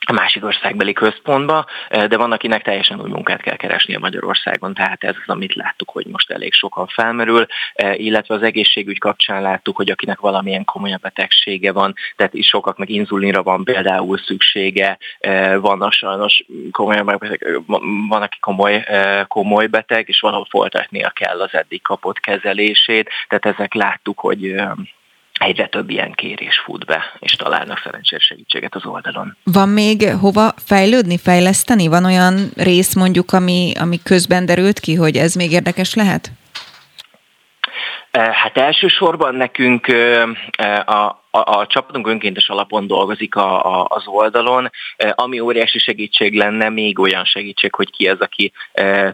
[0.05, 4.73] a másik országbeli központba, eh, de van, akinek teljesen új munkát kell keresni a Magyarországon,
[4.73, 9.41] tehát ez az, amit láttuk, hogy most elég sokan felmerül, eh, illetve az egészségügy kapcsán
[9.41, 15.59] láttuk, hogy akinek valamilyen komolyabb betegsége van, tehát is sokaknak inzulinra van például szüksége, eh,
[15.59, 17.61] van a sajnos komolyabb beteg,
[18.09, 18.85] van, aki komoly,
[19.27, 24.55] komoly beteg, és valahol folytatnia kell az eddig kapott kezelését, tehát ezek láttuk, hogy
[25.45, 29.37] egyre több ilyen kérés fut be, és találnak szerencsés segítséget az oldalon.
[29.43, 31.87] Van még hova fejlődni, fejleszteni?
[31.87, 36.31] Van olyan rész mondjuk, ami, ami közben derült ki, hogy ez még érdekes lehet?
[38.11, 39.87] Hát elsősorban nekünk
[40.85, 44.69] a, a, a csapatunk önkéntes alapon dolgozik a, a, az oldalon,
[45.15, 48.51] ami óriási segítség lenne, még olyan segítség, hogy ki az, aki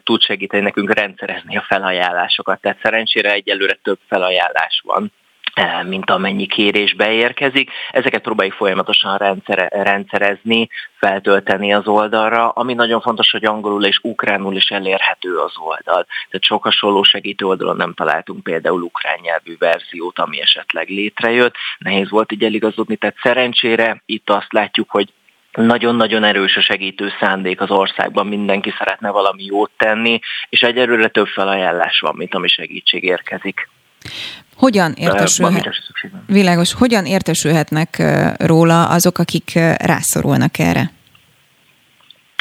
[0.04, 2.62] tud segíteni nekünk rendszerezni a felajánlásokat.
[2.62, 5.21] Tehát szerencsére egyelőre több felajánlás van E,
[5.88, 7.72] mint amennyi kérés beérkezik.
[7.92, 14.56] Ezeket próbáljuk folyamatosan rendszere, rendszerezni, feltölteni az oldalra, ami nagyon fontos, hogy angolul és ukránul
[14.56, 16.06] is elérhető az oldal.
[16.06, 21.56] Tehát sok hasonló segítő oldalon nem találtunk például ukrán nyelvű verziót, ami esetleg létrejött.
[21.78, 25.14] Nehéz volt így eligazodni, tehát szerencsére itt azt látjuk, hogy
[25.52, 30.20] nagyon-nagyon erős a segítő szándék az országban, mindenki szeretne valami jót tenni,
[30.50, 33.70] és egyelőre több felajánlás van, mint ami segítség érkezik.
[34.56, 35.70] Hogyan értesülhet,
[36.26, 38.04] világos, hogyan értesülhetnek
[38.38, 40.92] róla azok, akik rászorulnak erre?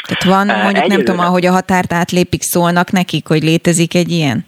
[0.07, 0.95] Tehát van mondjuk, Egyelőre.
[0.95, 4.45] nem tudom, ahogy a határt átlépik, szólnak nekik, hogy létezik egy ilyen?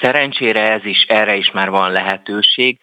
[0.00, 2.78] Szerencsére ez is, erre is már van lehetőség.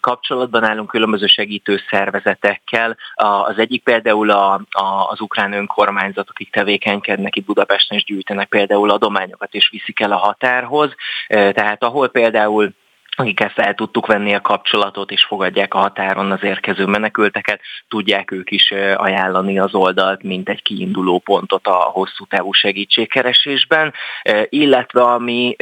[0.00, 2.96] Kapcsolatban állunk különböző segítő szervezetekkel.
[3.14, 8.90] Az egyik például a, a, az ukrán önkormányzat, akik tevékenykednek itt Budapesten, és gyűjtenek például
[8.90, 10.94] adományokat, és viszik el a határhoz.
[11.28, 12.74] Tehát ahol például
[13.16, 18.50] akikkel fel tudtuk venni a kapcsolatot, és fogadják a határon az érkező menekülteket, tudják ők
[18.50, 23.92] is ajánlani az oldalt, mint egy kiinduló pontot a hosszú távú segítségkeresésben,
[24.48, 25.56] illetve ami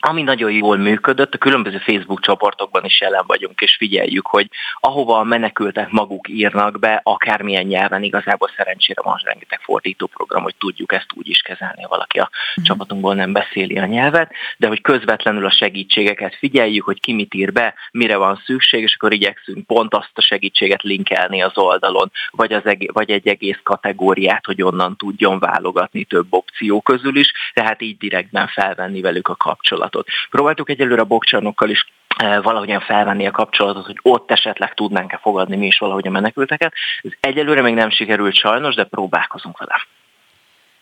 [0.00, 4.48] ami nagyon jól működött, a különböző Facebook csoportokban is jelen vagyunk, és figyeljük, hogy
[4.80, 10.92] ahova a menekültek maguk írnak be, akármilyen nyelven, igazából szerencsére van rengeteg fordítóprogram, hogy tudjuk
[10.92, 12.62] ezt úgy is kezelni, ha valaki a mm.
[12.62, 17.52] csapatunkból nem beszéli a nyelvet, de hogy közvetlenül a segítségeket figyeljük, hogy ki mit ír
[17.52, 22.52] be, mire van szükség, és akkor igyekszünk pont azt a segítséget linkelni az oldalon, vagy,
[22.52, 27.82] az egész, vagy egy egész kategóriát, hogy onnan tudjon válogatni több opció közül is, tehát
[27.82, 30.30] így direktben felvenni velük a kapcsolatot kapcsolatot.
[30.30, 31.86] Próbáltuk egyelőre a bokcsarnokkal is
[32.16, 36.72] e, valahogyan felvenni a kapcsolatot, hogy ott esetleg tudnánk-e fogadni mi is valahogy a menekülteket.
[37.02, 39.86] Ez egyelőre még nem sikerült sajnos, de próbálkozunk vele.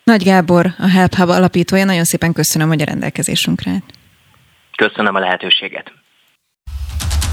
[0.04, 3.72] Nagy Gábor, a Help Hub alapítója, nagyon szépen köszönöm, hogy a rendelkezésünkre.
[4.76, 5.92] Köszönöm a lehetőséget.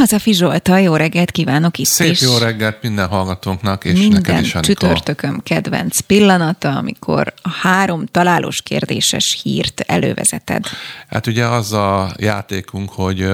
[0.00, 2.20] Hazafi Zsolta, jó reggelt kívánok itt Szép is.
[2.20, 4.72] jó reggelt minden hallgatónknak, és minden neked is, Anikó.
[4.72, 10.64] csütörtököm kedvenc pillanata, amikor a három találós kérdéses hírt elővezeted.
[11.08, 13.28] Hát ugye az a játékunk, hogy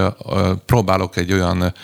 [0.67, 1.75] próbálok egy olyan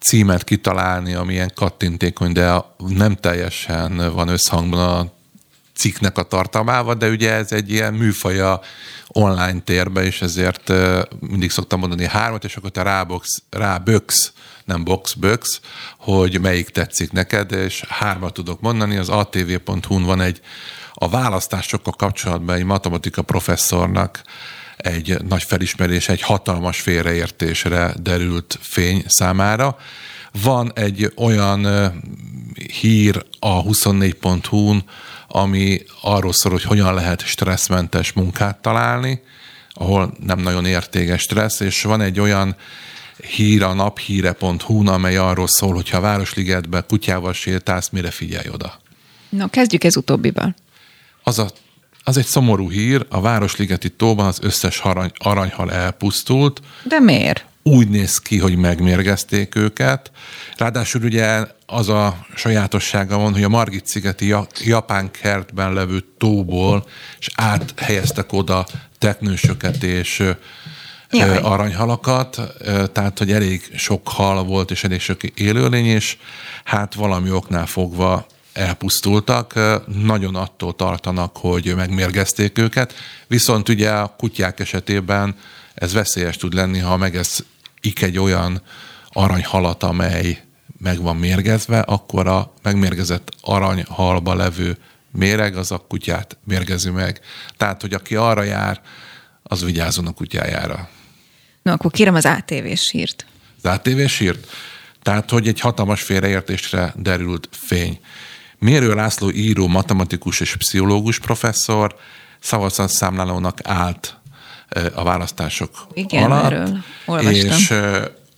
[0.00, 5.06] címet kitalálni, ami ilyen kattintékony, de nem teljesen van összhangban a
[5.78, 8.60] cikknek a tartalmával, de ugye ez egy ilyen műfaja
[9.08, 10.72] online térbe, és ezért
[11.20, 14.32] mindig szoktam mondani hármat, és akkor te rábox, ráböksz,
[14.64, 15.60] nem box, böksz,
[15.98, 18.96] hogy melyik tetszik neked, és hármat tudok mondani.
[18.96, 20.40] Az atv.hu-n van egy
[20.94, 24.22] a választásokkal kapcsolatban egy matematika professzornak
[24.78, 29.76] egy nagy felismerés, egy hatalmas félreértésre derült fény számára.
[30.42, 31.92] Van egy olyan
[32.80, 34.84] hír a 24.hu-n,
[35.28, 39.22] ami arról szól, hogy hogyan lehet stresszmentes munkát találni,
[39.72, 42.56] ahol nem nagyon értéges stressz, és van egy olyan
[43.36, 48.80] hír a naphíre.hu-n, amely arról szól, hogy ha a Városligetbe kutyával sétálsz, mire figyelj oda.
[49.28, 50.54] Na, kezdjük ez utóbbival.
[51.22, 51.50] Az, a,
[52.04, 56.60] az egy szomorú hír, a Városligeti tóban az összes arany, aranyhal elpusztult.
[56.82, 57.44] De miért?
[57.62, 60.10] Úgy néz ki, hogy megmérgezték őket.
[60.56, 66.86] Ráadásul ugye az a sajátossága van, hogy a Margit-szigeti japán kertben levő tóból,
[67.18, 68.66] és áthelyeztek oda
[68.98, 70.22] teknősöket és
[71.10, 71.38] Jaj.
[71.38, 72.40] aranyhalakat,
[72.92, 76.16] tehát hogy elég sok hal volt, és elég sok élőlény, és
[76.64, 79.54] hát valami oknál fogva elpusztultak,
[79.86, 82.94] nagyon attól tartanak, hogy megmérgezték őket,
[83.26, 85.34] viszont ugye a kutyák esetében
[85.78, 87.08] ez veszélyes tud lenni, ha
[87.80, 88.62] ik egy olyan
[89.08, 90.42] aranyhalat, amely
[90.78, 94.76] meg van mérgezve, akkor a megmérgezett aranyhalba levő
[95.10, 97.20] méreg az a kutyát mérgezi meg.
[97.56, 98.80] Tehát, hogy aki arra jár,
[99.42, 100.88] az vigyázzon a kutyájára.
[101.62, 103.26] Na, akkor kérem az ATV-s hírt.
[103.62, 104.46] Az ATV-s hírt?
[105.02, 108.00] Tehát, hogy egy hatalmas félreértésre derült fény.
[108.58, 111.96] Mérő László író, matematikus és pszichológus professzor
[112.40, 114.18] szavazatszámlálónak állt
[114.94, 117.34] a választások Igen, alatt, erről olvastam.
[117.34, 117.74] és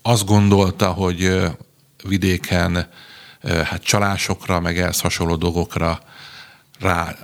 [0.02, 1.40] azt gondolta, hogy
[2.02, 2.89] vidéken
[3.43, 6.01] hát csalásokra, meg ehhez hasonló dolgokra
[6.81, 7.16] rá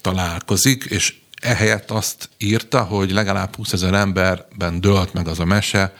[0.00, 5.94] találkozik, és ehelyett azt írta, hogy legalább 20 ezer emberben dölt meg az a mese,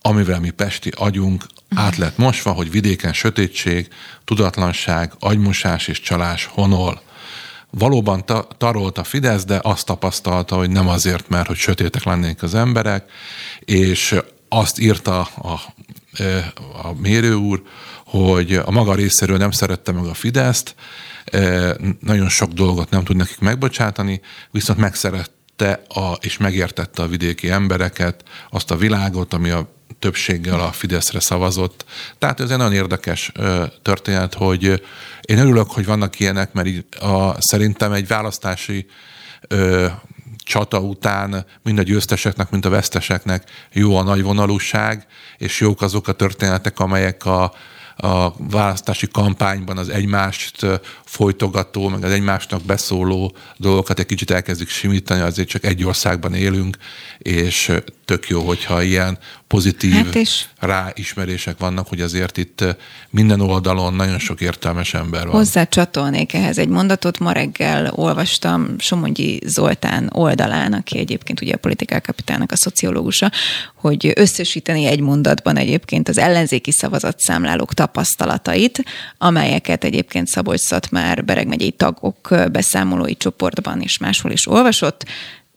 [0.00, 3.88] amivel mi pesti agyunk át lett mosva, hogy vidéken sötétség,
[4.24, 7.02] tudatlanság, agymosás és csalás honol.
[7.78, 12.42] Valóban ta- tarolt a Fidesz, de azt tapasztalta, hogy nem azért, mert hogy sötétek lennénk
[12.42, 13.10] az emberek,
[13.60, 14.14] és
[14.48, 15.60] azt írta a,
[16.82, 17.62] a mérő úr,
[18.06, 20.74] hogy a maga részéről nem szerette meg a Fideszt,
[22.00, 24.20] nagyon sok dolgot nem tud nekik megbocsátani,
[24.50, 30.72] viszont megszerette a, és megértette a vidéki embereket, azt a világot, ami a többséggel a
[30.72, 31.84] Fideszre szavazott.
[32.18, 33.32] Tehát ez egy nagyon érdekes
[33.82, 34.82] történet, hogy
[35.20, 38.86] én örülök, hogy vannak ilyenek, mert így a, szerintem egy választási
[39.48, 39.86] ö,
[40.44, 45.06] csata után mind a győzteseknek, mind a veszteseknek jó a nagy vonalúság,
[45.38, 47.52] és jók azok a történetek, amelyek a,
[47.96, 50.66] a választási kampányban az egymást
[51.04, 56.76] folytogató, meg az egymásnak beszóló dolgokat egy kicsit elkezdik simítani, azért csak egy országban élünk,
[57.18, 57.72] és
[58.04, 62.64] tök jó, hogyha ilyen pozitív hát és ráismerések vannak, hogy azért itt
[63.10, 65.34] minden oldalon nagyon sok értelmes ember van.
[65.34, 67.18] Hozzá csatolnék ehhez egy mondatot.
[67.18, 73.30] Ma reggel olvastam Somogyi Zoltán oldalán, aki egyébként ugye a politikákapitának a szociológusa,
[73.74, 78.84] hogy összesíteni egy mondatban egyébként az ellenzéki szavazatszámlálók tapasztalatait,
[79.18, 85.04] amelyeket egyébként Szabolcs már Bereg megyei tagok beszámolói csoportban és máshol is olvasott.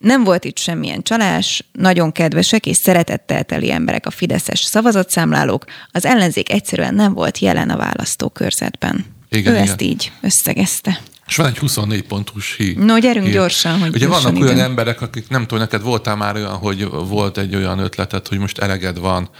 [0.00, 6.04] Nem volt itt semmilyen csalás, nagyon kedvesek és szeretettel teli emberek a fideszes szavazatszámlálók, az
[6.04, 9.04] ellenzék egyszerűen nem volt jelen a választókörzetben.
[9.30, 9.68] Igen, ő igen.
[9.68, 11.00] ezt így összegezte.
[11.26, 12.76] És van egy 24 pontos hír.
[12.76, 13.34] No, gyerünk hír.
[13.34, 14.64] gyorsan, hogy Ugye vannak olyan igen.
[14.64, 18.58] emberek, akik nem tudom, neked voltál már olyan, hogy volt egy olyan ötletet, hogy most
[18.58, 19.30] eleged van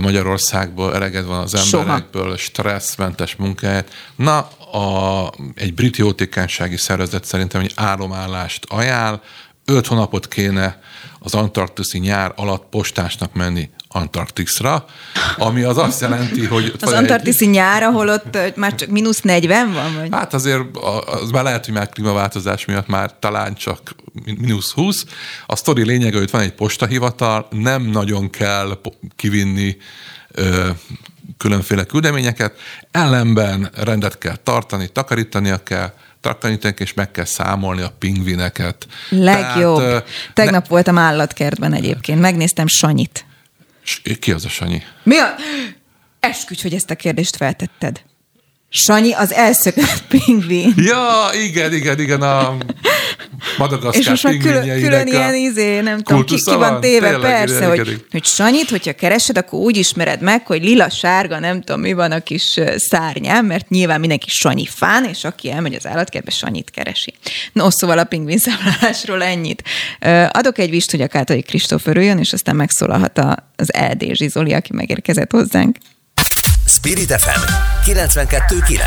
[0.00, 2.36] Magyarországból, eleged van az emberekből, Soha.
[2.36, 3.90] stresszmentes munkáját.
[4.16, 4.38] Na,
[4.72, 9.20] a, egy brit jótékonysági szervezet szerintem egy állomállást ajánl,
[9.64, 10.80] öt hónapot kéne
[11.18, 14.84] az antarktiszi nyár alatt postásnak menni Antarktiszra,
[15.36, 16.72] ami az azt jelenti, hogy...
[16.80, 17.50] Az antarktiszi egy...
[17.50, 19.94] nyár, ahol ott már csak mínusz 40 van?
[19.94, 20.08] Vagy?
[20.10, 20.76] Hát azért
[21.06, 23.94] az már lehet, hogy már klímaváltozás miatt már talán csak
[24.24, 25.04] mínusz 20.
[25.46, 28.80] A sztori lényege, hogy van egy postahivatal, nem nagyon kell
[29.16, 29.76] kivinni
[30.28, 30.70] ö,
[31.38, 32.58] különféle küldeményeket,
[32.90, 35.92] ellenben rendet kell tartani, takarítania kell,
[36.22, 38.86] takarítani, és meg kell számolni a pingvineket.
[39.08, 39.78] Legjobb.
[39.78, 40.04] Tehát,
[40.34, 40.68] Tegnap ne...
[40.68, 43.24] voltam állatkertben egyébként, megnéztem Sanyit.
[44.20, 44.82] Ki az a Sanyi?
[45.02, 45.34] Mi a...
[46.20, 48.02] Esküdj, hogy ezt a kérdést feltetted.
[48.68, 50.72] Sanyi az elszökött pingvin.
[50.76, 52.56] Ja, igen, igen, igen, a
[53.58, 57.30] Madagaszkár És most már külön, külön ilyen izé, nem tudom, ki, ki van téve, Tényleg,
[57.30, 61.80] persze, hogy, hogy Sanyit, hogyha keresed, akkor úgy ismered meg, hogy lila, sárga, nem tudom,
[61.80, 66.30] mi van a kis szárnyám, mert nyilván mindenki Sanyi fán, és aki elmegy az állatkertbe,
[66.30, 67.14] Sanyit keresi.
[67.52, 69.62] No, szóval a pingvin számlálásról ennyit.
[70.30, 73.18] Adok egy vist, hogy a Kátai Kristóf örüljön, és aztán megszólalhat
[73.56, 75.76] az LD Zsizoli, aki megérkezett hozzánk.
[76.66, 77.40] Spirit FM
[77.90, 78.80] 92.9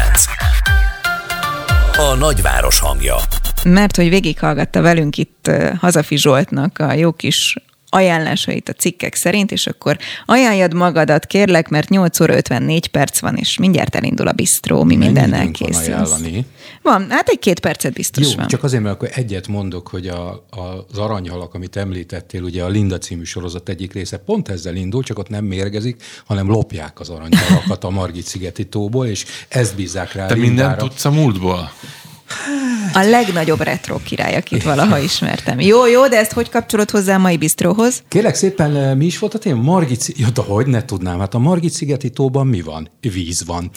[1.97, 3.15] A nagyváros hangja
[3.65, 7.55] Mert hogy végighallgatta velünk itt Hazafi Zsoltnak a jó kis
[7.95, 13.35] ajánlásait a cikkek szerint, és akkor ajánljad magadat, kérlek, mert 8 óra 54 perc van,
[13.35, 15.87] és mindjárt elindul a bistró, mi Mennyi mindennel készülsz.
[15.87, 16.45] Van, ajánlani?
[16.81, 18.47] van, hát egy két percet biztos Jó, van.
[18.47, 22.67] csak azért, mert akkor egyet mondok, hogy a, a, az aranyhalak, amit említettél, ugye a
[22.67, 27.09] Linda című sorozat egyik része pont ezzel indul, csak ott nem mérgezik, hanem lopják az
[27.09, 30.25] aranyhalakat a Margit szigeti tóból, és ezt bízzák rá.
[30.25, 31.71] Te mindent tudsz a múltból?
[32.93, 35.59] A legnagyobb retro király, akit valaha ismertem.
[35.59, 38.03] Jó, jó, de ezt hogy kapcsolod hozzá a mai bistróhoz?
[38.07, 39.61] Kérlek szépen, eh, mi is volt a téma?
[39.61, 42.89] Margit, ja, de hogy ne tudnám, hát a Margit-szigeti tóban mi van?
[43.01, 43.69] Víz van.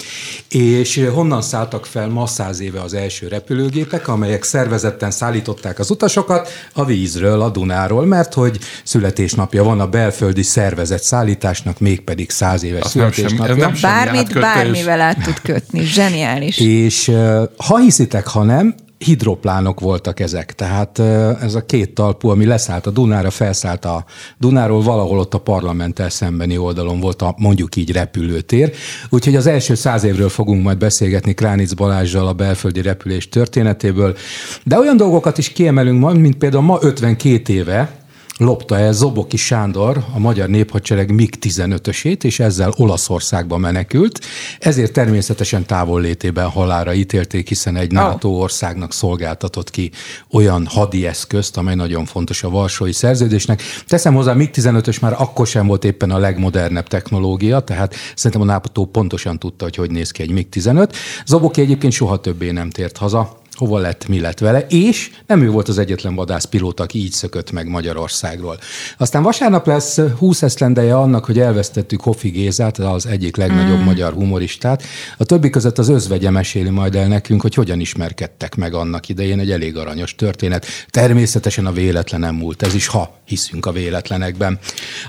[0.49, 5.91] És eh, honnan szálltak fel ma száz éve az első repülőgépek, amelyek szervezetten szállították az
[5.91, 12.63] utasokat a vízről, a Dunáról, mert hogy születésnapja van a belföldi szervezet szállításnak, mégpedig száz
[12.63, 13.55] éves Azt születésnapja.
[13.55, 16.59] Nem sem, nem Bármit bármivel át tud kötni, zseniális.
[16.59, 20.99] És eh, ha hiszitek, hanem hidroplánok voltak ezek, tehát
[21.43, 24.05] ez a két talpú, ami leszállt a Dunára, felszállt a
[24.39, 28.73] Dunáról, valahol ott a parlamenttel szembeni oldalon volt a mondjuk így repülőtér.
[29.11, 34.17] Úgyhogy az első száz évről fogunk majd beszélgetni Kránic Balázsjal a belföldi repülés történetéből,
[34.65, 37.98] de olyan dolgokat is kiemelünk ma, mint például ma 52 éve,
[38.39, 44.21] lopta el Zoboki Sándor, a magyar néphadsereg MiG-15-ösét, és ezzel Olaszországba menekült.
[44.59, 49.91] Ezért természetesen távol létében halára ítélték, hiszen egy NATO országnak szolgáltatott ki
[50.31, 53.63] olyan hadi eszközt, amely nagyon fontos a Varsói szerződésnek.
[53.87, 58.85] Teszem hozzá, MiG-15-ös már akkor sem volt éppen a legmodernebb technológia, tehát szerintem a NATO
[58.85, 60.93] pontosan tudta, hogy hogy néz ki egy MiG-15.
[61.27, 65.51] Zoboki egyébként soha többé nem tért haza, hova lett, mi lett vele, és nem ő
[65.51, 68.59] volt az egyetlen vadászpilóta, aki így szökött meg Magyarországról.
[68.99, 73.85] Aztán vasárnap lesz 20 eszlendeje annak, hogy elvesztettük Hofi Gézát, az egyik legnagyobb mm.
[73.85, 74.83] magyar humoristát.
[75.17, 79.39] A többi között az özvegye meséli majd el nekünk, hogy hogyan ismerkedtek meg annak idején,
[79.39, 80.67] egy elég aranyos történet.
[80.91, 84.59] Természetesen a véletlen nem múlt, ez is, ha hiszünk a véletlenekben.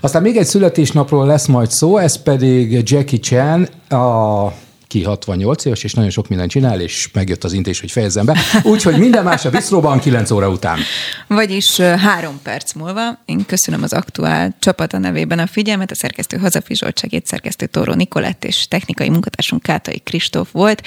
[0.01, 4.53] Aztán még egy születésnapról lesz majd szó, ez pedig Jackie Chan, a
[4.89, 8.37] ki 68 éves, és nagyon sok mindent csinál, és megjött az intés, hogy fejezzem be.
[8.63, 10.79] Úgyhogy minden más a Bistróban 9 óra után.
[11.27, 13.19] Vagyis három perc múlva.
[13.25, 15.91] Én köszönöm az aktuál csapata nevében a figyelmet.
[15.91, 20.81] A szerkesztő Hazafi Zsolt segéd szerkesztő Tóró Nikolett és technikai munkatársunk Kátai Kristóf volt.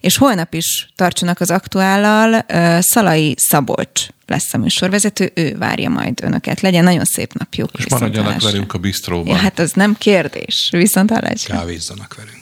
[0.00, 2.44] És holnap is tartsanak az aktuállal.
[2.80, 6.60] Szalai Szabolcs lesz a műsorvezető, ő várja majd önöket.
[6.60, 7.70] Legyen nagyon szép napjuk.
[7.78, 9.34] És maradjanak velünk a bistróban.
[9.34, 10.68] Ja, hát az nem kérdés.
[10.72, 11.54] Viszont hallásra.
[11.54, 12.39] Kávézzanak velünk.